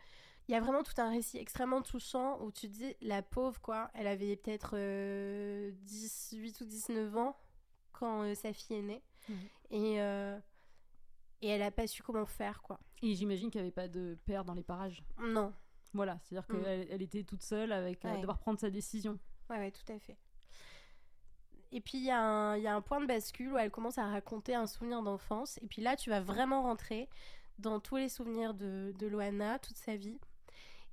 il 0.48 0.52
y 0.54 0.56
a 0.56 0.60
vraiment 0.62 0.84
tout 0.84 0.94
un 0.98 1.10
récit 1.10 1.38
extrêmement 1.38 1.82
touchant 1.82 2.40
où 2.42 2.52
tu 2.52 2.68
te 2.68 2.74
dis, 2.74 2.96
la 3.02 3.22
pauvre, 3.22 3.60
quoi, 3.62 3.90
elle 3.94 4.08
avait 4.08 4.36
peut-être 4.36 4.72
euh, 4.74 5.72
18 5.84 6.62
ou 6.62 6.66
19 6.66 7.16
ans 7.18 7.36
quand 7.98 8.24
euh, 8.24 8.36
sa 8.36 8.54
fille 8.54 8.78
est 8.78 8.82
née. 8.82 9.04
Mhm. 9.30 9.36
Et, 9.72 10.02
euh, 10.02 10.38
et 11.42 11.48
elle 11.50 11.62
a 11.64 11.72
pas 11.72 11.88
su 11.88 12.04
comment 12.04 12.26
faire, 12.26 12.62
quoi. 12.62 12.80
Et 13.02 13.14
j'imagine 13.16 13.50
qu'il 13.52 13.60
n'y 13.62 13.68
avait 13.68 13.72
pas 13.76 13.88
de 13.88 14.18
père 14.26 14.46
dans 14.46 14.54
les 14.54 14.64
parages. 14.64 15.04
Non. 15.20 15.54
Voilà, 15.94 16.18
c'est-à-dire 16.24 16.48
Mm. 16.56 16.62
qu'elle 16.64 16.88
elle 16.92 17.02
était 17.02 17.24
toute 17.24 17.42
seule 17.44 17.72
avec 17.72 18.04
euh, 18.06 18.12
Ouais. 18.14 18.20
devoir 18.20 18.38
prendre 18.40 18.60
sa 18.60 18.70
décision. 18.70 19.18
Ouais, 19.50 19.58
ouais, 19.58 19.72
tout 19.72 19.92
à 19.92 20.00
fait. 20.00 20.18
Et 21.72 21.82
puis, 21.82 21.98
il 21.98 22.06
y, 22.06 22.12
a 22.12 22.22
un- 22.22 22.56
il 22.58 22.64
y 22.64 22.68
a 22.68 22.76
un 22.76 22.82
point 22.82 23.02
de 23.02 23.06
bascule 23.06 23.52
où 23.54 23.58
elle 23.58 23.72
commence 23.72 23.98
à 23.98 24.08
raconter 24.08 24.56
un 24.56 24.66
souvenir 24.68 25.02
d'enfance. 25.04 25.58
Et 25.62 25.68
puis 25.68 25.82
là, 25.82 25.96
tu 25.96 26.10
vas 26.10 26.22
vraiment 26.22 26.62
rentrer 26.64 27.10
dans 27.60 27.80
tous 27.80 27.98
les 27.98 28.10
souvenirs 28.10 28.54
de, 28.54 28.94
de 28.98 29.08
Loana, 29.08 29.60
toute 29.60 29.78
sa 29.78 29.96
vie. 29.96 30.20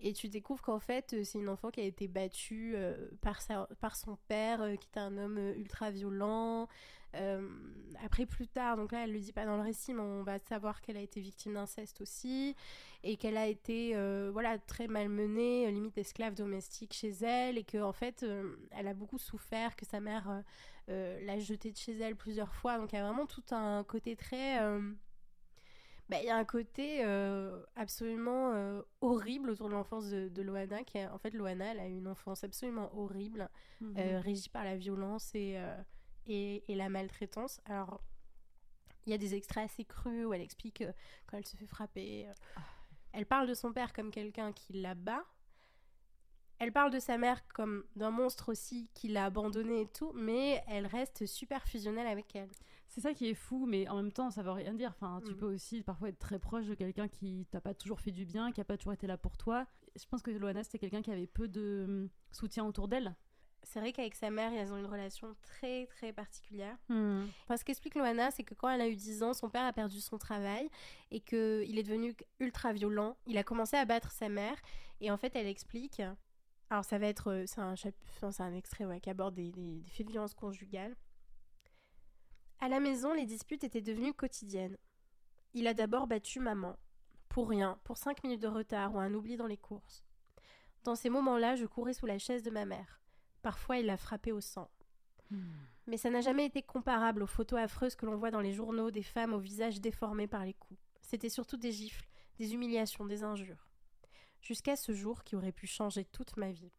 Et 0.05 0.13
tu 0.13 0.29
découvres 0.29 0.63
qu'en 0.63 0.81
fait, 0.81 1.13
euh, 1.13 1.23
c'est 1.23 1.39
une 1.39 1.49
enfant 1.49 1.71
qui 1.71 1.81
a 1.81 1.85
été 1.85 2.09
battue 2.09 2.73
euh, 2.75 3.09
par, 3.21 3.41
son 3.97 4.19
père, 4.27 4.61
euh, 4.61 4.75
qui 4.75 4.89
était 4.89 5.01
un 5.01 5.17
homme 5.17 5.39
ultra 5.57 5.91
violent. 5.91 6.69
Après, 8.03 8.25
plus 8.25 8.49
tard, 8.49 8.79
donc 8.79 8.91
là, 8.93 9.05
elle 9.05 9.13
le 9.13 9.21
dit 9.21 9.35
pas 9.35 9.45
dans 9.45 9.59
le 9.59 9.63
récit, 9.63 9.93
mais 9.93 10.01
on 10.01 10.23
va 10.23 10.39
savoir 10.39 10.81
qu'elle 10.81 10.97
a 10.97 11.01
été 11.03 11.21
victime 11.21 11.55
d'inceste 11.55 12.01
aussi. 12.01 12.57
Et 13.05 13.17
qu'elle 13.19 13.37
a 13.37 13.47
été 13.47 13.95
voilà, 14.31 14.59
très 14.59 14.89
malmenée, 14.89 15.71
limite 15.71 15.99
esclave 15.99 16.35
domestique 16.35 16.95
chez 16.95 17.11
elle. 17.23 17.59
Et 17.59 17.65
qu'en 17.65 17.91
en 17.91 17.93
fait, 17.93 18.25
elle 18.71 18.89
a 18.89 18.95
beaucoup 18.95 19.19
souffert, 19.19 19.77
que 19.77 19.85
sa 19.85 20.01
mère 20.01 20.43
l'a 20.89 21.39
jetée 21.39 21.71
de 21.71 21.77
chez 21.77 21.99
elle 21.99 22.17
plusieurs 22.17 22.55
fois. 22.55 22.79
Donc 22.79 22.95
il 22.95 22.97
y 22.97 22.99
a 22.99 23.07
vraiment 23.07 23.27
tout 23.27 23.45
un 23.51 23.85
côté 23.85 24.17
très. 24.17 24.59
Bah, 26.13 26.21
il 26.21 26.27
y 26.27 26.31
a 26.31 26.37
un 26.37 26.45
côté 26.45 27.05
euh, 27.05 27.63
absolument 27.77 28.53
euh, 28.55 28.83
horrible 29.01 29.51
autour 29.51 29.69
de 29.69 29.73
l'enfance 29.75 30.09
de, 30.11 30.29
de 30.29 30.43
Loana. 30.43 30.85
Qui 30.85 30.99
est- 30.99 31.09
en 31.09 31.19
fait, 31.19 31.31
Loana, 31.35 31.73
elle 31.73 31.81
a 31.81 31.87
une 31.87 32.07
enfance 32.07 32.45
absolument 32.45 32.91
horrible, 32.97 33.49
Mhm. 33.81 33.95
euh, 33.99 34.21
régie 34.21 34.49
par 34.49 34.65
la 34.65 34.77
violence 34.77 35.35
et, 35.35 35.59
et, 36.27 36.63
et 36.71 36.75
la 36.75 36.89
maltraitance. 36.89 37.61
Alors, 37.65 38.01
il 39.07 39.11
y 39.11 39.15
a 39.15 39.19
des 39.19 39.35
extraits 39.35 39.65
assez 39.65 39.85
crus 39.85 40.25
où 40.27 40.33
elle 40.33 40.41
explique 40.43 40.85
quand 41.27 41.37
elle 41.39 41.47
se 41.47 41.57
fait 41.57 41.67
frapper. 41.67 42.29
euh, 42.29 42.33
Elle 43.13 43.27
parle 43.27 43.49
de 43.49 43.55
son 43.55 43.73
père 43.73 43.93
comme 43.93 44.11
quelqu'un 44.11 44.53
qui 44.53 44.75
la 44.75 44.95
bat. 44.95 45.25
Elle 46.59 46.73
parle 46.73 46.93
de 46.93 47.01
sa 47.01 47.19
mère 47.19 47.47
comme 47.49 47.85
d'un 47.97 48.11
monstre 48.13 48.51
aussi 48.51 48.89
qui 48.95 49.09
l'a 49.09 49.25
abandonnée 49.25 49.81
et 49.81 49.87
tout, 49.89 50.13
mais 50.15 50.63
elle 50.69 50.87
reste 50.87 51.27
super 51.27 51.67
fusionnelle 51.67 52.07
avec 52.07 52.37
elle. 52.37 52.51
C'est 52.95 53.01
ça 53.01 53.15
qui 53.15 53.27
est 53.29 53.35
fou, 53.35 53.65
mais 53.65 53.89
en 53.89 53.97
même 53.97 54.13
temps, 54.13 54.31
ça 54.31 54.43
veut 54.43 54.51
rien 54.51 54.75
dire. 54.75 54.91
Enfin, 54.95 55.23
tu 55.25 55.33
Mm. 55.33 55.37
peux 55.39 55.47
aussi 55.55 55.83
parfois 55.83 56.11
être 56.11 56.19
très 56.19 56.39
proche 56.39 56.67
de 56.67 56.75
quelqu'un 56.75 57.09
qui 57.09 57.47
t'a 57.51 57.61
pas 57.61 57.73
toujours 57.73 58.01
fait 58.01 58.11
du 58.11 58.27
bien, 58.27 58.53
qui 58.53 58.61
a 58.61 58.65
pas 58.65 58.77
toujours 58.77 58.93
été 58.93 59.07
là 59.07 59.17
pour 59.17 59.39
toi. 59.39 59.67
Je 59.97 60.05
pense 60.07 60.21
que 60.23 60.31
Loana, 60.31 60.63
c'était 60.63 60.79
quelqu'un 60.79 61.01
qui 61.01 61.11
avait 61.11 61.27
peu 61.27 61.49
de 61.49 61.85
hum, 61.89 62.09
soutien 62.33 62.67
autour 62.67 62.89
d'elle. 62.89 63.15
C'est 63.63 63.81
vrai 63.81 63.93
qu'avec 63.93 64.15
sa 64.15 64.29
mère, 64.29 64.53
ils 64.53 64.73
ont 64.73 64.77
une 64.77 64.85
relation 64.87 65.35
très 65.41 65.87
très 65.87 66.13
particulière. 66.13 66.77
Enfin, 66.91 67.57
ce 67.57 67.65
qu'explique 67.65 67.95
Loana, 67.95 68.31
c'est 68.31 68.43
que 68.45 68.55
quand 68.55 68.69
elle 68.69 68.81
a 68.83 68.89
eu 68.89 68.97
10 68.97 69.23
ans, 69.23 69.33
son 69.33 69.49
père 69.49 69.65
a 69.65 69.73
perdu 69.73 70.01
son 70.01 70.19
travail 70.19 70.69
et 71.11 71.21
qu'il 71.21 71.79
est 71.79 71.83
devenu 71.85 72.15
ultra 72.41 72.73
violent. 72.75 73.17
Il 73.27 73.39
a 73.39 73.45
commencé 73.45 73.77
à 73.77 73.85
battre 73.87 74.11
sa 74.11 74.29
mère 74.29 74.57
et 75.01 75.11
en 75.11 75.17
fait, 75.17 75.35
elle 75.35 75.47
explique. 75.47 76.03
Alors, 76.69 76.85
ça 76.85 76.99
va 76.99 77.07
être. 77.07 77.29
euh, 77.31 77.45
C'est 77.47 77.61
un, 77.61 77.75
chap- 77.77 77.95
enfin, 78.17 78.33
c'est 78.33 78.43
un 78.43 78.53
extrait 78.53 78.85
ouais, 78.85 79.01
qui 79.01 79.09
aborde 79.11 79.35
des, 79.35 79.51
des- 79.51 79.81
des 79.81 79.91
faits 79.91 80.07
de 80.07 80.11
violence 80.13 80.35
conjugale. 80.35 80.95
À 82.63 82.69
la 82.69 82.79
maison, 82.79 83.13
les 83.13 83.27
disputes 83.27 83.65
étaient 83.65 83.81
devenues 83.81 84.15
quotidiennes. 84.15 84.77
Il 85.53 85.67
a 85.67 85.75
d'abord 85.75 86.07
battu 86.07 86.39
maman. 86.39 86.79
Pour 87.29 87.49
rien, 87.49 87.77
pour 87.83 87.97
5 87.97 88.23
minutes 88.23 88.41
de 88.43 88.47
retard 88.47 88.95
ou 88.95 89.01
un 89.01 89.13
oubli 89.15 89.37
dans 89.37 89.49
les 89.49 89.57
courses. 89.57 90.05
Dans 90.85 90.95
ces 90.95 91.11
moments-là, 91.11 91.57
je 91.57 91.67
courais 91.67 91.93
sous 91.93 92.07
la 92.07 92.21
chaise 92.21 92.45
de 92.45 92.53
ma 92.53 92.65
mère. 92.65 93.01
Parfois, 93.43 93.79
il 93.79 93.87
l'a 93.87 93.97
frappée 93.97 94.31
au 94.31 94.41
sang. 94.41 94.71
Mais 95.89 95.97
ça 95.97 96.09
n'a 96.09 96.21
jamais 96.21 96.47
été 96.47 96.63
comparable 96.63 97.25
aux 97.25 97.27
photos 97.27 97.59
affreuses 97.59 97.97
que 97.97 98.07
l'on 98.07 98.15
voit 98.15 98.31
dans 98.31 98.41
les 98.41 98.53
journaux 98.53 98.93
des 98.93 99.03
femmes 99.03 99.35
au 99.35 99.41
visage 99.41 99.81
déformé 99.81 100.29
par 100.29 100.45
les 100.45 100.55
coups. 100.55 100.79
C'était 101.01 101.31
surtout 101.31 101.57
des 101.57 101.73
gifles, 101.73 102.07
des 102.39 102.55
humiliations, 102.55 103.07
des 103.07 103.25
injures. 103.25 103.67
Jusqu'à 104.41 104.77
ce 104.77 104.93
jour 104.93 105.25
qui 105.25 105.35
aurait 105.35 105.51
pu 105.51 105.67
changer 105.67 106.05
toute 106.05 106.37
ma 106.37 106.53
vie. 106.53 106.71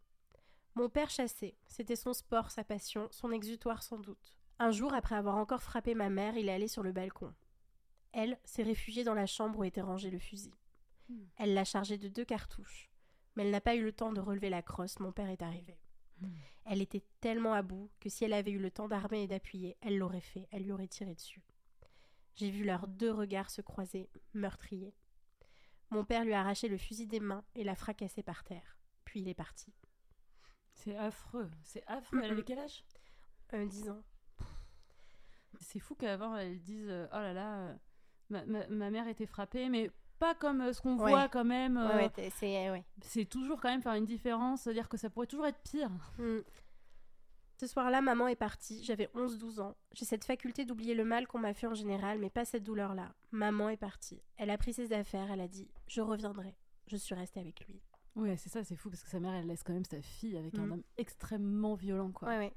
Mon 0.76 0.88
père 0.88 1.10
chassait, 1.10 1.58
c'était 1.67 1.98
son 1.98 2.13
sport, 2.13 2.52
sa 2.52 2.63
passion, 2.63 3.10
son 3.12 3.34
exutoire 3.34 3.84
sans 3.84 4.00
doute. 4.00 4.38
Un 4.60 4.72
jour, 4.72 4.94
après 4.94 5.16
avoir 5.16 5.36
encore 5.38 5.62
frappé 5.62 5.96
ma 5.96 6.10
mère, 6.10 6.38
il 6.38 6.50
est 6.50 6.54
allé 6.54 6.68
sur 6.68 6.84
le 6.84 6.92
balcon. 6.92 7.34
Elle 8.12 8.38
s'est 8.46 8.63
réfugiée 8.63 9.04
dans 9.04 9.13
la 9.13 9.26
chambre 9.26 9.60
où 9.60 9.63
était 9.63 9.82
rangé 9.82 10.10
le 10.10 10.20
fusil. 10.20 10.54
Hmm. 11.10 11.24
Elle 11.38 11.54
l'a 11.54 11.66
chargé 11.66 11.98
de 11.98 12.08
deux 12.08 12.26
cartouches. 12.26 12.89
Mais 13.36 13.44
elle 13.44 13.52
n'a 13.52 13.62
pas 13.62 13.76
eu 13.76 13.84
le 13.84 13.92
temps 13.92 14.13
de 14.13 14.22
relever 14.22 14.50
la 14.50 14.62
crosse, 14.62 15.00
mon 15.00 15.12
père 15.12 15.30
est 15.30 15.42
arrivé. 15.42 15.80
Hmm. 16.22 16.30
Elle 16.66 16.82
était 16.82 17.04
tellement 17.20 17.54
à 17.54 17.62
bout 17.62 17.89
que 18.00 18.10
si 18.10 18.24
elle 18.24 18.34
avait 18.34 18.52
eu 18.52 18.60
le 18.60 18.72
temps 18.72 18.88
d'armer 18.88 19.24
et 19.24 19.28
d'appuyer, 19.28 19.76
elle 19.82 19.98
l'aurait 19.98 20.22
fait, 20.22 20.48
elle 20.52 20.63
lui 20.63 20.72
aurait 20.72 20.88
tiré 20.88 21.16
dessus. 21.16 21.42
J'ai 22.36 22.50
vu 22.50 22.63
leurs 22.63 22.88
deux 22.88 23.12
regards 23.12 23.50
se 23.50 23.62
croiser, 23.62 24.10
meurtriers. 24.34 24.96
Mon 25.89 26.06
père 26.06 26.24
lui 26.24 26.34
a 26.34 26.39
arraché 26.39 26.68
le 26.68 26.78
fusil 26.78 27.06
des 27.06 27.20
mains 27.20 27.44
et 27.56 27.63
l'a 27.63 27.76
fracassé 27.76 28.24
par 28.24 28.44
terre. 28.44 28.78
Puis 29.06 29.20
il 29.20 29.28
est 29.28 29.34
parti. 29.34 29.74
C'est 30.74 30.98
affreux, 30.98 31.50
c'est 31.62 31.86
affreux. 31.88 32.22
Elle 32.24 32.32
avait 32.32 32.44
quel 32.46 32.60
âge? 32.60 32.84
Euh, 33.54 33.66
10 33.66 33.89
ans. 33.89 34.02
C'est 35.60 35.80
fou 35.80 35.96
qu'avant 35.96 36.36
elle 36.36 36.60
dise 36.62 36.88
euh, 36.89 37.08
oh 37.12 37.16
là 37.18 37.34
là, 37.34 37.58
euh, 37.60 37.74
ma, 38.30 38.46
ma- 38.46 38.68
ma 38.68 38.89
mère 38.89 39.08
était 39.08 39.26
frappée, 39.26 39.70
mais 39.70 39.92
pas 40.20 40.36
comme 40.36 40.62
euh, 40.62 40.74
ce 40.74 40.82
qu'on 40.82 40.98
Ouais. 40.98 41.12
voit 41.12 41.28
quand 41.30 41.44
même. 41.46 41.78
euh, 41.78 41.96
Ouais, 41.96 42.10
t'es- 42.10 42.30
c'est. 42.32 42.70
ouais. 42.72 42.84
Toujours 43.26 43.60
quand 43.62 43.70
même 43.70 43.82
faire 43.82 43.94
une 43.94 44.06
différence, 44.06 44.62
c'est-à-dire 44.62 44.88
que 44.89 44.98
ça 44.98 45.10
pourrait 45.10 45.28
toujours 45.28 45.46
être 45.48 45.60
pire. 45.63 45.89
Hmm. 46.18 46.39
Ce 47.58 47.68
soir-là, 47.68 48.02
maman 48.02 48.28
est 48.28 48.36
partie. 48.36 48.84
J'avais 48.84 49.10
11-12 49.13 49.60
ans. 49.62 49.76
J'ai 49.94 50.06
cette 50.06 50.26
faculté 50.26 50.66
d'oublier 50.66 50.96
le 50.96 51.06
mal 51.06 51.28
qu'on 51.28 51.39
m'a 51.39 51.54
fait 51.54 51.68
en 51.68 51.76
général, 51.76 52.20
mais 52.20 52.30
pas 52.30 52.46
cette 52.46 52.63
douleur-là. 52.63 53.13
Maman 53.32 53.70
est 53.70 53.78
partie. 53.78 54.22
Elle 54.38 54.50
a 54.50 54.58
pris 54.58 54.74
ses 54.74 54.92
affaires, 54.92 55.30
elle 55.32 55.39
a 55.42 55.48
dit 55.48 55.70
Je 55.88 56.02
reviendrai. 56.02 56.56
Je 56.88 56.98
suis 56.98 57.16
restée 57.16 57.39
avec 57.39 57.66
lui. 57.68 57.82
Ouais, 58.16 58.36
c'est 58.38 58.50
ça, 58.50 58.63
c'est 58.63 58.76
fou 58.76 58.89
parce 58.89 59.02
que 59.04 59.10
sa 59.10 59.20
mère, 59.20 59.34
elle 59.34 59.48
laisse 59.48 59.63
quand 59.63 59.74
même 59.74 59.86
sa 59.86 60.02
fille 60.02 60.38
avec 60.38 60.58
un 60.60 60.66
Mhm. 60.66 60.72
homme 60.74 60.84
extrêmement 60.98 61.76
violent, 61.76 62.12
quoi. 62.12 62.28
Ouais, 62.28 62.38
ouais. 62.38 62.54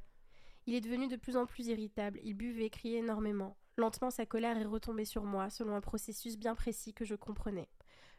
Il 0.67 0.75
est 0.75 0.81
devenu 0.81 1.07
de 1.07 1.17
plus 1.17 1.37
en 1.37 1.47
plus 1.47 1.69
irritable. 1.69 2.21
Il 2.23 2.35
buvait, 2.35 2.71
criait 2.71 2.99
énormément. 2.99 3.57
Lentement, 3.77 4.11
sa 4.11 4.27
colère 4.27 4.57
est 4.57 4.65
retombée 4.65 5.05
sur 5.05 5.25
moi, 5.25 5.51
selon 5.51 5.77
un 5.77 5.81
processus 5.81 6.37
bien 6.37 6.55
précis 6.55 6.93
que 6.93 7.05
je 7.05 7.15
comprenais. 7.15 7.69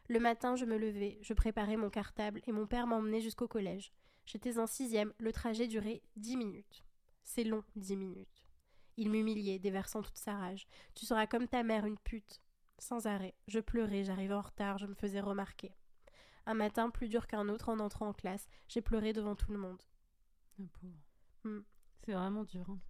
Le 0.08 0.20
matin, 0.20 0.56
je 0.56 0.64
me 0.64 0.78
levais, 0.78 1.18
je 1.20 1.34
préparais 1.34 1.76
mon 1.76 1.90
cartable 1.90 2.40
et 2.46 2.52
mon 2.52 2.66
père 2.66 2.86
m'emmenait 2.86 3.20
jusqu'au 3.20 3.48
collège. 3.48 3.92
J'étais 4.24 4.58
en 4.58 4.66
sixième, 4.66 5.12
le 5.18 5.32
trajet 5.32 5.66
durait 5.66 6.02
dix 6.16 6.36
minutes. 6.36 6.84
C'est 7.24 7.44
long, 7.44 7.64
dix 7.76 7.96
minutes. 7.96 8.46
Il 8.96 9.10
m'humiliait, 9.10 9.58
déversant 9.58 10.00
toute 10.00 10.16
sa 10.16 10.36
rage. 10.36 10.66
Tu 10.94 11.04
seras 11.04 11.26
comme 11.26 11.46
ta 11.46 11.62
mère, 11.62 11.84
une 11.84 11.98
pute. 11.98 12.40
Sans 12.78 13.06
arrêt. 13.06 13.34
Je 13.48 13.60
pleurais, 13.60 14.04
j'arrivais 14.04 14.34
en 14.34 14.40
retard, 14.40 14.78
je 14.78 14.86
me 14.86 14.94
faisais 14.94 15.20
remarquer. 15.20 15.74
Un 16.46 16.54
matin, 16.54 16.88
plus 16.88 17.08
dur 17.08 17.26
qu'un 17.26 17.48
autre, 17.48 17.68
en 17.68 17.78
entrant 17.78 18.08
en 18.08 18.14
classe, 18.14 18.48
j'ai 18.68 18.80
pleuré 18.80 19.12
devant 19.12 19.34
tout 19.34 19.52
le 19.52 19.58
monde. 19.58 19.82
Ah, 20.58 20.64
pauvre. 20.80 21.04
Hmm. 21.44 21.60
C'est 22.08 22.14
vraiment 22.14 22.44
dur. 22.44 22.64
hein. 22.70 22.80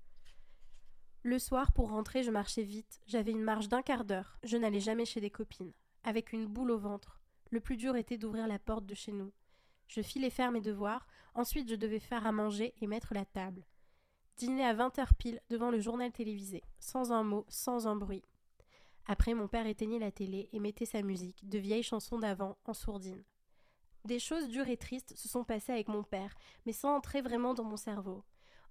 Le 1.24 1.40
soir, 1.40 1.72
pour 1.72 1.88
rentrer, 1.88 2.22
je 2.22 2.30
marchais 2.30 2.62
vite. 2.62 3.00
J'avais 3.08 3.32
une 3.32 3.42
marche 3.42 3.66
d'un 3.66 3.82
quart 3.82 4.04
d'heure. 4.04 4.38
Je 4.44 4.56
n'allais 4.56 4.78
jamais 4.78 5.06
chez 5.06 5.20
des 5.20 5.28
copines. 5.28 5.72
Avec 6.04 6.32
une 6.32 6.46
boule 6.46 6.70
au 6.70 6.78
ventre. 6.78 7.20
Le 7.50 7.58
plus 7.58 7.76
dur 7.76 7.96
était 7.96 8.16
d'ouvrir 8.16 8.46
la 8.46 8.60
porte 8.60 8.86
de 8.86 8.94
chez 8.94 9.10
nous. 9.10 9.32
Je 9.88 10.02
filais 10.02 10.30
faire 10.30 10.52
mes 10.52 10.60
devoirs. 10.60 11.04
Ensuite, 11.34 11.68
je 11.68 11.74
devais 11.74 11.98
faire 11.98 12.28
à 12.28 12.30
manger 12.30 12.74
et 12.80 12.86
mettre 12.86 13.12
la 13.12 13.24
table. 13.24 13.66
Dîner 14.36 14.64
à 14.64 14.72
20h 14.72 15.08
pile 15.18 15.40
devant 15.50 15.72
le 15.72 15.80
journal 15.80 16.12
télévisé. 16.12 16.62
Sans 16.78 17.10
un 17.10 17.24
mot, 17.24 17.44
sans 17.48 17.88
un 17.88 17.96
bruit. 17.96 18.22
Après, 19.06 19.34
mon 19.34 19.48
père 19.48 19.66
éteignait 19.66 19.98
la 19.98 20.12
télé 20.12 20.48
et 20.52 20.60
mettait 20.60 20.86
sa 20.86 21.02
musique, 21.02 21.48
de 21.48 21.58
vieilles 21.58 21.82
chansons 21.82 22.20
d'avant, 22.20 22.56
en 22.66 22.72
sourdine. 22.72 23.24
Des 24.04 24.20
choses 24.20 24.48
dures 24.48 24.68
et 24.68 24.76
tristes 24.76 25.16
se 25.16 25.26
sont 25.26 25.42
passées 25.42 25.72
avec 25.72 25.88
mon 25.88 26.04
père, 26.04 26.36
mais 26.66 26.72
sans 26.72 26.94
entrer 26.94 27.20
vraiment 27.20 27.52
dans 27.52 27.64
mon 27.64 27.76
cerveau. 27.76 28.22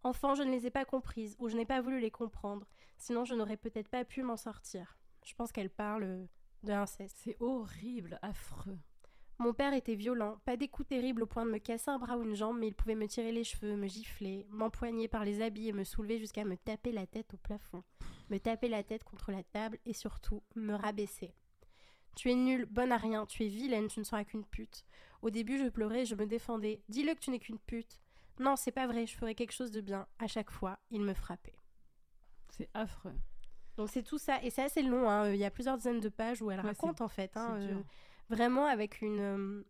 Enfant, 0.03 0.36
je 0.36 0.43
ne 0.43 0.51
les 0.51 0.67
ai 0.67 0.71
pas 0.71 0.86
comprises 0.86 1.36
ou 1.39 1.49
je 1.49 1.57
n'ai 1.57 1.65
pas 1.65 1.81
voulu 1.81 1.99
les 1.99 2.12
comprendre, 2.12 2.67
sinon 2.97 3.25
je 3.25 3.36
n'aurais 3.36 3.57
peut-être 3.57 3.89
pas 3.89 4.05
pu 4.05 4.23
m'en 4.23 4.38
sortir. 4.38 4.97
Je 5.25 5.33
pense 5.33 5.51
qu'elle 5.51 5.69
parle 5.69 6.03
euh, 6.03 6.25
de 6.63 6.69
l'inceste. 6.69 7.17
C'est 7.19 7.38
horrible, 7.39 8.19
affreux. 8.21 8.77
Mon 9.39 9.53
père 9.53 9.73
était 9.73 9.95
violent, 9.95 10.39
pas 10.45 10.57
des 10.57 10.67
coups 10.67 10.88
terribles 10.88 11.21
au 11.21 11.27
point 11.27 11.45
de 11.45 11.51
me 11.51 11.60
casser 11.60 11.91
un 11.91 11.99
bras 11.99 12.17
ou 12.17 12.23
une 12.23 12.36
jambe, 12.36 12.57
mais 12.57 12.69
il 12.69 12.73
pouvait 12.73 12.95
me 12.95 13.07
tirer 13.07 13.31
les 13.31 13.43
cheveux, 13.43 13.75
me 13.75 13.88
gifler, 13.88 14.47
m'empoigner 14.49 15.07
par 15.07 15.25
les 15.25 15.41
habits 15.41 15.67
et 15.67 15.73
me 15.73 15.83
soulever 15.83 16.17
jusqu'à 16.17 16.43
me 16.43 16.57
taper 16.57 16.91
la 16.91 17.05
tête 17.05 17.36
au 17.36 17.38
plafond, 17.38 17.83
me 18.31 18.39
taper 18.39 18.67
la 18.67 18.83
tête 18.83 19.03
contre 19.03 19.31
la 19.31 19.43
table 19.43 19.77
et 19.86 19.93
surtout 19.93 20.41
me 20.55 20.73
rabaisser. 20.73 21.36
Tu 22.15 22.31
es 22.31 22.36
nulle, 22.36 22.65
bonne 22.65 22.91
à 22.91 22.97
rien, 22.97 23.27
tu 23.27 23.45
es 23.45 23.47
vilaine, 23.47 23.89
tu 23.89 23.99
ne 23.99 24.03
seras 24.03 24.23
qu'une 24.23 24.43
pute. 24.43 24.86
Au 25.21 25.29
début, 25.29 25.60
je 25.60 25.69
pleurais 25.69 26.05
je 26.05 26.15
me 26.15 26.25
défendais. 26.25 26.81
Dis-le 26.89 27.13
que 27.13 27.19
tu 27.19 27.29
n'es 27.29 27.38
qu'une 27.38 27.60
pute. 27.60 28.01
Non, 28.39 28.56
c'est 28.56 28.71
pas 28.71 28.88
vrai, 28.88 29.06
je 29.08 29.15
ferai 29.15 29.36
quelque 29.36 29.52
chose 29.54 29.71
de 29.71 29.82
bien. 29.82 30.08
À 30.19 30.28
chaque 30.28 30.52
fois, 30.52 30.80
il 30.91 31.02
me 31.02 31.13
frappait. 31.13 31.56
C'est 32.50 32.69
affreux. 32.73 33.15
Donc 33.78 33.89
c'est 33.89 34.04
tout 34.04 34.17
ça, 34.17 34.41
et 34.43 34.50
c'est 34.50 34.63
assez 34.63 34.82
long, 34.82 35.08
hein. 35.10 35.30
il 35.32 35.38
y 35.38 35.45
a 35.45 35.52
plusieurs 35.52 35.78
dizaines 35.78 36.00
de 36.00 36.10
pages 36.10 36.41
où 36.41 36.50
elle 36.50 36.60
Ouais, 36.62 36.65
raconte 36.65 37.00
en 37.02 37.08
fait, 37.08 37.38
hein, 37.38 37.58
euh, 37.60 37.80
vraiment 38.30 38.65
avec 38.65 39.02
une, 39.02 39.19
euh, 39.19 39.63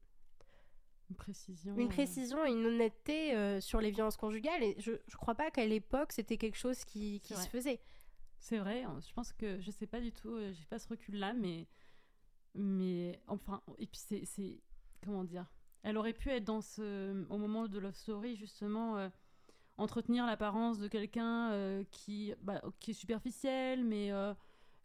Une 1.10 1.16
précision. 1.18 1.76
une 1.76 1.88
euh, 1.88 1.90
précision 1.90 2.46
et 2.46 2.52
une 2.52 2.66
honnêteté 2.66 3.36
euh, 3.36 3.60
sur 3.60 3.82
les 3.82 3.92
violences 3.92 4.16
conjugales, 4.16 4.64
et 4.64 4.76
je, 4.80 4.94
je 5.08 5.18
crois 5.18 5.36
pas 5.36 5.52
qu'à 5.52 5.66
l'époque 5.66 6.14
c'était 6.14 6.38
quelque 6.38 6.56
chose 6.58 6.86
qui, 6.86 7.22
se 7.26 7.50
faisait. 7.50 7.82
C'est 8.40 8.60
vrai, 8.60 8.84
hein, 8.84 8.98
je 9.06 9.12
pense 9.14 9.34
que 9.34 9.60
je 9.60 9.72
sais 9.72 9.88
pas 9.88 10.00
du 10.00 10.14
tout, 10.14 10.30
euh, 10.36 10.54
j'ai 10.54 10.66
pas 10.66 10.80
ce 10.80 10.88
recul 10.88 11.16
là, 11.20 11.34
mais 11.34 11.68
mais 12.56 13.20
enfin 13.28 13.62
et 13.78 13.88
puis 13.88 14.00
c'est 14.26 14.62
comment 15.04 15.26
dire, 15.26 15.52
elle 15.84 15.98
aurait 15.98 16.14
pu 16.14 16.30
être 16.30 16.44
dans 16.44 16.62
ce 16.62 17.26
au 17.30 17.38
moment 17.38 17.68
de 17.68 17.80
Love 17.80 17.96
Story 17.96 18.36
justement 18.36 18.98
euh, 18.98 19.10
entretenir 19.78 20.26
l'apparence 20.26 20.80
de 20.80 20.88
quelqu'un 20.88 21.52
euh, 21.52 21.84
qui 21.92 22.34
bah, 22.42 22.62
qui 22.80 22.92
est 22.92 22.94
superficiel 22.94 23.84
mais 23.84 24.12
euh, 24.12 24.34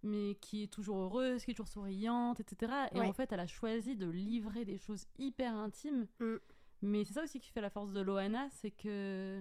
mais 0.04 0.34
qui 0.40 0.64
est 0.64 0.72
toujours 0.72 0.96
heureuse, 0.98 1.44
qui 1.44 1.52
est 1.52 1.54
toujours 1.54 1.68
souriante, 1.68 2.40
etc. 2.40 2.72
Et 2.92 2.98
Ouais. 2.98 3.06
en 3.06 3.12
fait, 3.12 3.30
elle 3.30 3.38
a 3.38 3.46
choisi 3.46 3.94
de 3.94 4.10
livrer 4.10 4.64
des 4.64 4.76
choses 4.76 5.06
hyper 5.16 5.54
intimes. 5.54 6.08
Mm. 6.18 6.34
Mais 6.82 7.04
c'est 7.04 7.12
ça 7.12 7.22
aussi 7.22 7.38
qui 7.38 7.52
fait 7.52 7.60
la 7.60 7.70
force 7.70 7.92
de 7.92 8.00
Loana, 8.00 8.48
c'est 8.50 8.72
que 8.72 9.40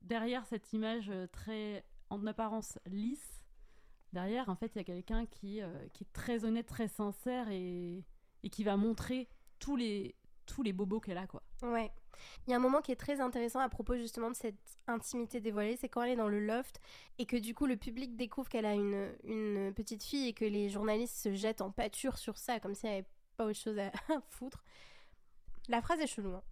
derrière 0.00 0.46
cette 0.46 0.72
image 0.72 1.12
très 1.32 1.84
en 2.08 2.26
apparence 2.26 2.78
lisse, 2.86 3.44
derrière, 4.14 4.48
en 4.48 4.56
fait, 4.56 4.74
il 4.74 4.78
y 4.78 4.80
a 4.80 4.84
quelqu'un 4.84 5.26
qui, 5.26 5.60
qui 5.92 6.04
est 6.04 6.12
très 6.14 6.46
honnête, 6.46 6.66
très 6.66 6.88
sincère 6.88 7.50
et, 7.50 8.02
et 8.42 8.48
qui 8.48 8.64
va 8.64 8.78
montrer 8.78 9.28
tous 9.58 9.76
les, 9.76 10.14
tous 10.46 10.62
les 10.62 10.72
bobos 10.72 11.00
qu'elle 11.00 11.18
a, 11.18 11.26
quoi. 11.26 11.42
Ouais. 11.62 11.90
Il 12.46 12.50
y 12.50 12.52
a 12.54 12.56
un 12.56 12.60
moment 12.60 12.80
qui 12.80 12.92
est 12.92 12.96
très 12.96 13.20
intéressant 13.20 13.58
à 13.60 13.68
propos 13.68 13.96
justement 13.96 14.30
de 14.30 14.36
cette 14.36 14.78
intimité 14.86 15.40
dévoilée, 15.40 15.76
c'est 15.76 15.88
quand 15.88 16.02
elle 16.02 16.12
est 16.12 16.16
dans 16.16 16.28
le 16.28 16.38
loft 16.40 16.80
et 17.18 17.26
que 17.26 17.36
du 17.36 17.54
coup 17.54 17.66
le 17.66 17.76
public 17.76 18.16
découvre 18.16 18.48
qu'elle 18.48 18.66
a 18.66 18.74
une, 18.74 19.12
une 19.24 19.74
petite 19.74 20.04
fille 20.04 20.28
et 20.28 20.32
que 20.32 20.44
les 20.44 20.68
journalistes 20.70 21.16
se 21.16 21.34
jettent 21.34 21.60
en 21.60 21.70
pâture 21.72 22.16
sur 22.16 22.38
ça 22.38 22.60
comme 22.60 22.74
si 22.74 22.86
elle 22.86 22.92
avait 22.92 23.06
pas 23.36 23.46
autre 23.46 23.58
chose 23.58 23.78
à 23.78 23.88
à 24.14 24.20
foutre. 24.30 24.64
La 25.68 25.82
phrase 25.82 26.00
est 26.00 26.06
chelou. 26.06 26.34
hein. 26.34 26.42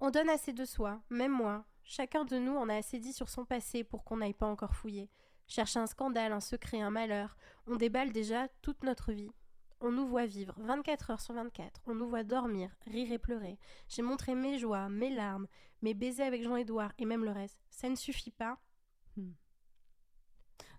On 0.00 0.10
donne 0.10 0.28
assez 0.28 0.52
de 0.52 0.64
soi, 0.64 1.00
même 1.10 1.32
moi. 1.32 1.64
Chacun 1.82 2.24
de 2.24 2.38
nous 2.38 2.54
en 2.56 2.68
a 2.68 2.76
assez 2.76 2.98
dit 3.00 3.12
sur 3.12 3.28
son 3.28 3.44
passé 3.44 3.82
pour 3.82 4.04
qu'on 4.04 4.18
n'aille 4.18 4.34
pas 4.34 4.46
encore 4.46 4.74
fouiller. 4.76 5.08
Chercher 5.48 5.80
un 5.80 5.86
scandale, 5.86 6.32
un 6.32 6.40
secret, 6.40 6.80
un 6.80 6.90
malheur. 6.90 7.36
On 7.66 7.76
déballe 7.76 8.12
déjà 8.12 8.46
toute 8.62 8.84
notre 8.84 9.12
vie. 9.12 9.32
On 9.80 9.92
nous 9.92 10.06
voit 10.06 10.26
vivre 10.26 10.54
24 10.58 11.10
heures 11.10 11.20
sur 11.20 11.34
24. 11.34 11.80
On 11.86 11.94
nous 11.94 12.08
voit 12.08 12.24
dormir, 12.24 12.70
rire 12.86 13.12
et 13.12 13.18
pleurer. 13.18 13.58
J'ai 13.88 14.02
montré 14.02 14.34
mes 14.34 14.58
joies, 14.58 14.88
mes 14.88 15.10
larmes, 15.10 15.46
mes 15.82 15.94
baisers 15.94 16.26
avec 16.26 16.42
Jean-Édouard 16.42 16.92
et 16.98 17.04
même 17.04 17.24
le 17.24 17.30
reste. 17.30 17.60
Ça 17.70 17.88
ne 17.88 17.94
suffit 17.94 18.32
pas. 18.32 18.58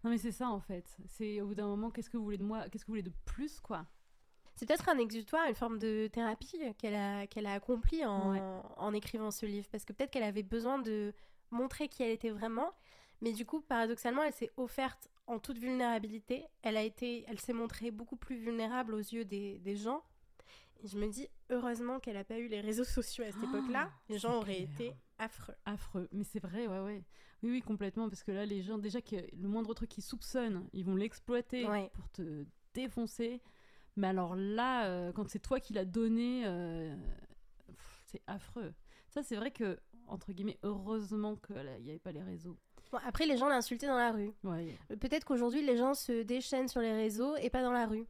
Non, 0.03 0.09
mais 0.11 0.17
c'est 0.17 0.31
ça, 0.31 0.49
en 0.49 0.59
fait. 0.61 0.95
C'est 1.07 1.41
au 1.41 1.47
bout 1.47 1.55
d'un 1.55 1.67
moment, 1.67 1.91
qu'est-ce 1.91 2.09
que 2.09 2.17
vous 2.17 2.23
voulez 2.23 2.37
de 2.37 2.43
moi 2.43 2.69
Qu'est-ce 2.69 2.83
que 2.85 2.87
vous 2.87 2.93
voulez 2.93 3.03
de 3.03 3.13
plus, 3.25 3.59
quoi? 3.59 3.85
C'est 4.55 4.65
peut-être 4.65 4.89
un 4.89 4.97
exutoire, 4.97 5.47
une 5.47 5.55
forme 5.55 5.77
de 5.79 6.07
thérapie 6.11 6.59
qu'elle 6.77 6.95
a, 6.95 7.27
qu'elle 7.27 7.45
a 7.45 7.53
accomplie 7.53 8.05
en, 8.05 8.31
Ouais. 8.31 8.41
en 8.77 8.93
écrivant 8.93 9.31
ce 9.31 9.45
livre. 9.45 9.67
Parce 9.71 9.85
que 9.85 9.93
peut-être 9.93 10.11
qu'elle 10.11 10.23
avait 10.23 10.43
besoin 10.43 10.79
de 10.79 11.13
montrer 11.51 11.87
qui 11.87 12.03
elle 12.03 12.11
était 12.11 12.29
vraiment. 12.29 12.73
Mais 13.21 13.31
du 13.33 13.45
coup, 13.45 13.61
paradoxalement, 13.61 14.23
elle 14.23 14.33
s'est 14.33 14.51
offerte 14.57 15.09
en 15.29 15.39
toute 15.39 15.57
vulnérabilité. 15.59 16.45
Elle, 16.63 16.75
a 16.77 16.83
été, 16.83 17.23
elle 17.27 17.39
s'est 17.39 17.53
montrée 17.53 17.91
beaucoup 17.91 18.15
plus 18.17 18.35
vulnérable 18.37 18.93
aux 18.95 18.97
yeux 18.99 19.25
des, 19.25 19.59
des 19.59 19.75
gens. 19.75 20.03
Et 20.83 20.87
je 20.87 20.97
me 20.97 21.07
dis, 21.07 21.27
heureusement 21.49 21.99
qu'elle 21.99 22.15
n'a 22.15 22.23
pas 22.23 22.39
eu 22.39 22.47
les 22.47 22.61
réseaux 22.61 22.83
sociaux 22.83 23.23
à 23.25 23.27
cette 23.31 23.41
Ah, 23.43 23.47
époque-là. 23.57 23.91
Les 24.09 24.17
gens 24.17 24.37
auraient 24.37 24.65
clair. 24.65 24.69
été 24.89 24.93
affreux. 25.17 25.55
Affreux. 25.65 26.07
Mais 26.11 26.23
c'est 26.23 26.39
vrai, 26.39 26.67
ouais, 26.67 26.79
ouais. 26.79 27.03
Oui, 27.43 27.51
oui, 27.51 27.61
complètement. 27.61 28.09
Parce 28.09 28.23
que 28.23 28.31
là, 28.31 28.45
les 28.45 28.61
gens, 28.61 28.77
déjà, 28.77 29.01
que 29.01 29.15
le 29.15 29.47
moindre 29.47 29.73
truc 29.73 29.89
qu'ils 29.89 30.03
soupçonnent, 30.03 30.67
ils 30.73 30.85
vont 30.85 30.95
l'exploiter 30.95 31.67
Ouais. 31.67 31.89
pour 31.93 32.09
te 32.09 32.45
défoncer. 32.73 33.41
Mais 33.97 34.07
alors 34.07 34.35
là, 34.35 34.85
euh, 34.87 35.11
quand 35.11 35.27
c'est 35.29 35.39
toi 35.39 35.59
qui 35.59 35.73
l'as 35.73 35.85
donné, 35.85 36.43
euh, 36.45 36.95
c'est 38.05 38.21
affreux. 38.27 38.73
Ça, 39.09 39.21
c'est 39.23 39.35
vrai 39.35 39.51
que, 39.51 39.77
entre 40.09 40.31
guillemets, 40.33 40.57
heureusement 40.63 41.35
qu'il 41.35 41.55
n'y 41.81 41.89
avait 41.89 41.99
pas 41.99 42.11
les 42.11 42.21
réseaux. 42.21 42.57
Bon, 42.91 42.97
après, 43.05 43.25
les 43.25 43.37
gens 43.37 43.47
l'insultaient 43.47 43.87
dans 43.87 43.97
la 43.97 44.11
rue. 44.11 44.31
Ouais, 44.43 44.75
Peut-être 44.99 45.23
qu'aujourd'hui, 45.25 45.61
les 45.63 45.77
gens 45.77 45.93
se 45.93 46.23
déchaînent 46.23 46.67
sur 46.67 46.81
les 46.81 46.91
réseaux 46.93 47.35
et 47.37 47.49
pas 47.49 47.61
dans 47.61 47.71
la 47.71 47.85
rue. 47.85 48.05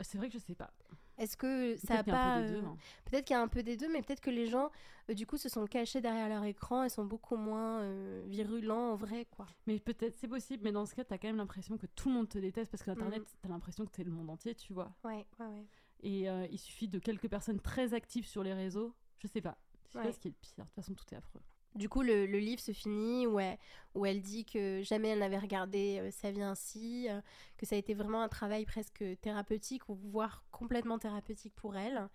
C'est 0.00 0.16
vrai 0.18 0.28
que 0.28 0.34
je 0.34 0.38
sais 0.38 0.54
pas. 0.54 0.70
Est-ce 1.18 1.36
que 1.36 1.76
ça 1.76 2.00
a 2.00 2.04
pas... 2.04 2.40
peu 2.40 2.46
des 2.46 2.54
euh, 2.56 2.62
hein. 2.62 2.76
Peut-être 3.06 3.24
qu'il 3.24 3.34
y 3.34 3.38
a 3.38 3.42
un 3.42 3.48
peu 3.48 3.62
des 3.62 3.76
deux, 3.76 3.90
mais 3.90 4.02
peut-être 4.02 4.20
que 4.20 4.30
les 4.30 4.46
gens, 4.46 4.70
euh, 5.10 5.14
du 5.14 5.26
coup, 5.26 5.38
se 5.38 5.48
sont 5.48 5.64
cachés 5.66 6.02
derrière 6.02 6.28
leur 6.28 6.44
écran 6.44 6.84
et 6.84 6.88
sont 6.90 7.06
beaucoup 7.06 7.36
moins 7.36 7.80
euh, 7.80 8.22
virulents 8.26 8.92
en 8.92 8.96
vrai, 8.96 9.26
quoi. 9.30 9.46
Mais 9.66 9.78
peut-être, 9.80 10.14
c'est 10.16 10.28
possible. 10.28 10.62
Mais 10.62 10.72
dans 10.72 10.84
ce 10.84 10.94
cas, 10.94 11.04
t'as 11.04 11.16
quand 11.16 11.28
même 11.28 11.38
l'impression 11.38 11.78
que 11.78 11.86
tout 11.86 12.10
le 12.10 12.14
monde 12.16 12.28
te 12.28 12.38
déteste 12.38 12.70
parce 12.70 12.82
qu'Internet, 12.82 13.20
Mhm. 13.20 13.26
t'as 13.42 13.48
l'impression 13.48 13.86
que 13.86 13.90
t'es 13.90 14.04
le 14.04 14.10
monde 14.10 14.28
entier, 14.28 14.54
tu 14.54 14.74
vois. 14.74 14.92
Ouais, 15.04 15.26
ouais, 15.40 15.46
ouais. 15.46 15.64
Et 16.02 16.28
euh, 16.28 16.46
il 16.50 16.58
suffit 16.58 16.86
de 16.88 16.98
quelques 16.98 17.28
personnes 17.28 17.60
très 17.60 17.94
actives 17.94 18.26
sur 18.26 18.42
les 18.42 18.52
réseaux. 18.52 18.94
Je 19.18 19.26
sais 19.26 19.40
pas. 19.40 19.56
Sais 19.90 19.98
Ouais. 19.98 20.04
pas 20.04 20.12
ce 20.12 20.18
qui 20.18 20.28
est 20.28 20.30
le 20.32 20.36
pire. 20.40 20.52
De 20.58 20.62
toute 20.64 20.74
façon, 20.74 20.94
tout 20.94 21.04
est 21.12 21.16
affreux. 21.16 21.40
Du 21.74 21.88
coup, 21.90 22.00
le, 22.02 22.24
le 22.26 22.38
livre 22.38 22.60
se 22.60 22.72
finit 22.72 23.26
où 23.26 23.38
elle, 23.38 23.58
où 23.94 24.06
elle 24.06 24.22
dit 24.22 24.46
que 24.46 24.80
jamais 24.82 25.08
elle 25.08 25.18
n'avait 25.18 25.38
regardé 25.38 25.98
euh, 26.00 26.10
sa 26.10 26.30
vie 26.30 26.42
ainsi, 26.42 27.06
euh, 27.10 27.20
que 27.58 27.66
ça 27.66 27.74
a 27.74 27.78
été 27.78 27.92
vraiment 27.92 28.22
un 28.22 28.28
travail 28.28 28.64
presque 28.64 29.04
thérapeutique, 29.20 29.86
ou 29.90 29.94
voire 29.94 30.44
complètement 30.50 30.98
thérapeutique 30.98 31.54
pour 31.54 31.76
elle. 31.76 32.08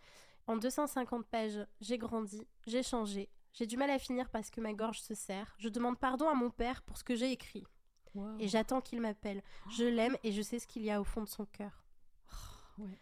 En 0.48 0.58
250 0.58 1.28
pages, 1.28 1.60
j'ai 1.80 2.00
grandi, 2.00 2.48
j'ai 2.66 2.82
changé, 2.82 3.30
j'ai 3.54 3.68
du 3.68 3.78
mal 3.78 3.92
à 3.92 4.00
finir 4.00 4.30
parce 4.32 4.50
que 4.50 4.60
ma 4.62 4.74
gorge 4.74 5.00
se 5.00 5.14
serre. 5.14 5.54
Je 5.60 5.70
demande 5.70 6.00
pardon 6.00 6.28
à 6.28 6.34
mon 6.34 6.50
père 6.50 6.82
pour 6.82 6.98
ce 6.98 7.04
que 7.04 7.16
j'ai 7.16 7.32
écrit, 7.32 7.64
et 8.40 8.48
j'attends 8.48 8.82
qu'il 8.82 9.00
m'appelle. 9.00 9.44
Je 9.70 9.84
l'aime 9.86 10.18
et 10.24 10.32
je 10.32 10.42
sais 10.42 10.58
ce 10.58 10.66
qu'il 10.66 10.82
y 10.84 10.90
a 10.90 11.00
au 11.00 11.04
fond 11.04 11.22
de 11.22 11.30
son 11.30 11.46
cœur. 11.46 11.86
Ouais. 12.80 13.00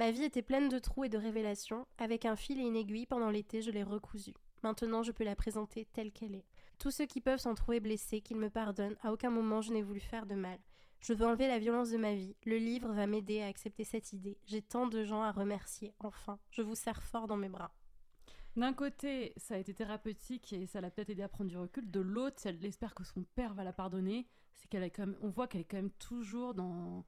Ma 0.00 0.12
vie 0.12 0.24
était 0.24 0.40
pleine 0.40 0.70
de 0.70 0.78
trous 0.78 1.04
et 1.04 1.10
de 1.10 1.18
révélations. 1.18 1.86
Avec 1.98 2.24
un 2.24 2.34
fil 2.34 2.58
et 2.58 2.64
une 2.64 2.74
aiguille, 2.74 3.04
pendant 3.04 3.28
l'été, 3.28 3.60
je 3.60 3.70
l'ai 3.70 3.82
recousue. 3.82 4.32
Maintenant, 4.62 5.02
je 5.02 5.12
peux 5.12 5.24
la 5.24 5.36
présenter 5.36 5.86
telle 5.92 6.10
qu'elle 6.10 6.34
est. 6.34 6.46
Tous 6.78 6.90
ceux 6.90 7.04
qui 7.04 7.20
peuvent 7.20 7.38
s'en 7.38 7.54
trouver 7.54 7.80
blessés, 7.80 8.22
qu'ils 8.22 8.38
me 8.38 8.48
pardonnent, 8.48 8.96
à 9.02 9.12
aucun 9.12 9.28
moment 9.28 9.60
je 9.60 9.74
n'ai 9.74 9.82
voulu 9.82 10.00
faire 10.00 10.24
de 10.24 10.34
mal. 10.34 10.58
Je 11.02 11.12
veux 11.12 11.26
enlever 11.26 11.48
la 11.48 11.58
violence 11.58 11.90
de 11.90 11.98
ma 11.98 12.14
vie. 12.14 12.34
Le 12.46 12.56
livre 12.56 12.90
va 12.94 13.06
m'aider 13.06 13.42
à 13.42 13.48
accepter 13.48 13.84
cette 13.84 14.14
idée. 14.14 14.38
J'ai 14.46 14.62
tant 14.62 14.86
de 14.86 15.04
gens 15.04 15.20
à 15.20 15.32
remercier, 15.32 15.92
enfin. 15.98 16.38
Je 16.50 16.62
vous 16.62 16.74
serre 16.74 17.02
fort 17.02 17.26
dans 17.26 17.36
mes 17.36 17.50
bras. 17.50 17.74
d'un 18.56 18.72
côté, 18.72 19.34
ça 19.36 19.56
a 19.56 19.58
été 19.58 19.74
thérapeutique 19.74 20.54
et 20.54 20.64
ça 20.64 20.80
l'a 20.80 20.90
peut-être 20.90 21.10
aidé 21.10 21.20
à 21.20 21.28
prendre 21.28 21.50
du 21.50 21.58
recul. 21.58 21.90
De 21.90 22.00
l'autre, 22.00 22.40
elle 22.46 22.64
espère 22.64 22.94
que 22.94 23.04
son 23.04 23.24
père 23.34 23.52
va 23.52 23.64
la 23.64 23.74
pardonner. 23.74 24.26
C'est 24.54 24.66
qu'elle 24.70 24.82
est 24.82 24.92
quand 24.92 25.12
on 25.20 25.28
voit 25.28 25.46
qu'elle 25.46 25.60
est 25.60 25.64
quand 25.64 25.76
même 25.76 25.92
toujours 25.98 26.54
dans 26.54 27.04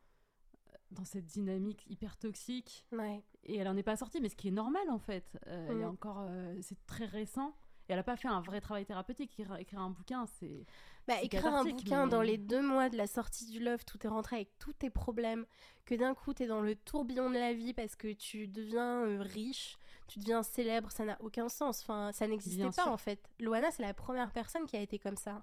dans 0.90 1.04
cette 1.04 1.26
dynamique 1.26 1.84
hyper 1.88 2.16
toxique. 2.16 2.86
Ouais. 2.92 3.22
Et 3.44 3.56
elle 3.56 3.68
en 3.68 3.76
est 3.76 3.82
pas 3.82 3.96
sortie, 3.96 4.20
mais 4.20 4.28
ce 4.28 4.36
qui 4.36 4.48
est 4.48 4.52
normal 4.52 4.88
en 4.90 4.98
fait. 4.98 5.24
Euh, 5.46 5.66
Elle 5.70 5.80
est 5.80 5.84
Mm. 5.84 5.88
encore, 5.88 6.18
euh, 6.20 6.56
c'est 6.62 6.84
très 6.86 7.06
récent. 7.06 7.54
Et 7.88 7.92
elle 7.94 7.98
a 7.98 8.04
pas 8.04 8.16
fait 8.16 8.28
un 8.28 8.40
vrai 8.40 8.60
travail 8.60 8.84
thérapeutique. 8.86 9.32
Écrire, 9.38 9.56
écrire 9.56 9.80
un 9.80 9.90
bouquin, 9.90 10.24
c'est 10.38 10.64
Bah, 11.08 11.20
écrire 11.20 11.46
un 11.46 11.64
bouquin 11.64 12.04
mais- 12.04 12.10
dans 12.10 12.22
les 12.22 12.38
deux 12.38 12.62
mois 12.62 12.88
de 12.88 12.96
la 12.96 13.08
sortie 13.08 13.46
du 13.50 13.58
Loft 13.58 13.92
où 13.94 13.98
t'es 13.98 14.06
rentré 14.06 14.36
avec 14.36 14.56
tous 14.60 14.72
tes 14.72 14.88
problèmes, 14.88 15.46
que 15.84 15.96
d'un 15.96 16.14
coup 16.14 16.32
t'es 16.32 16.46
dans 16.46 16.60
le 16.60 16.76
tourbillon 16.76 17.28
de 17.28 17.34
la 17.38 17.52
vie 17.52 17.74
parce 17.74 17.96
que 17.96 18.12
tu 18.12 18.46
deviens 18.46 19.04
euh, 19.04 19.20
riche, 19.20 19.78
tu 20.06 20.20
deviens 20.20 20.44
célèbre, 20.44 20.92
ça 20.92 21.04
n'a 21.04 21.16
aucun 21.20 21.48
sens. 21.48 21.80
Enfin, 21.82 22.12
ça 22.12 22.28
n'existait 22.28 22.62
pas 22.66 22.70
sûr. 22.72 22.86
en 22.88 22.96
fait. 22.96 23.20
Loana, 23.40 23.70
c'est 23.72 23.82
la 23.82 23.94
première 23.94 24.30
personne 24.30 24.64
qui 24.66 24.76
a 24.76 24.80
été 24.80 25.00
comme 25.00 25.16
ça. 25.16 25.42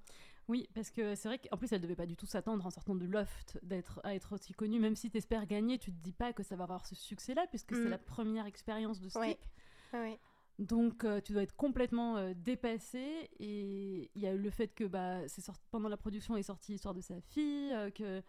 Oui, 0.50 0.68
parce 0.74 0.90
que 0.90 1.14
c'est 1.16 1.28
vrai 1.30 1.38
qu'en 1.40 1.58
plus, 1.58 1.72
elle 1.72 1.80
devait 1.82 1.96
pas 1.96 2.08
du 2.08 2.18
tout 2.18 2.26
s'attendre 2.26 2.66
en 2.66 2.72
sortant 2.72 2.96
de 2.96 3.06
Loft 3.06 3.60
d'être 3.64 4.02
à 4.04 4.16
être 4.16 4.34
aussi 4.34 4.52
connue. 4.54 4.80
Même 4.80 4.96
si 4.96 5.10
tu 5.12 5.18
espères 5.18 5.46
gagner, 5.46 5.78
tu 5.78 5.92
te 5.92 5.98
dis 6.04 6.12
pas 6.12 6.34
que 6.34 6.42
ça 6.44 6.56
va 6.56 6.64
avoir 6.64 6.86
ce 6.88 6.96
succès-là, 6.96 7.46
puisque 7.48 7.72
Mm. 7.74 7.84
c'est 7.84 7.90
la 7.90 7.98
première 8.00 8.48
expérience 8.48 9.00
de 9.00 9.10
ce 9.10 9.20
Ouais. 9.20 9.36
type. 9.36 9.46
Ouais. 9.94 10.20
Donc, 10.58 11.04
euh, 11.06 11.22
tu 11.22 11.34
dois 11.34 11.44
être 11.44 11.56
complètement 11.56 12.18
euh, 12.18 12.34
dépassé. 12.36 13.30
Et 13.40 14.10
il 14.16 14.22
y 14.22 14.26
a 14.28 14.34
eu 14.34 14.40
le 14.40 14.50
fait 14.50 14.74
que 14.74 14.84
bah, 14.86 15.28
c'est 15.28 15.42
sorti 15.42 15.68
pendant 15.70 15.88
la 15.88 15.98
production 15.98 16.36
est 16.36 16.44
sortie 16.44 16.72
l'histoire 16.74 16.96
de 16.96 17.02
sa 17.02 17.22
fille, 17.22 17.72
euh, 17.72 17.92
que 17.92 18.22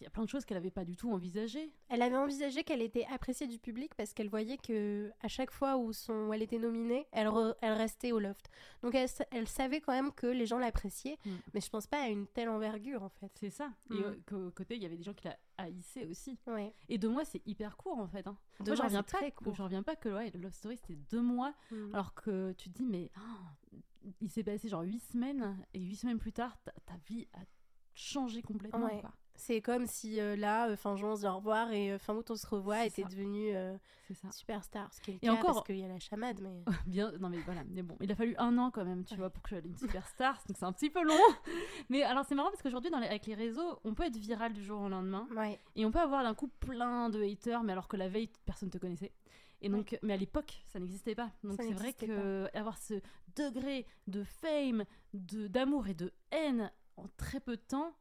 il 0.00 0.04
y 0.04 0.06
a 0.06 0.10
plein 0.10 0.22
de 0.24 0.28
choses 0.28 0.44
qu'elle 0.44 0.56
avait 0.56 0.70
pas 0.70 0.84
du 0.84 0.96
tout 0.96 1.10
envisagées. 1.10 1.72
Elle 1.88 2.02
avait 2.02 2.16
envisagé 2.16 2.62
qu'elle 2.62 2.82
était 2.82 3.04
appréciée 3.06 3.46
du 3.46 3.58
public 3.58 3.94
parce 3.96 4.12
qu'elle 4.14 4.28
voyait 4.28 4.56
que 4.58 5.10
à 5.20 5.28
chaque 5.28 5.50
fois 5.50 5.76
où, 5.76 5.92
son, 5.92 6.28
où 6.28 6.32
elle 6.32 6.42
était 6.42 6.58
nominée, 6.58 7.06
elle, 7.12 7.26
re- 7.26 7.54
elle 7.60 7.72
restait 7.72 8.12
au 8.12 8.18
loft. 8.20 8.48
Donc 8.82 8.94
elle, 8.94 9.08
sa- 9.08 9.26
elle 9.32 9.48
savait 9.48 9.80
quand 9.80 9.92
même 9.92 10.12
que 10.12 10.26
les 10.26 10.46
gens 10.46 10.58
l'appréciaient, 10.58 11.18
Mm. 11.26 11.30
mais 11.54 11.60
je 11.60 11.68
pense 11.68 11.86
pas 11.86 12.02
à 12.02 12.08
une 12.08 12.26
telle 12.28 12.48
envergure 12.48 13.02
en 13.02 13.08
fait. 13.08 13.32
C'est 13.34 13.50
ça. 13.50 13.72
Mm. 13.90 13.94
Et 13.96 14.04
euh, 14.04 14.14
qu'au 14.26 14.50
côté, 14.52 14.76
il 14.76 14.82
y 14.82 14.86
avait 14.86 14.96
des 14.96 15.02
gens 15.02 15.14
qui 15.14 15.24
la 15.26 15.36
haïssaient 15.56 16.06
aussi. 16.06 16.38
Ouais. 16.46 16.72
Et 16.88 16.98
deux 16.98 17.08
mois, 17.08 17.24
c'est 17.24 17.44
hyper 17.46 17.76
court 17.76 17.98
en 17.98 18.06
fait. 18.06 18.26
hein. 18.26 18.36
Deux 18.60 18.66
Moi, 18.72 18.74
je 18.76 18.80
mois, 18.80 18.86
reviens 18.86 19.04
c'est 19.06 19.12
pas. 19.12 19.18
très 19.18 19.32
court. 19.32 19.54
Je 19.54 19.62
reviens 19.62 19.82
pas 19.82 19.96
que 19.96 20.08
ouais, 20.08 20.30
Love 20.34 20.52
Story 20.52 20.76
c'était 20.76 20.98
deux 21.10 21.22
mois. 21.22 21.54
Mm. 21.72 21.94
Alors 21.94 22.14
que 22.14 22.52
tu 22.52 22.70
te 22.70 22.74
dis, 22.78 22.86
mais 22.86 23.10
oh, 23.16 23.72
il 24.20 24.30
s'est 24.30 24.44
passé 24.44 24.68
genre 24.68 24.82
huit 24.82 25.00
semaines, 25.00 25.56
et 25.74 25.80
huit 25.80 25.96
semaines 25.96 26.18
plus 26.18 26.32
tard, 26.32 26.56
ta, 26.62 26.70
ta 26.86 26.94
vie 27.08 27.26
a 27.34 27.40
changé 27.94 28.42
complètement. 28.42 28.86
Ouais. 28.86 29.00
quoi. 29.00 29.12
C'est 29.40 29.62
comme 29.62 29.86
si 29.86 30.20
euh, 30.20 30.34
là, 30.36 30.68
euh, 30.68 30.76
fin 30.76 30.96
juin, 30.96 31.12
on 31.12 31.14
se 31.16 31.20
dit 31.20 31.26
au 31.28 31.36
revoir 31.36 31.70
et 31.72 31.92
euh, 31.92 31.98
fin 31.98 32.14
août, 32.14 32.28
on 32.30 32.34
se 32.36 32.46
revoit 32.46 32.84
et 32.84 32.90
t'es 32.90 33.02
ça. 33.02 33.08
devenue 33.08 33.54
euh, 33.54 33.76
superstar. 34.32 34.92
Ce 34.92 35.00
qui 35.00 35.12
est 35.12 35.14
le 35.14 35.18
Et 35.18 35.26
cas 35.26 35.32
encore- 35.32 35.54
parce 35.54 35.66
qu'il 35.66 35.78
y 35.78 35.84
a 35.84 35.88
la 35.88 35.98
chamade, 36.00 36.40
mais... 36.40 36.64
Bien, 36.86 37.12
non 37.20 37.28
mais 37.28 37.38
voilà, 37.38 37.62
mais 37.68 37.82
bon, 37.82 37.96
il 38.00 38.10
a 38.10 38.14
fallu 38.14 38.34
un 38.38 38.58
an 38.58 38.70
quand 38.70 38.84
même, 38.84 39.04
tu 39.04 39.14
Ouais. 39.14 39.20
vois, 39.20 39.30
pour 39.30 39.42
que 39.42 39.50
je 39.50 39.54
sois 39.60 39.64
une 39.66 39.76
superstar, 39.78 40.42
donc 40.48 40.56
c'est 40.58 40.64
un 40.64 40.72
petit 40.72 40.90
peu 40.90 41.02
long. 41.02 41.14
Mais 41.88 42.02
alors 42.02 42.24
c'est 42.26 42.34
marrant 42.34 42.50
parce 42.50 42.62
qu'aujourd'hui, 42.62 42.90
les- 42.90 43.06
avec 43.06 43.26
les 43.26 43.34
réseaux, 43.34 43.78
on 43.84 43.94
peut 43.94 44.04
être 44.04 44.16
viral 44.16 44.52
du 44.52 44.62
jour 44.64 44.80
au 44.82 44.88
lendemain, 44.88 45.26
Ouais, 45.36 45.58
et 45.76 45.86
on 45.86 45.90
peut 45.92 46.00
avoir 46.00 46.22
d'un 46.24 46.34
coup 46.34 46.48
plein 46.48 47.08
de 47.08 47.22
haters, 47.22 47.62
mais 47.62 47.72
alors 47.72 47.88
que 47.88 47.96
la 47.96 48.08
veille, 48.08 48.30
personne 48.44 48.70
te 48.70 48.78
connaissait. 48.78 49.12
Et 49.60 49.68
donc, 49.68 49.98
mais 50.02 50.14
à 50.14 50.16
l'époque, 50.16 50.62
ça 50.66 50.78
n'existait 50.78 51.14
pas. 51.16 51.30
Donc 51.42 51.60
c'est 51.60 51.72
vrai 51.72 51.92
que 51.92 52.48
avoir 52.56 52.78
ce 52.78 52.94
degré 53.36 53.86
de 54.06 54.22
fame, 54.24 54.84
de 55.14 55.48
d'amour 55.48 55.88
et 55.88 55.94
de 55.94 56.12
haine 56.30 56.70
en 56.96 57.06
très 57.16 57.40
peu 57.40 57.56
de 57.56 57.62
temps, 57.62 57.92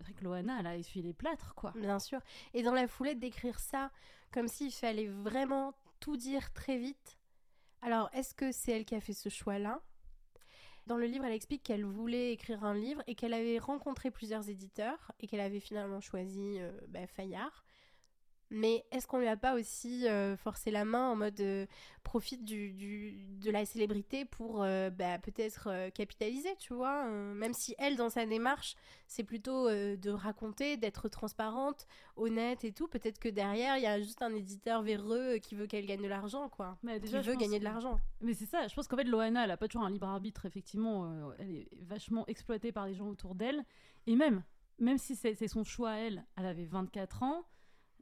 c'est 0.00 0.04
vrai 0.04 0.14
que 0.14 0.24
Loana, 0.24 0.56
elle 0.60 0.66
a 0.66 0.76
essuyé 0.76 1.06
les 1.06 1.12
plâtres, 1.12 1.54
quoi. 1.54 1.72
bien 1.76 1.98
sûr. 1.98 2.20
Et 2.54 2.62
dans 2.62 2.72
la 2.72 2.88
foulée, 2.88 3.14
d'écrire 3.14 3.58
ça 3.58 3.90
comme 4.30 4.48
s'il 4.48 4.72
fallait 4.72 5.08
vraiment 5.08 5.74
tout 5.98 6.16
dire 6.16 6.52
très 6.54 6.78
vite. 6.78 7.18
Alors, 7.82 8.08
est-ce 8.14 8.34
que 8.34 8.50
c'est 8.50 8.72
elle 8.72 8.84
qui 8.86 8.94
a 8.94 9.00
fait 9.00 9.12
ce 9.12 9.28
choix-là? 9.28 9.82
Dans 10.86 10.96
le 10.96 11.04
livre, 11.04 11.26
elle 11.26 11.34
explique 11.34 11.62
qu'elle 11.62 11.84
voulait 11.84 12.32
écrire 12.32 12.64
un 12.64 12.74
livre 12.74 13.02
et 13.06 13.14
qu'elle 13.14 13.34
avait 13.34 13.58
rencontré 13.58 14.10
plusieurs 14.10 14.48
éditeurs 14.48 15.12
et 15.20 15.26
qu'elle 15.26 15.40
avait 15.40 15.60
finalement 15.60 16.00
choisi 16.00 16.58
euh, 16.58 16.72
bah, 16.88 17.06
Fayard. 17.06 17.64
Mais 18.52 18.84
est-ce 18.90 19.06
qu'on 19.06 19.18
lui 19.18 19.28
a 19.28 19.36
pas 19.36 19.54
aussi 19.54 20.08
euh, 20.08 20.36
forcé 20.36 20.72
la 20.72 20.84
main 20.84 21.10
en 21.10 21.14
mode 21.16 21.40
euh, 21.40 21.66
profite 22.02 22.44
du, 22.44 22.72
du- 22.72 23.24
de 23.38 23.50
la 23.50 23.64
célébrité 23.64 24.24
pour 24.24 24.62
euh, 24.64 24.90
bah, 24.90 25.18
peut-être 25.20 25.88
capitaliser, 25.90 26.56
tu 26.58 26.74
vois 26.74 27.04
Même 27.08 27.54
si 27.54 27.76
elle, 27.78 27.94
dans 27.96 28.10
sa 28.10 28.26
démarche, 28.26 28.74
c'est 29.06 29.22
plutôt 29.22 29.68
de 29.70 30.10
raconter, 30.10 30.76
d'être 30.76 31.08
transparente, 31.08 31.86
honnête 32.16 32.64
et 32.64 32.72
tout. 32.72 32.88
Peut-être 32.88 33.18
que 33.20 33.28
derrière, 33.28 33.76
il 33.76 33.82
y 33.84 33.86
a 33.86 34.00
juste 34.00 34.20
un 34.22 34.34
éditeur 34.34 34.82
véreux 34.82 35.36
qui 35.38 35.54
veut 35.54 35.66
qu'elle 35.66 35.86
gagne 35.86 36.02
de 36.02 36.08
l'argent, 36.08 36.48
quoi. 36.48 36.76
Mais 36.82 36.94
Qui 36.96 37.02
déjà, 37.06 37.22
je 37.22 37.30
veut 37.30 37.36
gagner 37.36 37.58
de 37.60 37.64
l'argent. 37.64 38.00
Mais 38.20 38.34
c'est 38.34 38.46
ça, 38.46 38.66
je 38.66 38.74
pense 38.74 38.88
qu'en 38.88 38.96
fait, 38.96 39.04
Loana, 39.04 39.44
elle 39.44 39.50
a 39.52 39.56
pas 39.56 39.68
toujours 39.68 39.86
un 39.86 39.90
libre 39.90 40.08
arbitre, 40.08 40.44
effectivement. 40.46 41.32
elle 41.38 41.50
est 41.50 41.68
vachement 41.82 42.26
exploitée 42.26 42.72
par 42.72 42.86
les 42.86 42.94
gens 42.94 43.06
autour 43.08 43.34
d'elle. 43.36 43.64
Et 44.08 44.16
même, 44.16 44.42
même 44.80 44.98
si 44.98 45.14
c'est 45.14 45.46
son 45.46 45.62
choix 45.62 45.92
elle, 45.98 46.24
elle 46.36 46.46
avait 46.46 46.64
24 46.64 47.22
ans, 47.22 47.44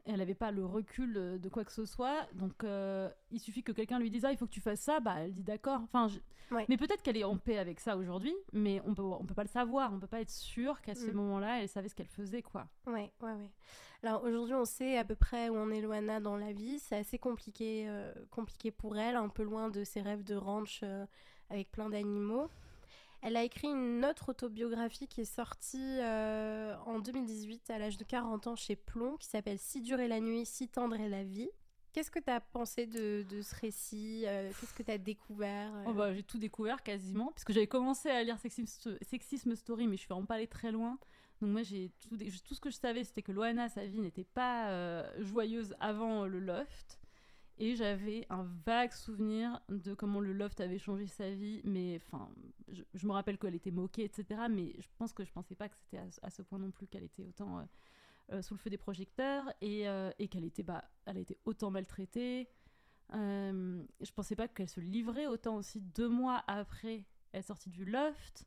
elle 0.09 0.19
n'avait 0.19 0.35
pas 0.35 0.51
le 0.51 0.65
recul 0.65 1.13
de, 1.13 1.39
de 1.39 1.49
quoi 1.49 1.65
que 1.65 1.73
ce 1.73 1.85
soit. 1.85 2.27
Donc, 2.35 2.65
euh, 2.65 3.09
il 3.31 3.39
suffit 3.41 3.63
que 3.63 3.73
quelqu'un 3.73 3.99
lui 3.99 4.11
dise 4.11 4.25
Ah, 4.25 4.33
il 4.33 4.37
faut 4.39 4.47
que 4.47 4.51
tu 4.53 4.61
fasses 4.61 4.81
ça, 4.81 5.01
bah, 5.01 5.15
elle 5.19 5.33
dit 5.35 5.45
d'accord. 5.45 5.81
Enfin, 5.85 6.09
je- 6.09 6.19
Ouais. 6.51 6.65
Mais 6.71 6.79
peut-être 6.79 7.03
qu'elle 7.03 7.19
est 7.19 7.25
en 7.25 7.37
paix 7.37 7.59
avec 7.59 7.79
ça 7.79 7.95
aujourd'hui, 7.99 8.35
mais 8.55 8.81
on 8.87 8.95
peut, 8.95 9.03
on 9.03 9.23
peut 9.27 9.35
pas 9.35 9.43
le 9.43 9.51
savoir. 9.51 9.93
On 9.93 9.99
peut 9.99 10.07
pas 10.07 10.23
être 10.23 10.31
sûr 10.31 10.81
qu'à 10.81 10.95
ce 10.95 11.11
Mm. 11.11 11.13
moment-là, 11.13 11.61
elle 11.61 11.69
savait 11.69 11.91
ce 11.91 11.95
qu'elle 11.95 12.07
faisait, 12.07 12.41
quoi. 12.41 12.67
Ouais, 12.87 13.13
ouais, 13.21 13.33
ouais. 13.35 13.51
Alors 14.03 14.25
aujourd'hui, 14.25 14.55
on 14.55 14.65
sait 14.65 14.97
à 14.97 15.05
peu 15.05 15.15
près 15.15 15.51
où 15.51 15.59
en 15.59 15.71
est 15.71 15.83
Loana 15.83 16.21
dans 16.21 16.37
la 16.39 16.53
vie. 16.55 16.79
C'est 16.79 16.97
assez 16.97 17.19
compliqué, 17.19 17.85
euh, 17.91 18.15
compliqué 18.31 18.71
pour 18.71 18.97
elle, 18.97 19.17
un 19.17 19.29
peu 19.29 19.43
loin 19.43 19.69
de 19.69 19.85
ses 19.85 20.01
rêves 20.01 20.25
de 20.25 20.37
ranch 20.37 20.81
euh, 20.85 21.05
avec 21.51 21.71
plein 21.71 21.91
d'animaux. 21.91 22.49
Elle 23.21 23.37
a 23.37 23.43
écrit 23.43 23.69
une 23.69 24.05
autre 24.05 24.31
autobiographie 24.31 25.09
qui 25.09 25.23
est 25.23 25.33
sortie 25.33 25.99
euh, 26.01 26.77
en 26.87 27.01
2018 27.01 27.71
à 27.71 27.79
l'âge 27.79 27.97
de 27.97 28.05
40 28.05 28.47
ans 28.47 28.57
chez 28.57 28.77
Plomb, 28.77 29.17
qui 29.17 29.27
s'appelle 29.27 29.59
Si 29.59 29.81
dure 29.81 29.99
est 29.99 30.09
la 30.09 30.21
nuit, 30.21 30.47
si 30.47 30.69
tendre 30.69 30.97
est 31.01 31.09
la 31.09 31.25
vie. 31.25 31.51
Qu'est-ce 31.93 32.13
que 32.13 32.21
tu 32.21 32.31
as 32.31 32.41
pensé 32.41 32.87
de, 32.87 33.25
ce 33.43 33.55
récit 33.57 34.23
euh, 34.27 34.51
Qu'est-ce 34.61 34.73
que 34.73 34.85
tu 34.85 34.91
as 34.93 34.99
découvert 34.99 35.75
euh 35.75 35.85
Oh 35.89 35.95
bah, 35.95 36.15
j'ai 36.15 36.23
tout 36.23 36.39
découvert 36.39 36.83
quasiment, 36.83 37.33
puisque 37.33 37.53
j'avais 37.53 37.67
commencé 37.67 38.09
à 38.09 38.23
lire 38.23 38.39
Sexisme, 38.39 39.57
Story, 39.57 39.89
mais 39.89 39.97
je 39.97 40.03
suis 40.03 40.09
vraiment 40.09 40.27
pas 40.27 40.37
allée 40.37 40.47
très 40.47 40.71
loin. 40.71 40.99
Donc 41.41 41.51
moi, 41.51 41.63
j'ai 41.63 41.91
tout, 42.01 42.55
ce 42.55 42.61
que 42.61 42.71
je 42.71 42.77
savais, 42.77 43.03
c'était 43.03 43.23
que 43.23 43.33
Loana, 43.33 43.69
sa 43.69 43.85
vie 43.85 44.01
n'était 44.01 44.25
pas 44.25 45.05
joyeuse 45.21 45.75
avant 45.81 46.25
le 46.27 46.39
loft. 46.39 47.01
Et 47.61 47.75
j'avais 47.75 48.25
un 48.31 48.45
vague 48.65 48.93
souvenir 48.93 49.61
de 49.69 49.93
comment 49.95 50.21
le 50.21 50.33
loft 50.33 50.61
avait 50.61 50.79
changé 50.79 51.07
sa 51.09 51.31
vie. 51.31 51.61
Mais 51.65 51.97
enfin, 51.97 52.29
je, 52.69 52.83
je 52.95 53.07
me 53.07 53.13
rappelle 53.13 53.37
qu'elle 53.39 53.55
était 53.57 53.73
moquée, 53.73 54.05
etc. 54.05 54.43
Mais 54.49 54.75
je 54.79 54.87
pense 54.97 55.13
que 55.13 55.25
je 55.25 55.33
pensais 55.33 55.55
pas 55.57 55.69
que 55.69 55.77
c'était 55.77 55.99
à, 55.99 56.11
ce- 56.11 56.21
à 56.23 56.31
ce 56.31 56.43
point 56.43 56.59
non 56.59 56.71
plus 56.71 56.87
qu'elle 56.87 57.03
était 57.03 57.25
autant 57.25 57.59
euh, 57.59 57.63
euh, 58.33 58.43
sous 58.43 58.55
le 58.55 58.59
feu 58.59 58.71
des 58.71 58.77
projecteurs 58.79 59.45
et, 59.61 59.89
euh, 59.89 60.11
et 60.21 60.29
qu'elle 60.29 60.45
était, 60.45 60.63
bah, 60.63 60.85
elle 61.07 61.17
a 61.17 61.21
été 61.21 61.37
autant 61.45 61.71
maltraitée. 61.71 62.49
Je 63.13 64.13
pensais 64.15 64.37
pas 64.37 64.49
qu'elle 64.49 64.69
se 64.69 64.81
livrait 64.81 65.27
autant 65.27 65.57
aussi 65.57 65.81
deux 65.81 66.09
mois 66.09 66.45
après 66.47 67.05
être 67.35 67.47
sortie 67.47 67.71
du 67.71 67.85
loft. 67.85 68.45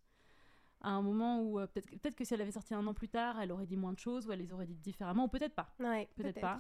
À 0.84 0.90
un 0.92 1.02
moment 1.04 1.42
où 1.42 1.60
euh, 1.60 1.68
peut-être 1.68 1.96
peut 2.02 2.10
que 2.12 2.24
si 2.26 2.34
elle 2.34 2.42
avait 2.42 2.52
sorti 2.52 2.74
un 2.74 2.86
an 2.88 2.94
plus 2.94 3.10
tard, 3.10 3.40
elle 3.40 3.52
aurait 3.52 3.68
dit 3.68 3.78
moins 3.78 3.94
de 3.94 4.00
choses 4.00 4.26
ou 4.28 4.32
elle 4.32 4.40
les 4.40 4.52
aurait 4.52 4.66
dites 4.66 4.82
différemment, 4.82 5.26
ou 5.26 5.28
peut-être 5.28 5.54
pas. 5.54 5.76
Ouais, 5.80 6.10
peut-être 6.16 6.36
pas. 6.42 6.60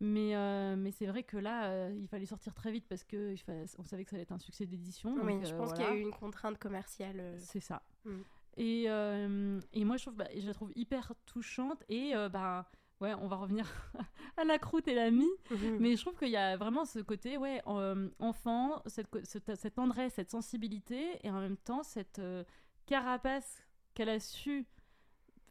Mais, 0.00 0.36
euh, 0.36 0.76
mais 0.76 0.92
c'est 0.92 1.06
vrai 1.06 1.24
que 1.24 1.36
là, 1.36 1.66
euh, 1.70 1.96
il 2.00 2.06
fallait 2.06 2.26
sortir 2.26 2.54
très 2.54 2.70
vite 2.70 2.86
parce 2.88 3.02
que 3.04 3.32
il 3.32 3.38
fallait- 3.38 3.64
on 3.78 3.82
savait 3.84 4.04
que 4.04 4.10
ça 4.10 4.16
allait 4.16 4.22
être 4.22 4.32
un 4.32 4.38
succès 4.38 4.64
d'édition. 4.66 5.16
Oui, 5.22 5.34
donc, 5.34 5.44
je 5.44 5.54
euh, 5.54 5.58
pense 5.58 5.72
qu'il 5.72 5.82
y 5.82 5.86
a 5.86 5.94
eu 5.94 6.00
une 6.02 6.12
contrainte 6.12 6.56
commerciale. 6.58 7.18
euh, 7.18 7.36
C'est 7.40 7.60
ça. 7.60 7.82
Mm. 8.04 8.10
Et, 8.58 8.84
euh, 8.88 9.60
et 9.72 9.84
moi, 9.84 9.96
je, 9.96 10.04
trouve, 10.04 10.16
bah, 10.16 10.28
je 10.36 10.46
la 10.46 10.54
trouve 10.54 10.70
hyper 10.76 11.12
touchante. 11.26 11.82
Et 11.88 12.14
euh, 12.14 12.28
bah, 12.28 12.70
ouais, 13.00 13.12
on 13.14 13.26
va 13.26 13.36
revenir 13.36 13.64
à 14.36 14.44
la 14.44 14.58
croûte 14.58 14.86
et 14.86 14.94
la 14.94 15.10
mie. 15.10 15.28
Mhm. 15.50 15.78
Mais 15.80 15.96
je 15.96 16.00
trouve 16.02 16.16
qu'il 16.16 16.30
y 16.30 16.36
a 16.36 16.56
vraiment 16.56 16.84
ce 16.84 17.00
côté, 17.00 17.36
ouais, 17.36 17.60
euh, 17.66 18.08
enfant, 18.20 18.82
cette, 18.86 19.08
cette, 19.24 19.54
cette 19.56 19.74
tendresse, 19.74 20.14
cette 20.14 20.30
sensibilité, 20.30 21.18
et 21.24 21.30
en 21.30 21.40
même 21.40 21.56
temps, 21.56 21.82
cette 21.82 22.20
euh, 22.20 22.44
carapace 22.86 23.62
qu'elle 23.94 24.08
a 24.10 24.20
su 24.20 24.64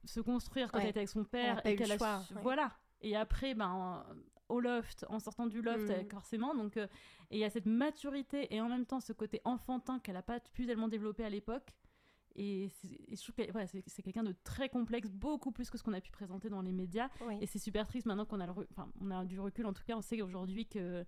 se 0.06 0.22
construire 0.22 0.72
quand 0.72 0.78
Ouais. 0.78 0.86
elle 0.86 0.90
était 0.92 1.00
avec 1.00 1.10
son 1.10 1.26
père. 1.26 1.60
et 1.66 1.76
qu'elle 1.76 1.92
a 1.92 1.98
su- 1.98 2.34
ouais. 2.34 2.42
Voilà. 2.42 2.72
Et 3.02 3.16
après, 3.16 3.54
ben, 3.56 4.04
euh, 4.10 4.14
au 4.50 4.60
loft, 4.60 5.06
en 5.10 5.20
sortant 5.20 5.48
du 5.48 5.62
loft, 5.62 5.90
avec 5.90 6.12
forcément. 6.12 6.56
Donc, 6.56 6.78
euh, 6.78 6.88
et 7.30 7.38
il 7.38 7.40
y 7.40 7.44
a 7.44 7.50
cette 7.50 7.66
maturité 7.66 8.54
et 8.54 8.62
en 8.62 8.70
même 8.70 8.86
temps 8.86 9.00
ce 9.00 9.14
côté 9.14 9.42
enfantin 9.44 10.00
qu'elle 10.00 10.16
n'a 10.16 10.22
pas 10.22 10.40
pu 10.40 10.66
tellement 10.66 10.88
développer 10.88 11.24
à 11.24 11.30
l'époque. 11.30 11.74
Et, 12.36 12.66
et 12.66 13.16
je 13.16 13.22
trouve 13.22 13.36
que 13.36 13.52
voilà, 13.52 13.68
c'est 13.68 14.02
quelqu'un 14.04 14.24
de 14.24 14.36
très 14.44 14.70
complexe, 14.70 15.10
beaucoup 15.10 15.52
plus 15.52 15.70
que 15.70 15.78
ce 15.78 15.84
qu'on 15.84 15.94
a 15.94 16.02
pu 16.02 16.12
présenter 16.12 16.50
dans 16.50 16.62
les 16.62 16.72
médias. 16.72 17.10
Oui. 17.26 17.38
Et 17.42 17.48
c'est 17.48 17.60
super 17.60 17.88
triste 17.88 18.06
maintenant 18.06 18.26
qu'on 18.26 18.40
a, 18.40 18.46
le 18.46 18.54
enfin, 18.72 18.92
on 19.02 19.10
a 19.10 19.26
du 19.26 19.40
recul. 19.40 19.66
En 19.66 19.74
tout 19.74 19.84
cas, 19.84 19.96
on 19.96 20.02
sait 20.02 20.22
aujourd'hui 20.22 20.68
que 20.68 21.04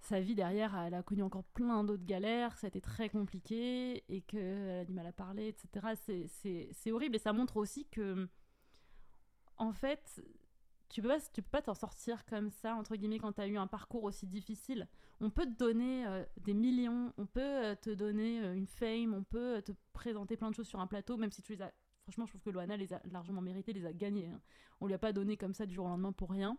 sa 0.00 0.20
vie 0.20 0.34
derrière, 0.34 0.76
elle 0.76 0.94
a 0.94 1.02
connu 1.02 1.22
encore 1.22 1.44
plein 1.44 1.84
d'autres 1.84 2.04
galères. 2.04 2.56
Ça 2.58 2.66
a 2.66 2.68
été 2.68 2.80
très 2.80 3.10
compliqué 3.10 4.04
et 4.08 4.22
qu'elle 4.22 4.80
a 4.80 4.84
du 4.84 4.92
mal 4.92 5.06
à 5.06 5.12
parler, 5.12 5.48
etc. 5.48 5.94
C'est 6.72 6.92
horrible 6.92 7.16
et 7.16 7.18
ça 7.18 7.32
montre 7.32 7.56
aussi 7.56 7.86
que, 7.86 8.28
en 9.58 9.72
fait, 9.72 10.22
tu 10.88 11.02
peux 11.02 11.08
pas 11.08 11.20
tu 11.20 11.42
peux 11.42 11.48
pas 11.50 11.62
t'en 11.62 11.74
sortir 11.74 12.24
comme 12.26 12.50
ça 12.50 12.74
entre 12.76 12.94
guillemets 12.96 13.18
quand 13.18 13.32
tu 13.32 13.40
as 13.40 13.46
eu 13.48 13.56
un 13.56 13.66
parcours 13.66 14.04
aussi 14.04 14.26
difficile. 14.26 14.88
On 15.20 15.30
peut 15.30 15.44
te 15.46 15.56
donner 15.56 16.06
euh, 16.06 16.24
des 16.40 16.54
millions, 16.54 17.12
on 17.18 17.26
peut 17.26 17.40
euh, 17.40 17.74
te 17.74 17.90
donner 17.90 18.40
euh, 18.42 18.54
une 18.54 18.66
fame, 18.66 19.12
on 19.14 19.24
peut 19.24 19.62
te 19.62 19.72
présenter 19.92 20.36
plein 20.36 20.50
de 20.50 20.54
choses 20.54 20.68
sur 20.68 20.80
un 20.80 20.86
plateau 20.86 21.16
même 21.16 21.30
si 21.32 21.42
tu 21.42 21.52
les 21.54 21.62
as 21.62 21.72
franchement, 22.04 22.26
je 22.26 22.30
trouve 22.32 22.42
que 22.42 22.50
Loana 22.50 22.76
les 22.76 22.92
a 22.92 23.00
largement 23.10 23.40
mérité, 23.42 23.72
les 23.72 23.84
a 23.84 23.92
gagnés. 23.92 24.28
hein. 24.28 24.40
On 24.80 24.86
lui 24.86 24.94
a 24.94 24.98
pas 24.98 25.12
donné 25.12 25.36
comme 25.36 25.54
ça 25.54 25.66
du 25.66 25.74
jour 25.74 25.86
au 25.86 25.88
lendemain 25.88 26.12
pour 26.12 26.30
rien. 26.30 26.56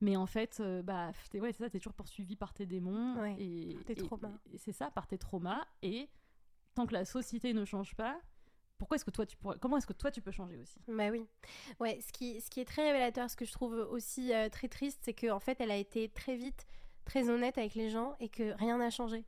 Mais 0.00 0.16
en 0.16 0.24
fait, 0.26 0.58
euh, 0.60 0.82
bah, 0.82 1.12
t'es 1.30 1.38
ouais, 1.38 1.52
c'est 1.52 1.62
ça, 1.64 1.70
t'es 1.70 1.78
toujours 1.78 1.92
poursuivi 1.92 2.34
par 2.34 2.54
tes 2.54 2.64
démons 2.66 3.20
Ouais, 3.20 3.36
et, 3.38 3.76
tes 3.84 3.94
traumas. 3.94 4.32
et 4.50 4.56
c'est 4.58 4.72
ça, 4.72 4.90
par 4.90 5.06
tes 5.06 5.18
traumas. 5.18 5.64
Et 5.82 6.08
tant 6.74 6.86
que 6.86 6.94
la 6.94 7.04
société 7.04 7.52
ne 7.52 7.64
change 7.66 7.94
pas, 7.94 8.18
pourquoi 8.82 8.96
est-ce 8.96 9.04
que 9.04 9.12
toi 9.12 9.24
tu 9.24 9.36
pourrais, 9.36 9.54
comment 9.60 9.76
est-ce 9.76 9.86
que 9.86 9.92
toi 9.92 10.10
tu 10.10 10.20
peux 10.20 10.32
changer 10.32 10.58
aussi 10.58 10.76
Bah 10.88 11.10
oui. 11.12 11.24
Ouais, 11.78 12.00
ce 12.04 12.12
qui, 12.12 12.40
ce 12.40 12.50
qui 12.50 12.58
est 12.58 12.64
très 12.64 12.82
révélateur, 12.82 13.30
ce 13.30 13.36
que 13.36 13.44
je 13.44 13.52
trouve 13.52 13.74
aussi 13.74 14.34
euh, 14.34 14.48
très 14.48 14.66
triste, 14.66 14.98
c'est 15.02 15.14
qu'en 15.14 15.38
fait, 15.38 15.60
elle 15.60 15.70
a 15.70 15.76
été 15.76 16.08
très 16.08 16.34
vite, 16.34 16.66
très 17.04 17.30
honnête 17.30 17.58
avec 17.58 17.76
les 17.76 17.90
gens 17.90 18.16
et 18.18 18.28
que 18.28 18.58
rien 18.58 18.78
n'a 18.78 18.90
changé. 18.90 19.24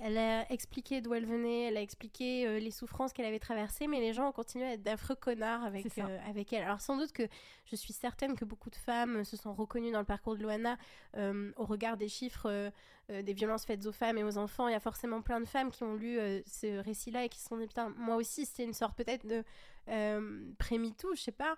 Elle 0.00 0.16
a 0.16 0.50
expliqué 0.52 1.00
d'où 1.00 1.12
elle 1.14 1.26
venait, 1.26 1.64
elle 1.64 1.76
a 1.76 1.82
expliqué 1.82 2.46
euh, 2.46 2.58
les 2.58 2.70
souffrances 2.70 3.12
qu'elle 3.12 3.26
avait 3.26 3.38
traversées, 3.38 3.88
mais 3.88 4.00
les 4.00 4.12
gens 4.12 4.28
ont 4.28 4.32
continué 4.32 4.64
à 4.64 4.72
être 4.74 4.82
d'affreux 4.82 5.16
connards 5.16 5.64
avec, 5.64 5.86
euh, 5.98 6.18
avec 6.28 6.52
elle. 6.52 6.62
Alors 6.62 6.80
sans 6.80 6.96
doute 6.96 7.12
que 7.12 7.24
je 7.66 7.76
suis 7.76 7.92
certaine 7.92 8.36
que 8.36 8.44
beaucoup 8.44 8.70
de 8.70 8.76
femmes 8.76 9.24
se 9.24 9.36
sont 9.36 9.52
reconnues 9.52 9.90
dans 9.90 9.98
le 9.98 10.04
parcours 10.04 10.36
de 10.36 10.42
Loana 10.42 10.78
euh, 11.16 11.50
au 11.56 11.64
regard 11.64 11.96
des 11.96 12.08
chiffres 12.08 12.46
euh, 12.48 12.70
euh, 13.10 13.22
des 13.22 13.32
violences 13.32 13.64
faites 13.64 13.86
aux 13.86 13.92
femmes 13.92 14.18
et 14.18 14.22
aux 14.24 14.36
enfants. 14.36 14.68
Il 14.68 14.72
y 14.72 14.76
a 14.76 14.80
forcément 14.80 15.22
plein 15.22 15.40
de 15.40 15.46
femmes 15.46 15.70
qui 15.70 15.82
ont 15.82 15.94
lu 15.94 16.18
euh, 16.18 16.40
ce 16.46 16.78
récit-là 16.78 17.24
et 17.24 17.28
qui 17.30 17.38
se 17.38 17.48
sont 17.48 17.56
dit, 17.56 17.66
putain, 17.66 17.88
moi 17.96 18.16
aussi, 18.16 18.44
c'était 18.44 18.64
une 18.64 18.74
sorte 18.74 18.96
peut-être 18.96 19.26
de 19.26 19.44
euh, 19.88 20.40
pré-MeToo, 20.58 21.14
je 21.14 21.22
sais 21.22 21.32
pas. 21.32 21.56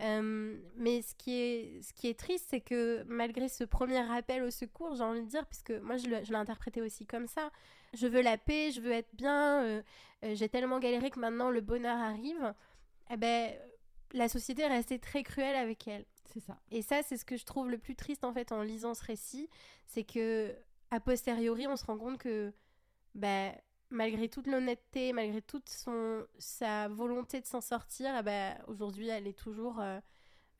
Euh, 0.00 0.56
mais 0.76 1.02
ce 1.02 1.14
qui 1.14 1.38
est, 1.38 1.82
ce 1.82 1.92
qui 1.92 2.08
est 2.08 2.18
triste, 2.18 2.46
c'est 2.50 2.60
que 2.60 3.02
malgré 3.06 3.48
ce 3.48 3.64
premier 3.64 4.00
rappel 4.00 4.42
au 4.42 4.50
secours, 4.50 4.94
j'ai 4.94 5.02
envie 5.02 5.22
de 5.22 5.28
dire, 5.28 5.46
puisque 5.46 5.72
moi 5.82 5.96
je 5.96 6.08
l'ai 6.08 6.24
je 6.24 6.30
l'ai 6.30 6.38
interprété 6.38 6.80
aussi 6.80 7.06
comme 7.06 7.26
ça, 7.26 7.50
je 7.94 8.06
veux 8.06 8.22
la 8.22 8.38
paix, 8.38 8.70
je 8.70 8.80
veux 8.80 8.92
être 8.92 9.14
bien, 9.14 9.62
euh, 9.62 9.82
euh, 10.24 10.34
j'ai 10.34 10.48
tellement 10.48 10.78
galéré 10.78 11.10
que 11.10 11.20
maintenant 11.20 11.50
le 11.50 11.60
bonheur 11.60 11.98
arrive, 11.98 12.54
eh 13.10 13.16
ben, 13.16 13.52
la 14.12 14.28
société 14.28 14.62
est 14.62 14.68
restée 14.68 14.98
très 14.98 15.22
cruelle 15.22 15.56
avec 15.56 15.86
elle. 15.88 16.04
C'est 16.32 16.40
ça. 16.40 16.58
Et 16.70 16.82
ça, 16.82 17.02
c'est 17.02 17.16
ce 17.16 17.24
que 17.24 17.36
je 17.36 17.44
trouve 17.44 17.70
le 17.70 17.78
plus 17.78 17.94
triste 17.94 18.24
en 18.24 18.32
fait 18.32 18.52
en 18.52 18.62
lisant 18.62 18.94
ce 18.94 19.04
récit, 19.04 19.48
c'est 19.86 20.04
que 20.04 20.54
a 20.90 21.00
posteriori, 21.00 21.66
on 21.66 21.76
se 21.76 21.84
rend 21.84 21.98
compte 21.98 22.18
que 22.18 22.52
bah, 23.14 23.52
malgré 23.94 24.28
toute 24.28 24.46
l'honnêteté, 24.46 25.12
malgré 25.12 25.40
toute 25.40 25.68
son, 25.68 26.24
sa 26.38 26.88
volonté 26.88 27.40
de 27.40 27.46
s'en 27.46 27.60
sortir, 27.60 28.14
eh 28.18 28.22
ben, 28.22 28.56
aujourd'hui, 28.66 29.08
elle 29.08 29.26
est 29.26 29.38
toujours 29.38 29.80
euh, 29.80 29.98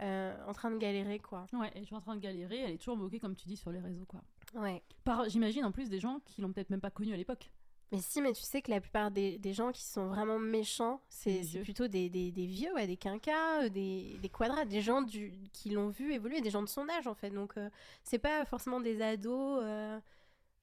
euh, 0.00 0.34
en 0.46 0.52
train 0.52 0.70
de 0.70 0.78
galérer, 0.78 1.18
quoi. 1.18 1.46
Ouais, 1.52 1.70
elle 1.74 1.82
est 1.82 1.84
toujours 1.84 1.98
en 1.98 2.02
train 2.02 2.16
de 2.16 2.20
galérer, 2.20 2.58
elle 2.60 2.72
est 2.72 2.78
toujours 2.78 2.96
moquée 2.96 3.20
comme 3.20 3.36
tu 3.36 3.46
dis 3.46 3.56
sur 3.56 3.70
les 3.70 3.80
réseaux 3.80 4.06
quoi. 4.06 4.22
Ouais. 4.54 4.82
Par, 5.04 5.28
j'imagine 5.28 5.64
en 5.64 5.72
plus 5.72 5.88
des 5.90 6.00
gens 6.00 6.20
qui 6.24 6.40
l'ont 6.40 6.52
peut-être 6.52 6.70
même 6.70 6.80
pas 6.80 6.90
connue 6.90 7.12
à 7.12 7.16
l'époque. 7.16 7.50
Mais 7.92 8.00
si, 8.00 8.20
mais 8.20 8.32
tu 8.32 8.42
sais 8.42 8.60
que 8.60 8.70
la 8.70 8.80
plupart 8.80 9.10
des, 9.12 9.38
des 9.38 9.52
gens 9.52 9.70
qui 9.70 9.84
sont 9.84 10.08
vraiment 10.08 10.38
méchants, 10.38 11.00
C'est 11.08 11.42
plutôt 11.62 11.86
des, 11.86 12.08
des, 12.08 12.32
des 12.32 12.46
vieux, 12.46 12.72
ouais, 12.74 12.86
des 12.88 12.96
quinquas, 12.96 13.64
euh, 13.64 13.68
des, 13.68 14.18
des 14.20 14.28
quadrats, 14.28 14.64
des 14.64 14.80
gens 14.80 15.02
du, 15.02 15.32
qui 15.52 15.70
l'ont 15.70 15.90
vu 15.90 16.12
évoluer, 16.12 16.40
des 16.40 16.50
gens 16.50 16.62
de 16.62 16.68
son 16.68 16.88
âge 16.88 17.06
en 17.06 17.14
fait. 17.14 17.30
Donc 17.30 17.56
euh, 17.56 17.70
c'est 18.02 18.18
pas 18.18 18.44
forcément 18.46 18.80
des 18.80 19.00
ados. 19.00 19.60
euh, 19.62 20.00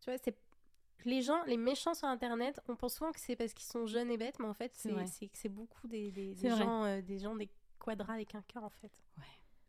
tu 0.01 0.09
vois, 0.09 0.17
c'est 0.22 0.36
les 1.06 1.22
gens, 1.22 1.43
les 1.45 1.58
méchants 1.58 1.93
sur 1.93 2.08
Internet, 2.08 2.60
on 2.68 2.76
pense 2.76 2.95
souvent 2.95 3.12
que 3.12 3.20
c'est 3.20 3.36
parce 3.36 3.54
qu'ils 3.54 3.70
sont 3.70 3.86
jeunes 3.86 4.10
et 4.12 4.18
bêtes, 4.18 4.39
mais 4.39 4.47
en 4.47 4.54
fait 4.54 4.72
C'est 4.76 5.49
beaucoup 5.49 5.88
des, 5.88 6.12
gens, 6.41 6.84
euh, 6.86 7.02
des 7.02 7.20
gens 7.20 7.36
des 7.36 7.49
quinquas 8.26 8.62
en 8.62 8.70
fait. 8.70 8.91
Ouais. 9.18 9.24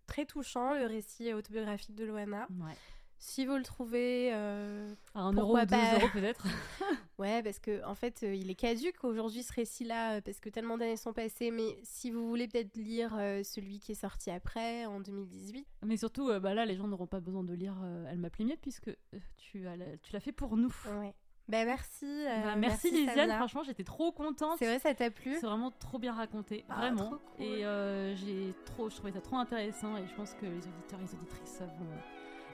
Très 0.07 0.27
touchant 0.27 0.75
le 0.75 0.87
récit 0.87 1.33
autobiographique 1.33 1.95
de 1.95 2.05
Loana. 2.05 2.47
Ouais. 2.61 2.75
Si 3.19 3.47
vous 3.47 3.57
le 3.57 3.63
trouvez, 3.63 4.31
euh, 4.35 4.93
À 5.15 5.21
un 5.21 5.33
Pourquoi 5.33 5.61
euro 5.61 5.63
ou 5.63 5.67
deux 5.67 5.77
pas? 5.77 5.95
euros 5.95 6.09
peut-être. 6.13 6.45
Ouais, 7.19 7.41
parce 7.41 7.61
que 7.61 7.85
en 7.85 7.95
fait, 7.95 8.25
euh, 8.25 8.35
il 8.35 8.51
est 8.51 8.57
caduque 8.57 9.05
aujourd'hui 9.05 9.45
ce 9.45 9.53
récit-là, 9.53 10.15
euh, 10.17 10.21
parce 10.21 10.41
que 10.41 10.49
tellement 10.49 10.77
d'années 10.77 10.97
sont 10.97 11.13
passées. 11.13 11.53
Mais 11.53 11.79
si 11.85 12.11
vous 12.11 12.27
voulez 12.29 12.49
peut-être 12.49 12.77
lire 12.77 13.15
euh, 13.17 13.45
celui 13.45 13.79
qui 13.79 13.93
est 13.93 13.95
sorti 13.95 14.29
après, 14.33 14.87
en 14.87 14.99
2018, 14.99 15.65
Mais 15.87 15.97
surtout, 15.97 16.31
euh, 16.31 16.41
bah 16.41 16.53
là, 16.53 16.65
les 16.67 16.75
gens 16.75 16.89
n'auront 16.89 17.07
pas 17.07 17.21
besoin 17.21 17.45
de 17.45 17.55
lire 17.55 17.79
euh, 17.85 18.07
Elle 18.11 18.19
miette 18.45 18.61
puisque 18.61 18.89
euh, 18.89 19.19
tu, 19.37 19.69
as 19.69 19.77
la- 19.77 19.97
tu 19.99 20.13
l'as 20.13 20.19
fait 20.21 20.33
pour 20.33 20.57
nous. 20.57 20.75
ouais. 20.99 21.15
Ben 21.49 21.67
merci. 21.67 22.07
euh, 22.07 22.43
Bah, 22.45 22.57
merci 22.57 23.07
Samia. 23.07 23.37
franchement, 23.37 23.63
j'étais 23.65 23.85
trop 23.85 24.13
contente. 24.13 24.57
C'est 24.59 24.67
vrai, 24.67 24.79
ça 24.79 24.95
t'a 24.95 25.11
plu 25.11 25.35
C'est 25.41 25.47
vraiment 25.47 25.71
trop 25.73 25.99
bien 25.99 26.13
raconté, 26.15 26.65
Ah, 26.69 26.77
vraiment. 26.77 27.11
cool. 27.11 27.45
Et 27.45 27.65
euh, 27.65 28.15
j'ai 28.17 28.55
trop, 28.65 28.89
je 28.89 28.97
trouvais 28.97 29.13
ça 29.13 29.21
trop 29.21 29.37
intéressant 29.37 29.97
et 29.97 30.07
je 30.07 30.15
pense 30.15 30.35
que 30.35 30.47
les 30.47 30.59
auditeurs 30.67 30.99
et 31.01 31.03
les 31.03 31.15
auditrices 31.15 31.61
vont 31.61 31.87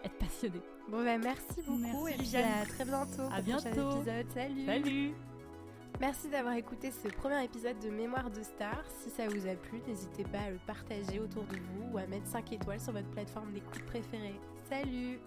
être 0.04 0.14
passionnés. 0.16 0.62
Bon 0.88 1.02
ben 1.04 1.20
merci 1.22 1.60
beaucoup 1.66 2.06
Merci, 2.06 2.14
et 2.14 2.16
puis 2.16 2.36
à 2.36 2.64
très 2.64 2.84
bientôt. 2.84 3.22
À 3.32 3.40
bientôt. 3.42 3.96
épisode. 3.96 4.26
Salut. 4.32 4.66
Salut 4.66 5.14
Merci 6.00 6.28
d'avoir 6.28 6.54
écouté 6.54 6.92
ce 6.92 7.08
premier 7.08 7.42
épisode 7.44 7.78
de 7.80 7.90
Mémoire 7.90 8.30
de 8.30 8.42
Star. 8.42 8.84
Si 9.00 9.10
ça 9.10 9.26
vous 9.28 9.46
a 9.48 9.54
plu, 9.56 9.80
n'hésitez 9.88 10.22
pas 10.22 10.38
à 10.46 10.50
le 10.50 10.58
partager 10.66 11.18
autour 11.18 11.42
de 11.44 11.56
vous 11.56 11.92
ou 11.92 11.98
à 11.98 12.06
mettre 12.06 12.26
5 12.28 12.52
étoiles 12.52 12.78
sur 12.80 12.92
votre 12.92 13.08
plateforme 13.10 13.52
d'écoute 13.52 13.84
préférée. 13.86 14.38
Salut 14.70 15.18